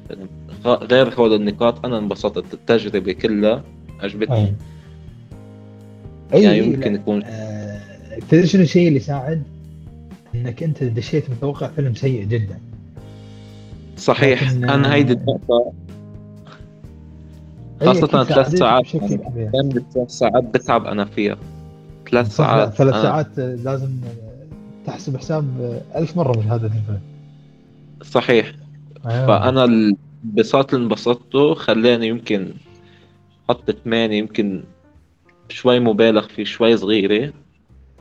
غير 0.66 1.14
هول 1.14 1.34
النقاط 1.34 1.86
أنا 1.86 1.98
انبسطت 1.98 2.54
التجربة 2.54 3.12
كلها 3.12 3.62
عجبتني. 4.00 4.54
أي. 6.34 6.42
يعني. 6.42 6.58
يمكن 6.58 6.94
يكون 6.94 7.22
آه، 7.24 7.80
تدري 8.30 8.46
شنو 8.46 8.62
الشيء 8.62 8.88
اللي 8.88 8.96
يساعد؟ 8.96 9.42
إنك 10.34 10.62
أنت 10.62 10.84
دشيت 10.84 11.30
متوقع 11.30 11.66
فيلم 11.66 11.94
سيء 11.94 12.24
جدا. 12.24 12.58
صحيح. 13.98 14.52
لكن- 14.52 14.70
أنا 14.70 14.94
هيدي 14.94 15.12
النقطة. 15.12 15.72
هي 17.82 17.86
خاصة 17.86 18.06
ثلاث 18.24 18.54
ساعات. 18.54 18.94
يعني 18.94 19.84
ثلاث 19.94 20.10
ساعات 20.10 20.44
بتعب 20.44 20.86
أنا 20.86 21.04
فيها. 21.04 21.36
ثلاث 22.10 22.36
ساعات 22.36 22.74
ثلاث 22.74 22.94
أنا 22.94 23.02
ساعات 23.02 23.38
آه، 23.38 23.54
لازم 23.54 23.86
آه، 24.04 24.46
تحسب 24.86 25.16
حساب 25.16 25.44
آه، 25.60 25.98
ألف 25.98 26.16
مرة 26.16 26.38
مشاهدة 26.38 26.66
الفيلم 26.66 27.00
صحيح. 28.02 28.52
أيوة. 29.06 29.26
فأنا 29.26 29.64
الانبساط 29.64 30.74
اللي 30.74 30.84
انبسطته 30.84 31.54
خلاني 31.54 32.08
يمكن 32.08 32.48
حط 33.48 33.70
ثمانية 33.70 34.18
يمكن 34.18 34.64
شوي 35.48 35.80
مبالغ 35.80 36.26
فيه 36.28 36.44
شوي 36.44 36.76
صغيرة. 36.76 37.32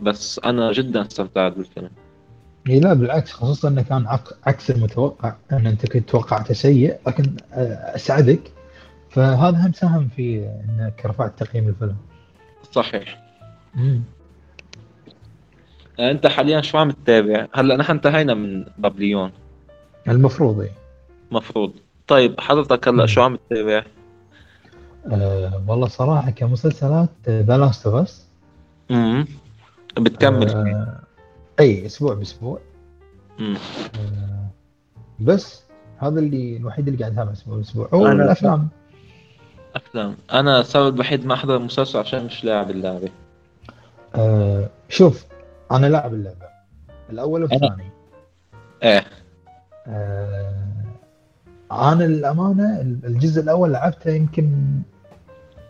بس 0.02 0.40
أنا 0.46 0.72
جدا 0.72 1.02
استمتعت 1.02 1.54
بالفيلم. 1.58 1.90
إيه 2.70 2.80
لا 2.80 2.94
بالعكس 2.94 3.32
خصوصا 3.32 3.68
إنه 3.68 3.82
كان 3.82 4.08
عك- 4.08 4.38
عكس 4.48 4.72
المتوقع 4.72 5.36
ان 5.52 5.68
أنت 5.68 5.86
كنت 5.92 6.10
توقعته 6.10 6.54
سيء 6.54 6.98
لكن 7.08 7.36
آه، 7.54 7.96
أسعدك. 7.96 8.52
فهذا 9.10 9.66
هم 9.68 9.74
ساهم 9.74 10.10
في 10.16 10.46
إنك 10.46 11.06
رفعت 11.06 11.44
تقييم 11.44 11.68
الفيلم. 11.68 11.96
صحيح. 12.72 13.24
مم. 13.76 14.02
أنت 16.00 16.28
حاليا 16.28 16.62
شو 16.62 16.78
عم 16.78 16.92
تتابع؟ 16.92 17.48
هلأ 17.56 17.78
نحن 17.78 17.92
انتهينا 17.92 18.34
من 18.34 18.66
بابليون. 18.78 19.32
المفروض 20.08 20.60
إيه. 20.62 20.72
مفروض. 21.32 21.74
طيب 22.08 22.40
حضرتك 22.40 22.88
هلأ. 22.88 23.06
شو 23.06 23.22
عم 23.22 23.36
تتابع؟ 23.50 23.84
آه 25.12 25.64
والله 25.68 25.88
صراحة 25.88 26.32
كمسلسلات 26.32 27.10
The 27.30 27.58
Last 27.58 27.88
of 27.88 27.96
Us 27.96 28.28
امم 28.92 29.26
بتكمل. 30.00 30.50
آه 30.50 31.00
أي 31.60 31.86
أسبوع 31.86 32.14
بأسبوع. 32.14 32.60
آه 33.40 34.48
بس 35.20 35.64
هذا 35.98 36.20
اللي 36.20 36.58
الوحيد 36.58 36.88
اللي 36.88 37.00
قاعد 37.00 37.12
أتابعه 37.14 37.34
أسبوع 37.34 37.58
بأسبوع. 37.58 37.88
أنا- 37.88 37.94
والافلام 37.94 38.68
أفلام. 39.76 40.16
أنا 40.34 40.60
السبب 40.60 40.96
الوحيد 40.96 41.26
ما 41.26 41.34
أحضر 41.34 41.60
مسلسل 41.60 42.00
عشان 42.00 42.26
مش 42.26 42.44
لاعب 42.44 42.70
اللعبة. 42.70 43.10
آه 44.16 44.70
شوف 44.90 45.26
أنا 45.72 45.88
لاعب 45.88 46.14
اللعبة. 46.14 46.48
الأول 47.10 47.42
والثاني. 47.42 47.92
إيه. 48.84 49.06
آه 49.88 50.54
أنا 51.72 52.04
للأمانة 52.04 52.82
الجزء 52.82 53.42
الأول 53.42 53.72
لعبته 53.74 54.12
يمكن 54.12 54.52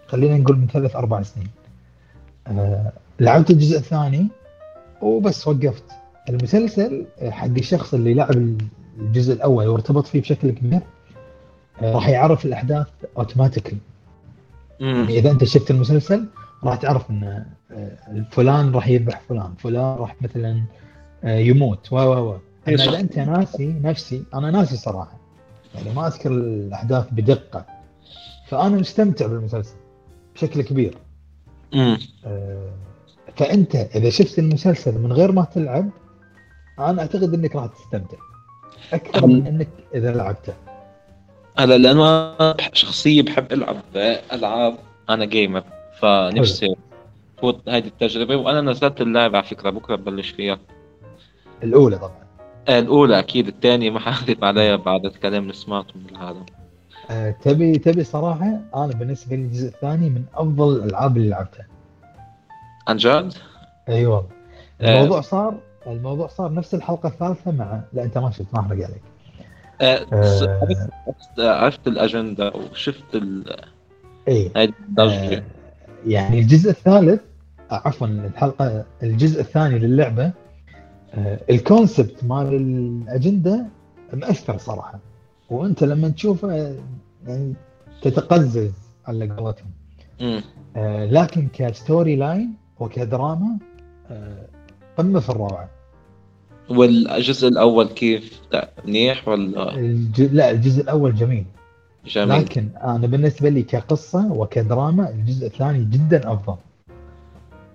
خلينا 0.07 0.37
نقول 0.37 0.57
من 0.57 0.67
ثلاث 0.67 0.95
أربع 0.95 1.21
سنين. 1.21 1.49
آه 2.47 2.91
لعبت 3.19 3.49
الجزء 3.49 3.77
الثاني. 3.77 4.27
وبس 5.01 5.47
وقفت. 5.47 5.83
المسلسل 6.29 7.05
حق 7.29 7.47
الشخص 7.47 7.93
اللي 7.93 8.13
لعب 8.13 8.57
الجزء 8.99 9.33
الأول 9.33 9.67
وارتبط 9.67 10.07
فيه 10.07 10.21
بشكل 10.21 10.51
كبير 10.51 10.79
آه 11.81 11.93
راح 11.93 12.09
يعرف 12.09 12.45
الأحداث 12.45 12.87
اوتوماتيكلي 13.17 13.79
يعني 14.79 15.19
إذا 15.19 15.31
أنت 15.31 15.43
شفت 15.43 15.71
المسلسل 15.71 16.25
راح 16.63 16.75
تعرف 16.75 17.09
إن 17.09 17.45
آه، 17.71 18.25
فلان 18.31 18.71
راح 18.71 18.87
يذبح 18.87 19.21
فلان 19.29 19.53
فلان 19.57 19.95
راح 19.97 20.15
مثلا 20.21 20.63
آه، 21.23 21.37
يموت 21.37 21.93
و 21.93 21.95
و 21.95 22.29
و. 22.29 22.37
إذا 22.67 22.99
أنت 22.99 23.19
ناسي 23.19 23.75
نفسي 23.83 24.23
أنا 24.33 24.51
ناسي 24.51 24.77
صراحة. 24.77 25.17
يعني 25.75 25.93
ما 25.93 26.07
أذكر 26.07 26.31
الأحداث 26.31 27.05
بدقة. 27.11 27.65
فأنا 28.47 28.77
مستمتع 28.77 29.27
بالمسلسل 29.27 29.75
بشكل 30.35 30.61
كبير. 30.61 30.97
امم 31.73 31.97
آه، 32.25 32.69
فأنت 33.37 33.75
إذا 33.75 34.09
شفت 34.09 34.39
المسلسل 34.39 34.97
من 34.99 35.13
غير 35.13 35.31
ما 35.31 35.43
تلعب 35.43 35.89
أنا 36.79 37.01
أعتقد 37.01 37.33
إنك 37.33 37.55
راح 37.55 37.65
تستمتع. 37.65 38.17
أكثر 38.93 39.27
من 39.27 39.47
إنك 39.47 39.67
إذا 39.95 40.13
لعبته. 40.13 40.53
لأنه 41.59 42.09
أنا 42.09 42.51
بح- 42.51 42.69
شخصية 42.73 43.21
بحب 43.21 43.53
ألعب 43.53 43.75
ألعاب 44.33 44.75
أنا 45.09 45.25
gamer 45.25 45.63
فنفسي 46.01 46.75
فوت 47.41 47.69
هذه 47.69 47.87
التجربة 47.87 48.35
وأنا 48.35 48.61
نزلت 48.61 49.01
اللعبة 49.01 49.37
على 49.37 49.47
فكرة 49.47 49.69
بكرة 49.69 49.95
ببلش 49.95 50.29
فيها. 50.29 50.59
الأولى 51.63 51.97
طبعا. 51.97 52.27
الأولى 52.69 53.19
أكيد 53.19 53.47
الثانية 53.47 53.89
ما 53.89 53.99
حكذب 53.99 54.45
عليها 54.45 54.75
بعد 54.75 55.05
الكلام 55.05 55.43
اللي 55.43 55.53
سمعته 55.53 55.93
من 55.95 56.15
العالم 56.15 56.45
آه، 57.09 57.31
تبي 57.31 57.77
تبي 57.79 58.03
صراحة 58.03 58.59
أنا 58.75 58.87
بالنسبة 58.93 59.35
لي 59.35 59.41
الجزء 59.41 59.67
الثاني 59.67 60.09
من 60.09 60.23
أفضل 60.35 60.75
الألعاب 60.75 61.17
اللي 61.17 61.29
لعبتها. 61.29 61.67
عن 62.87 62.97
جد؟ 62.97 63.33
أي 63.89 64.05
والله 64.05 64.29
آه. 64.81 64.95
الموضوع 64.97 65.21
صار 65.21 65.57
الموضوع 65.87 66.27
صار 66.27 66.53
نفس 66.53 66.73
الحلقة 66.73 67.07
الثالثة 67.09 67.51
مع 67.51 67.81
لا 67.93 68.03
أنت 68.03 68.17
ما 68.17 68.31
شفت 68.31 68.53
ما 68.53 68.59
أحرق 68.59 68.71
عليك 68.85 69.01
س- 70.25 70.43
آه. 70.43 70.67
عرفت 71.39 71.87
الأجندة 71.87 72.51
وشفت 72.71 73.15
ال- 73.15 73.55
اي 74.27 74.51
هاي 74.55 74.73
الضجة 74.89 75.37
آه، 75.37 75.43
يعني 76.07 76.39
الجزء 76.39 76.69
الثالث 76.69 77.21
عفوا 77.71 78.07
الحلقة 78.07 78.85
الجزء 79.03 79.41
الثاني 79.41 79.79
للعبة 79.79 80.31
آه، 81.13 81.39
ال 81.49 81.58
concept 81.58 82.23
مال 82.23 82.53
الأجندة 82.55 83.65
مأثر 84.13 84.57
صراحة 84.57 84.99
وأنت 85.49 85.83
لما 85.83 86.09
تشوفه 86.09 86.75
يعني 87.27 87.53
تتقزز 88.01 88.71
على 89.07 89.29
قولتهم. 89.29 89.71
آه، 90.75 91.05
لكن 91.05 91.47
ك 91.53 91.63
story 91.63 92.15
line 92.15 92.53
وكدراما 92.79 93.57
آه، 94.11 94.45
قمة 94.97 95.19
في 95.19 95.29
الروعة. 95.29 95.69
والجزء 96.69 97.47
الأول 97.47 97.87
كيف؟ 97.87 98.41
لا، 98.51 98.69
منيح 98.85 99.27
ولا؟ 99.27 99.75
الج... 99.75 100.21
لا 100.21 100.51
الجزء 100.51 100.81
الأول 100.83 101.15
جميل. 101.15 101.45
جميل؟ 102.05 102.29
لكن 102.41 102.67
أنا 102.83 103.07
بالنسبة 103.07 103.49
لي 103.49 103.63
كقصة 103.63 104.31
وكدراما 104.33 105.09
الجزء 105.09 105.47
الثاني 105.47 105.85
جدا 105.85 106.33
أفضل. 106.33 106.55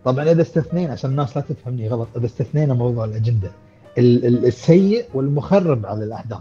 طبعا 0.05 0.25
إذا 0.31 0.43
استثنينا 0.43 0.93
عشان 0.93 1.11
الناس 1.11 1.37
لا 1.37 1.43
تفهمني 1.43 1.89
غلط 1.89 2.09
إذا 2.17 2.27
استثنينا 2.27 2.75
موضوع 2.75 3.05
الأجندة 3.05 3.51
ال- 3.99 4.25
ال- 4.27 4.45
السيء 4.47 5.05
والمخرب 5.15 5.87
على 5.87 6.05
الأحداث. 6.05 6.39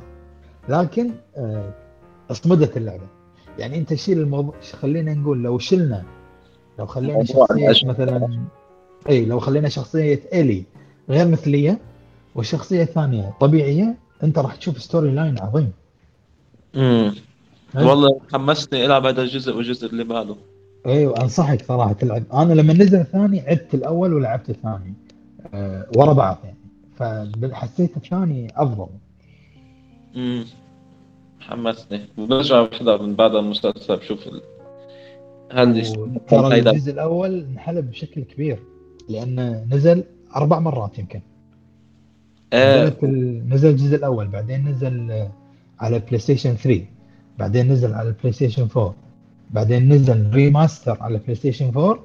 لكن 0.70 1.12
آه، 1.38 1.74
اصمدت 2.32 2.78
اللعبة. 2.78 3.07
يعني 3.59 3.78
أنت 3.78 3.93
شيل 3.93 4.20
الموضوع 4.20 4.53
خلينا 4.82 5.14
نقول 5.14 5.43
لو 5.43 5.59
شلنا 5.59 6.03
لو 6.82 6.88
خلينا 6.88 7.21
الأجندة. 7.21 7.93
مثلا 7.93 8.39
إي 9.09 9.25
لو 9.25 9.39
خلينا 9.39 9.69
شخصية 9.69 10.19
إلي 10.34 10.63
غير 11.09 11.27
مثلية 11.27 11.79
والشخصية 12.36 12.84
الثانية 12.84 13.34
طبيعية 13.39 13.95
أنت 14.23 14.39
راح 14.39 14.55
تشوف 14.55 14.82
story 14.82 15.11
line 15.11 15.39
عظيم 15.39 15.71
مم. 16.73 17.13
أي. 17.77 17.86
والله 17.86 18.19
حمسني 18.34 18.86
ألعب 18.86 19.05
هذا 19.05 19.21
الجزء 19.21 19.55
والجزء 19.55 19.88
اللي 19.88 20.03
بعده 20.03 20.36
إيوه 20.86 21.21
أنصحك 21.21 21.65
صراحة 21.65 21.93
تلعب 21.93 22.23
أنا 22.34 22.53
لما 22.53 22.73
نزل 22.73 22.99
الثاني 22.99 23.39
عدت 23.41 23.73
الأول 23.73 24.13
ولعبت 24.13 24.49
الثاني 24.49 24.93
أه 25.53 25.88
ورا 25.97 26.13
بعض 26.13 26.38
يعني 26.43 26.57
فحسيت 26.97 27.97
الثاني 27.97 28.53
أفضل 28.55 28.88
مم. 30.15 30.45
حمسني 31.39 32.01
وبرجع 32.17 32.61
بحضر 32.63 33.01
من 33.01 33.15
بعد 33.15 33.36
المسلسل 33.36 33.97
بشوف 33.97 34.27
ترى 36.28 36.60
الجزء 36.72 36.91
الأول 36.93 37.45
انحلب 37.52 37.89
بشكل 37.91 38.22
كبير 38.24 38.60
لأنه 39.10 39.66
نزل 39.72 40.04
أربع 40.36 40.60
مرات 40.60 40.99
يمكن. 40.99 41.22
آه. 42.54 42.93
نزل 43.49 43.70
الجزء 43.70 43.95
الأول 43.95 44.28
بعدين 44.28 44.68
نزل 44.68 45.28
على 45.80 45.99
PlayStation 45.99 46.53
3 46.54 46.86
بعدين 47.39 47.72
نزل 47.72 47.93
على 47.93 48.10
ال 48.09 48.32
PlayStation 48.32 48.67
4 48.78 48.95
بعدين 49.52 49.93
نزل 49.93 50.30
remaster 50.34 50.97
على 51.02 51.18
PlayStation 51.17 51.65
4 51.68 51.99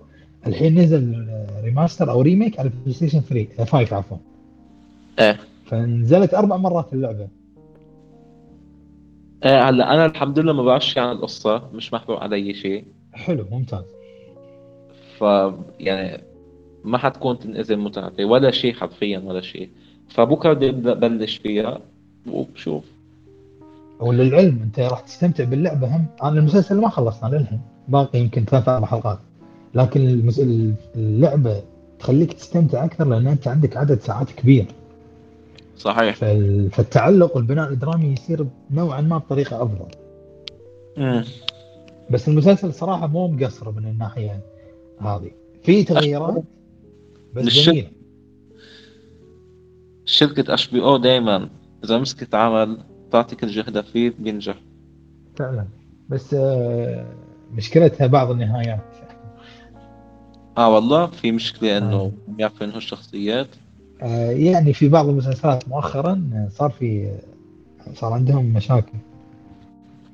الحين 0.47 0.79
نزل 0.79 1.27
remaster 1.65 2.11
أو 2.11 2.21
remake 2.21 2.59
على 2.61 2.71
PlayStation 2.83 3.21
3 3.21 3.49
آه، 3.61 3.65
5 3.65 3.97
عفوا. 3.97 4.17
آه. 5.19 5.39
فنزلت 5.67 6.35
أربع 6.35 6.57
مرات 6.57 6.93
اللعبة. 6.93 7.29
آه 9.43 9.63
هلا 9.63 9.95
أنا 9.95 10.07
الحمد 10.07 10.39
لله 10.39 10.53
ما 10.53 10.63
بعرفش 10.63 10.99
عن 10.99 11.17
القصة 11.17 11.63
مش 11.75 11.93
محروق 11.93 12.23
علي 12.23 12.55
شيء. 12.55 12.85
حلو 13.17 13.47
ممتاز. 13.51 13.85
ف 15.19 15.25
يعني 15.81 16.23
ما 16.85 16.99
حتكون 16.99 17.39
تنأذي 17.39 17.77
متعتي 17.77 18.25
ولا 18.25 18.51
شيء 18.51 18.75
حرفيا 18.75 19.19
ولا 19.19 19.41
شيء. 19.41 19.71
فبكرة 20.09 20.53
بدي 20.53 20.69
أبدأ 20.69 20.95
بلش 20.95 21.37
فيها 21.37 21.81
وبشوف. 22.31 22.85
وللعلم 24.01 24.61
أنت 24.63 24.81
راح 24.81 25.01
تستمتع 25.01 25.45
باللعبة 25.45 25.97
هم؟ 25.97 26.07
أنا 26.23 26.39
المسلسل 26.39 26.81
ما 26.81 26.89
خلصنا 26.89 27.37
للحين 27.37 27.61
باقي 27.89 28.19
يمكن 28.19 28.45
ثلاث 28.45 28.69
أربع 28.69 28.87
حلقات. 28.87 29.19
لكن 29.75 30.01
المس... 30.01 30.41
اللعبة 30.97 31.63
تخليك 31.99 32.33
تستمتع 32.33 32.85
أكثر 32.85 33.09
لأن 33.09 33.27
أنت 33.27 33.49
عندك 33.49 33.77
عدد 33.77 34.01
ساعات 34.01 34.31
كبير. 34.31 34.67
صحيح. 35.77 36.17
فال... 36.17 36.71
فالتعلق 36.71 37.37
والبناء 37.37 37.73
الدرامي 37.73 38.13
يصير 38.13 38.47
نوعا 38.71 39.01
ما 39.01 39.19
بطريقة 39.19 39.63
أفضل. 39.63 39.89
امم 40.99 41.25
بس 42.11 42.29
المسلسل 42.29 42.75
صراحة 42.75 43.07
مو 43.07 43.29
مقصر 43.29 43.71
من 43.71 43.85
الناحية 43.89 44.41
هذه. 45.01 45.31
في 45.63 45.85
تغييرات؟ 45.85 46.43
بس 47.35 47.45
للشك- 47.45 47.67
جميلة. 47.71 47.89
شركة 50.05 50.53
اتش 50.55 50.69
بي 50.69 50.83
أو 50.83 50.97
دائما 50.97 51.49
إذا 51.85 51.99
مسكت 51.99 52.35
عمل 52.35 52.79
تعطي 53.13 53.37
كل 53.37 53.47
جهدها 53.47 53.83
فيه 53.83 54.13
بينجح. 54.19 54.57
فعلا. 55.37 55.67
بس 56.09 56.35
آه، 56.35 57.07
مشكلتها 57.55 58.07
بعض 58.07 58.31
النهايات. 58.31 58.81
آه 60.59 60.75
والله 60.75 61.07
في 61.07 61.33
مشكلة 61.33 61.79
إنه 61.79 61.97
آه. 61.97 62.13
يعرفوا 62.39 62.67
الشخصيات. 62.67 63.49
آه، 64.03 64.31
يعني 64.31 64.73
في 64.73 64.89
بعض 64.89 65.09
المسلسلات 65.09 65.69
مؤخرا 65.69 66.31
آه، 66.35 66.49
صار 66.51 66.71
في 66.71 67.17
صار 67.95 68.13
عندهم 68.13 68.45
مشاكل. 68.53 68.99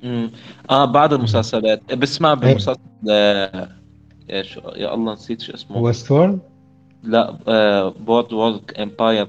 امم 0.03 0.31
آه 0.69 0.85
بعض 0.85 1.13
المسلسلات. 1.13 1.93
بسمع 1.93 2.33
بمسلسل 2.33 2.79
آه 3.11 3.69
يا, 4.29 4.43
شو... 4.43 4.59
يا 4.59 4.93
الله 4.93 5.13
نسيت 5.13 5.41
شو 5.41 5.53
اسمه. 5.53 5.77
West 5.77 6.39
لا 7.03 7.37
آه 7.47 7.89
Boardwalk 7.89 8.79
Empire 8.79 9.27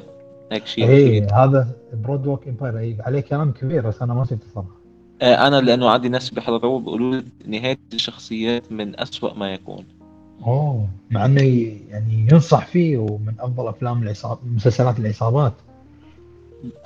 هيك 0.52 0.66
شيء 0.66 0.88
اي 0.88 1.26
هذا 1.32 1.68
Boardwalk 1.92 2.48
Empire 2.48 2.78
اي 2.78 2.96
عليه 3.00 3.20
كلام 3.20 3.52
كبير 3.52 3.88
بس 3.88 4.02
أنا 4.02 4.14
ما 4.14 4.24
شفته 4.24 4.46
صراحة 4.54 4.68
آه 5.22 5.46
أنا 5.46 5.60
لأنه 5.60 5.90
عندي 5.90 6.08
ناس 6.08 6.30
بيحضروه 6.30 6.80
بيقولوا 6.80 7.14
لي 7.14 7.24
نهاية 7.58 7.78
الشخصيات 7.92 8.72
من 8.72 9.00
أسوأ 9.00 9.34
ما 9.34 9.54
يكون. 9.54 9.84
أوه 10.46 10.88
مع 11.10 11.24
إنه 11.24 11.42
يعني 11.88 12.26
ينصح 12.32 12.66
فيه 12.66 12.98
ومن 12.98 13.34
أفضل 13.40 13.68
أفلام 13.68 14.02
العصابات 14.02 14.38
مسلسلات 14.44 14.98
العصابات. 14.98 15.52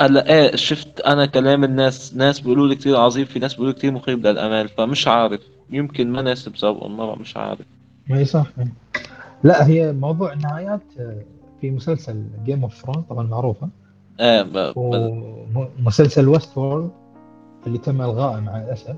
هلا 0.01 0.29
إيه 0.29 0.57
شفت 0.57 1.01
أنا 1.01 1.27
كلام 1.27 1.65
الناس 1.65 2.15
ناس 2.15 2.41
بيقولوا 2.41 2.67
لي 2.67 2.75
كثير 2.77 2.97
عظيم 2.97 3.25
في 3.25 3.39
ناس 3.39 3.55
بيقولوا 3.55 3.73
كثير 3.75 3.93
مخيب 3.93 4.27
للأمال 4.27 4.69
فمش 4.69 5.09
عارف 5.09 5.41
يمكن 5.71 6.13
ما 6.13 6.23
ناسب 6.23 6.57
ذوق 6.57 6.85
المرة 6.85 7.15
مش 7.15 7.37
عارف. 7.37 7.67
ما 8.09 8.25
صح. 8.25 8.47
لا 9.45 9.67
هي 9.67 9.93
موضوع 9.93 10.33
النهايات 10.33 10.81
آه، 11.01 11.23
في 11.61 11.71
مسلسل 11.71 12.25
Game 12.45 12.63
of 12.63 12.75
Thrones 12.75 13.05
طبعا 13.11 13.27
معروفه 13.27 13.69
إيه 14.21 14.43
ب... 14.43 14.73
ومسلسل 14.77 16.29
Westworld 16.29 16.91
اللي 17.67 17.79
تم 17.79 18.03
الغائه 18.03 18.41
مع 18.41 18.63
الأسف. 18.63 18.97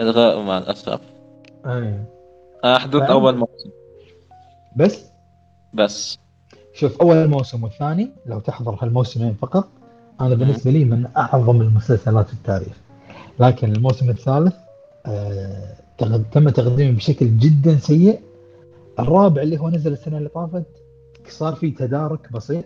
الغاء 0.00 0.42
مع 0.42 0.58
الأسف. 0.58 1.00
إيه 1.66 2.04
أنا 2.64 2.78
حضرت 2.78 3.02
فعلا؟ 3.02 3.12
أول 3.12 3.36
موسم. 3.36 3.70
بس؟ 4.76 5.04
بس. 5.74 6.18
شوف 6.74 7.00
أول 7.00 7.28
موسم 7.28 7.64
والثاني 7.64 8.10
لو 8.26 8.40
تحضر 8.40 8.76
هالموسمين 8.82 9.34
فقط 9.34 9.68
أنا 10.20 10.34
بالنسبة 10.34 10.70
لي 10.70 10.84
من 10.84 11.06
أعظم 11.16 11.60
المسلسلات 11.60 12.26
في 12.26 12.32
التاريخ. 12.32 12.76
لكن 13.40 13.72
الموسم 13.72 14.10
الثالث 14.10 14.54
آه 15.06 15.74
تم 16.32 16.48
تقديمه 16.48 16.96
بشكل 16.96 17.38
جدا 17.38 17.78
سيء. 17.78 18.20
الرابع 18.98 19.42
اللي 19.42 19.60
هو 19.60 19.68
نزل 19.68 19.92
السنة 19.92 20.18
اللي 20.18 20.28
طافت 20.28 20.64
صار 21.28 21.54
فيه 21.54 21.74
تدارك 21.74 22.32
بسيط. 22.32 22.64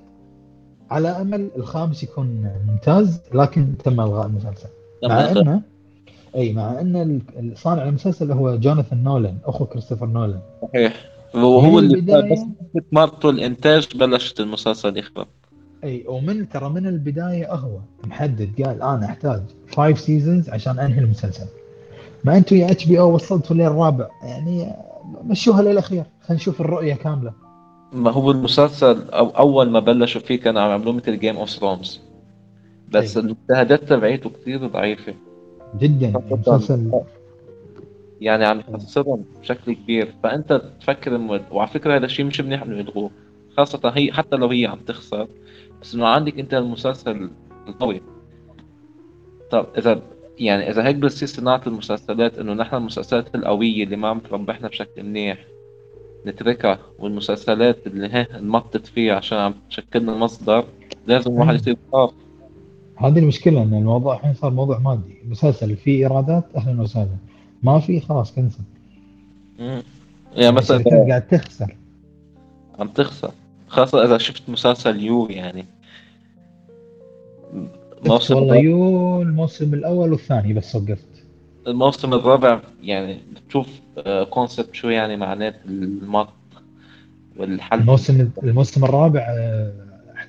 على 0.91 1.09
أمل 1.09 1.51
الخامس 1.57 2.03
يكون 2.03 2.51
ممتاز 2.69 3.21
لكن 3.35 3.75
تم 3.85 4.01
إلغاء 4.01 4.27
المسلسل. 4.27 4.69
مع 5.05 5.31
انه 5.31 5.63
إي 6.37 6.53
مع 6.53 6.81
ان 6.81 7.21
صانع 7.55 7.85
المسلسل 7.85 8.33
هو 8.33 8.57
جوناثان 8.57 9.05
نولان 9.05 9.39
أخو 9.45 9.65
كريستوفر 9.65 10.07
نولان. 10.07 10.41
صحيح. 10.63 11.05
وهو 11.35 11.79
اللي 11.79 12.33
بس 12.33 12.41
مرته 12.93 13.31
الإنتاج 13.31 13.97
بلشت 13.97 14.41
المسلسل 14.41 14.99
يخرب 14.99 15.27
اي 15.85 16.05
ومن 16.09 16.49
ترى 16.49 16.69
من 16.69 16.87
البداية 16.87 17.55
هو 17.55 17.79
محدد 18.05 18.63
قال 18.63 18.83
أنا 18.83 19.05
احتاج 19.05 19.43
5 19.77 19.95
seasons 19.95 20.51
عشان 20.51 20.79
انهي 20.79 21.01
المسلسل. 21.01 21.47
ما 22.25 22.37
أنتم 22.37 22.57
يا 22.57 22.71
HBO 22.71 23.15
وصلتوا 23.15 23.57
للرابع 23.57 24.09
يعني 24.23 24.73
مشوها 25.25 25.63
للأخير. 25.63 26.05
خلينا 26.21 26.41
نشوف 26.43 26.61
الرؤية 26.61 26.95
كاملة. 26.95 27.33
ما 27.93 28.11
هو 28.11 28.31
المسلسل 28.31 29.11
أو 29.11 29.29
أول 29.29 29.71
ما 29.71 29.81
بلشوا 29.81 30.21
فيه 30.21 30.41
كانوا 30.41 30.61
عم 30.61 30.71
يعملوه 30.71 30.93
مثل 30.93 31.19
Game 31.19 31.37
of 31.37 31.51
Thrones 31.51 32.01
بس 32.89 33.17
أي. 33.17 33.23
المشاهدات 33.23 33.85
تبعيته 33.85 34.31
كثير 34.31 34.67
ضعيفة. 34.67 35.15
جدا. 35.79 36.13
المسلسل 36.31 36.91
يعني 38.21 38.45
عم 38.45 38.61
يخسرهم 38.61 39.25
بشكل 39.41 39.73
كبير. 39.73 40.15
فأنت 40.23 40.63
تفكر 40.81 41.41
وعلى 41.51 41.71
فكرة 41.71 41.97
هذا 41.97 42.05
الشيء 42.05 42.25
مش 42.25 42.41
منيح 42.41 42.63
إنه 42.63 42.77
يلغوه. 42.77 43.11
خاصة 43.57 43.93
هي 43.95 44.13
حتى 44.13 44.37
لو 44.37 44.49
هي 44.49 44.67
عم 44.67 44.79
تخسر 44.79 45.29
بس 45.83 45.95
انه 45.95 46.07
عندك 46.07 46.39
انت 46.39 46.55
المسلسل 46.55 47.31
القوي 47.69 48.03
طب 49.51 49.67
إذا 49.79 50.03
يعني 50.39 50.71
إذا 50.71 50.87
هيك 50.87 50.97
بتصير 50.97 51.29
صناعة 51.29 51.63
المسلسلات 51.67 52.39
إنه 52.39 52.53
نحن 52.53 52.77
المسلسلات 52.77 53.35
القوية 53.35 53.85
اللي 53.85 53.97
ما 53.97 54.09
عم 54.09 54.19
تربحنا 54.19 54.69
بشكل 54.69 55.03
منيح 55.03 55.45
نتركها 56.27 56.79
والمسلسلات 56.99 57.87
اللي 57.87 58.09
ها 58.09 58.41
نمطت 58.41 58.87
فيها 58.87 59.15
عشان 59.15 59.39
عم 59.39 59.55
تشكل 59.71 60.03
لنا 60.03 60.17
مصدر 60.17 60.65
لازم 61.07 61.31
الواحد 61.31 61.55
يصير 61.55 61.77
خاف 61.93 62.11
هذه 62.97 63.19
المشكلة 63.19 63.63
إن 63.63 63.75
الموضوع 63.75 64.15
الحين 64.15 64.35
صار 64.35 64.51
موضوع 64.51 64.79
مادي. 64.79 65.19
مسلسل 65.25 65.77
فيه 65.77 65.99
إيرادات 65.99 66.45
أهلا 66.57 66.83
وسهلا. 66.83 67.17
ما 67.63 67.79
في 67.81 68.01
خلاص 68.01 68.35
cancel. 68.35 68.63
مم. 69.59 69.83
يعني 70.37 70.57
مثلا 70.57 70.85
قاعد 71.09 71.27
تخسر. 71.27 71.77
عم 72.79 72.89
تخسر. 72.89 73.31
خاصة 73.73 74.05
إذا 74.05 74.19
شفت 74.19 74.43
مسلسل 74.49 75.01
You 75.01 75.27
يعني. 75.31 75.67
موسم 78.07 78.35
والله 78.35 78.57
You 78.57 79.23
الموسم 79.23 79.75
الأول 79.75 80.13
والثاني 80.13 80.53
بس 80.53 80.77
وقفت. 80.77 81.25
الموسم 81.67 82.15
الرابع 82.15 82.61
يعني 82.83 83.19
بتشوف 83.33 83.67
concept 84.31 84.75
شو 84.75 84.89
يعني 84.89 85.17
معنات 85.17 85.57
المط 85.67 86.29
والحل. 87.37 87.79
الموسم 87.79 88.31
الموسم 88.43 88.85
الرابع 88.85 89.21
آه، 89.29 89.73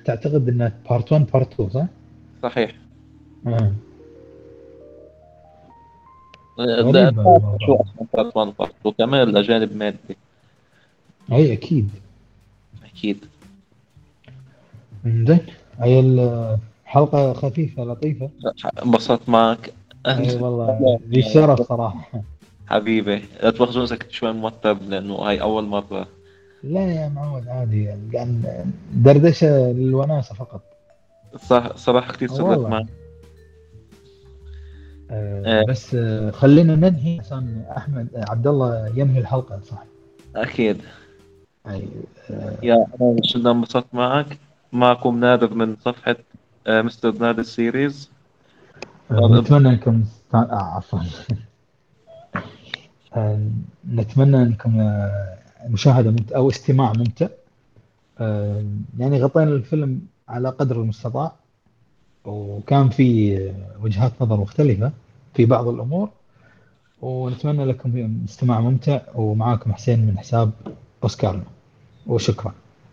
تعتقد 0.04 0.48
إنه 0.48 0.72
part 0.90 1.12
1 1.12 1.26
part 1.32 1.52
2 1.52 1.70
صح؟ 1.70 1.86
صحيح. 2.42 2.74
آه. 3.46 3.72
الموضوع. 6.58 7.56
شو 7.66 7.74
أصلا 7.74 8.06
part 8.14 8.36
1 8.36 8.52
part 8.58 8.72
2 8.80 8.94
كمان 8.98 9.28
الأجانب 9.28 9.76
مادي 9.76 9.96
أي 11.32 11.52
أكيد. 11.52 11.90
أكيد. 12.94 13.24
زين. 15.04 15.46
هي 15.78 16.00
الحلقة 16.00 17.32
خفيفة 17.32 17.84
لطيفة. 17.84 18.30
انبسطت 18.84 19.28
معك. 19.28 19.72
إي 20.06 20.12
أنت 20.12 20.42
والله 20.42 20.98
ذي 21.08 21.22
شرف 21.22 21.62
صراحة. 21.62 22.22
حبيبي 22.66 23.22
لا 23.42 23.48
اذا 23.48 23.96
كنت 23.96 24.10
شوي 24.10 24.32
متوتر 24.32 24.78
لأنه 24.88 25.14
هاي 25.14 25.42
أول 25.42 25.64
مرة. 25.64 26.08
لا 26.62 26.80
يا 26.80 27.08
معود 27.08 27.48
عادي. 27.48 27.88
قاعد 28.14 28.66
دردشة 28.94 29.72
للوناسة 29.72 30.34
فقط. 30.34 30.62
صح 31.36 31.76
صراحة 31.76 32.12
كثير 32.12 32.28
سرت 32.28 32.40
والله. 32.40 32.68
معك. 32.68 32.86
آه 35.10 35.60
آه. 35.60 35.64
بس 35.68 35.94
آه 35.94 36.30
خلينا 36.30 36.74
ننهي 36.76 37.20
عشان 37.20 37.64
أحمد 37.76 38.08
آه 38.14 38.24
عبد 38.30 38.46
الله 38.46 38.92
ينهي 38.96 39.20
الحلقة 39.20 39.60
صح؟ 39.70 39.84
أكيد. 40.36 40.80
اي 41.66 41.88
آه. 42.30 42.56
يا 42.62 42.86
أنا 43.36 43.50
انبسطت 43.50 43.86
معك. 43.92 44.38
معكم 44.74 45.20
نادر 45.20 45.54
من 45.54 45.76
صفحة 45.76 46.16
آه، 46.66 46.82
Mr. 46.82 47.12
Nader 47.18 47.42
Series. 47.42 48.10
نتمنى 49.10 49.68
انكم 49.68 50.04
آه 50.34 50.48
عفوا. 50.52 51.00
آه، 53.16 53.48
نتمنى 53.88 54.42
انكم 54.42 54.80
آه، 54.80 55.38
مشاهدة 55.68 56.10
ممت... 56.10 56.32
أو 56.32 56.50
استماع 56.50 56.92
ممتع. 56.96 57.28
آه، 58.20 58.64
يعني 58.98 59.22
غطينا 59.22 59.50
الفيلم 59.50 60.00
على 60.28 60.48
قدر 60.48 60.80
المستطاع 60.80 61.32
وكان 62.24 62.88
في 62.88 63.36
آه، 63.38 63.82
وجهات 63.82 64.12
نظر 64.20 64.36
مختلفة 64.36 64.92
في 65.34 65.46
بعض 65.46 65.68
الأمور. 65.68 66.08
ونتمنى 67.02 67.64
لكم 67.64 68.22
استماع 68.24 68.60
ممتع 68.60 69.00
ومعاكم 69.14 69.72
حسين 69.72 70.06
من 70.06 70.18
حساب 70.18 70.50
أوسكارنا. 71.02 71.44
وشكرا. 72.06 72.54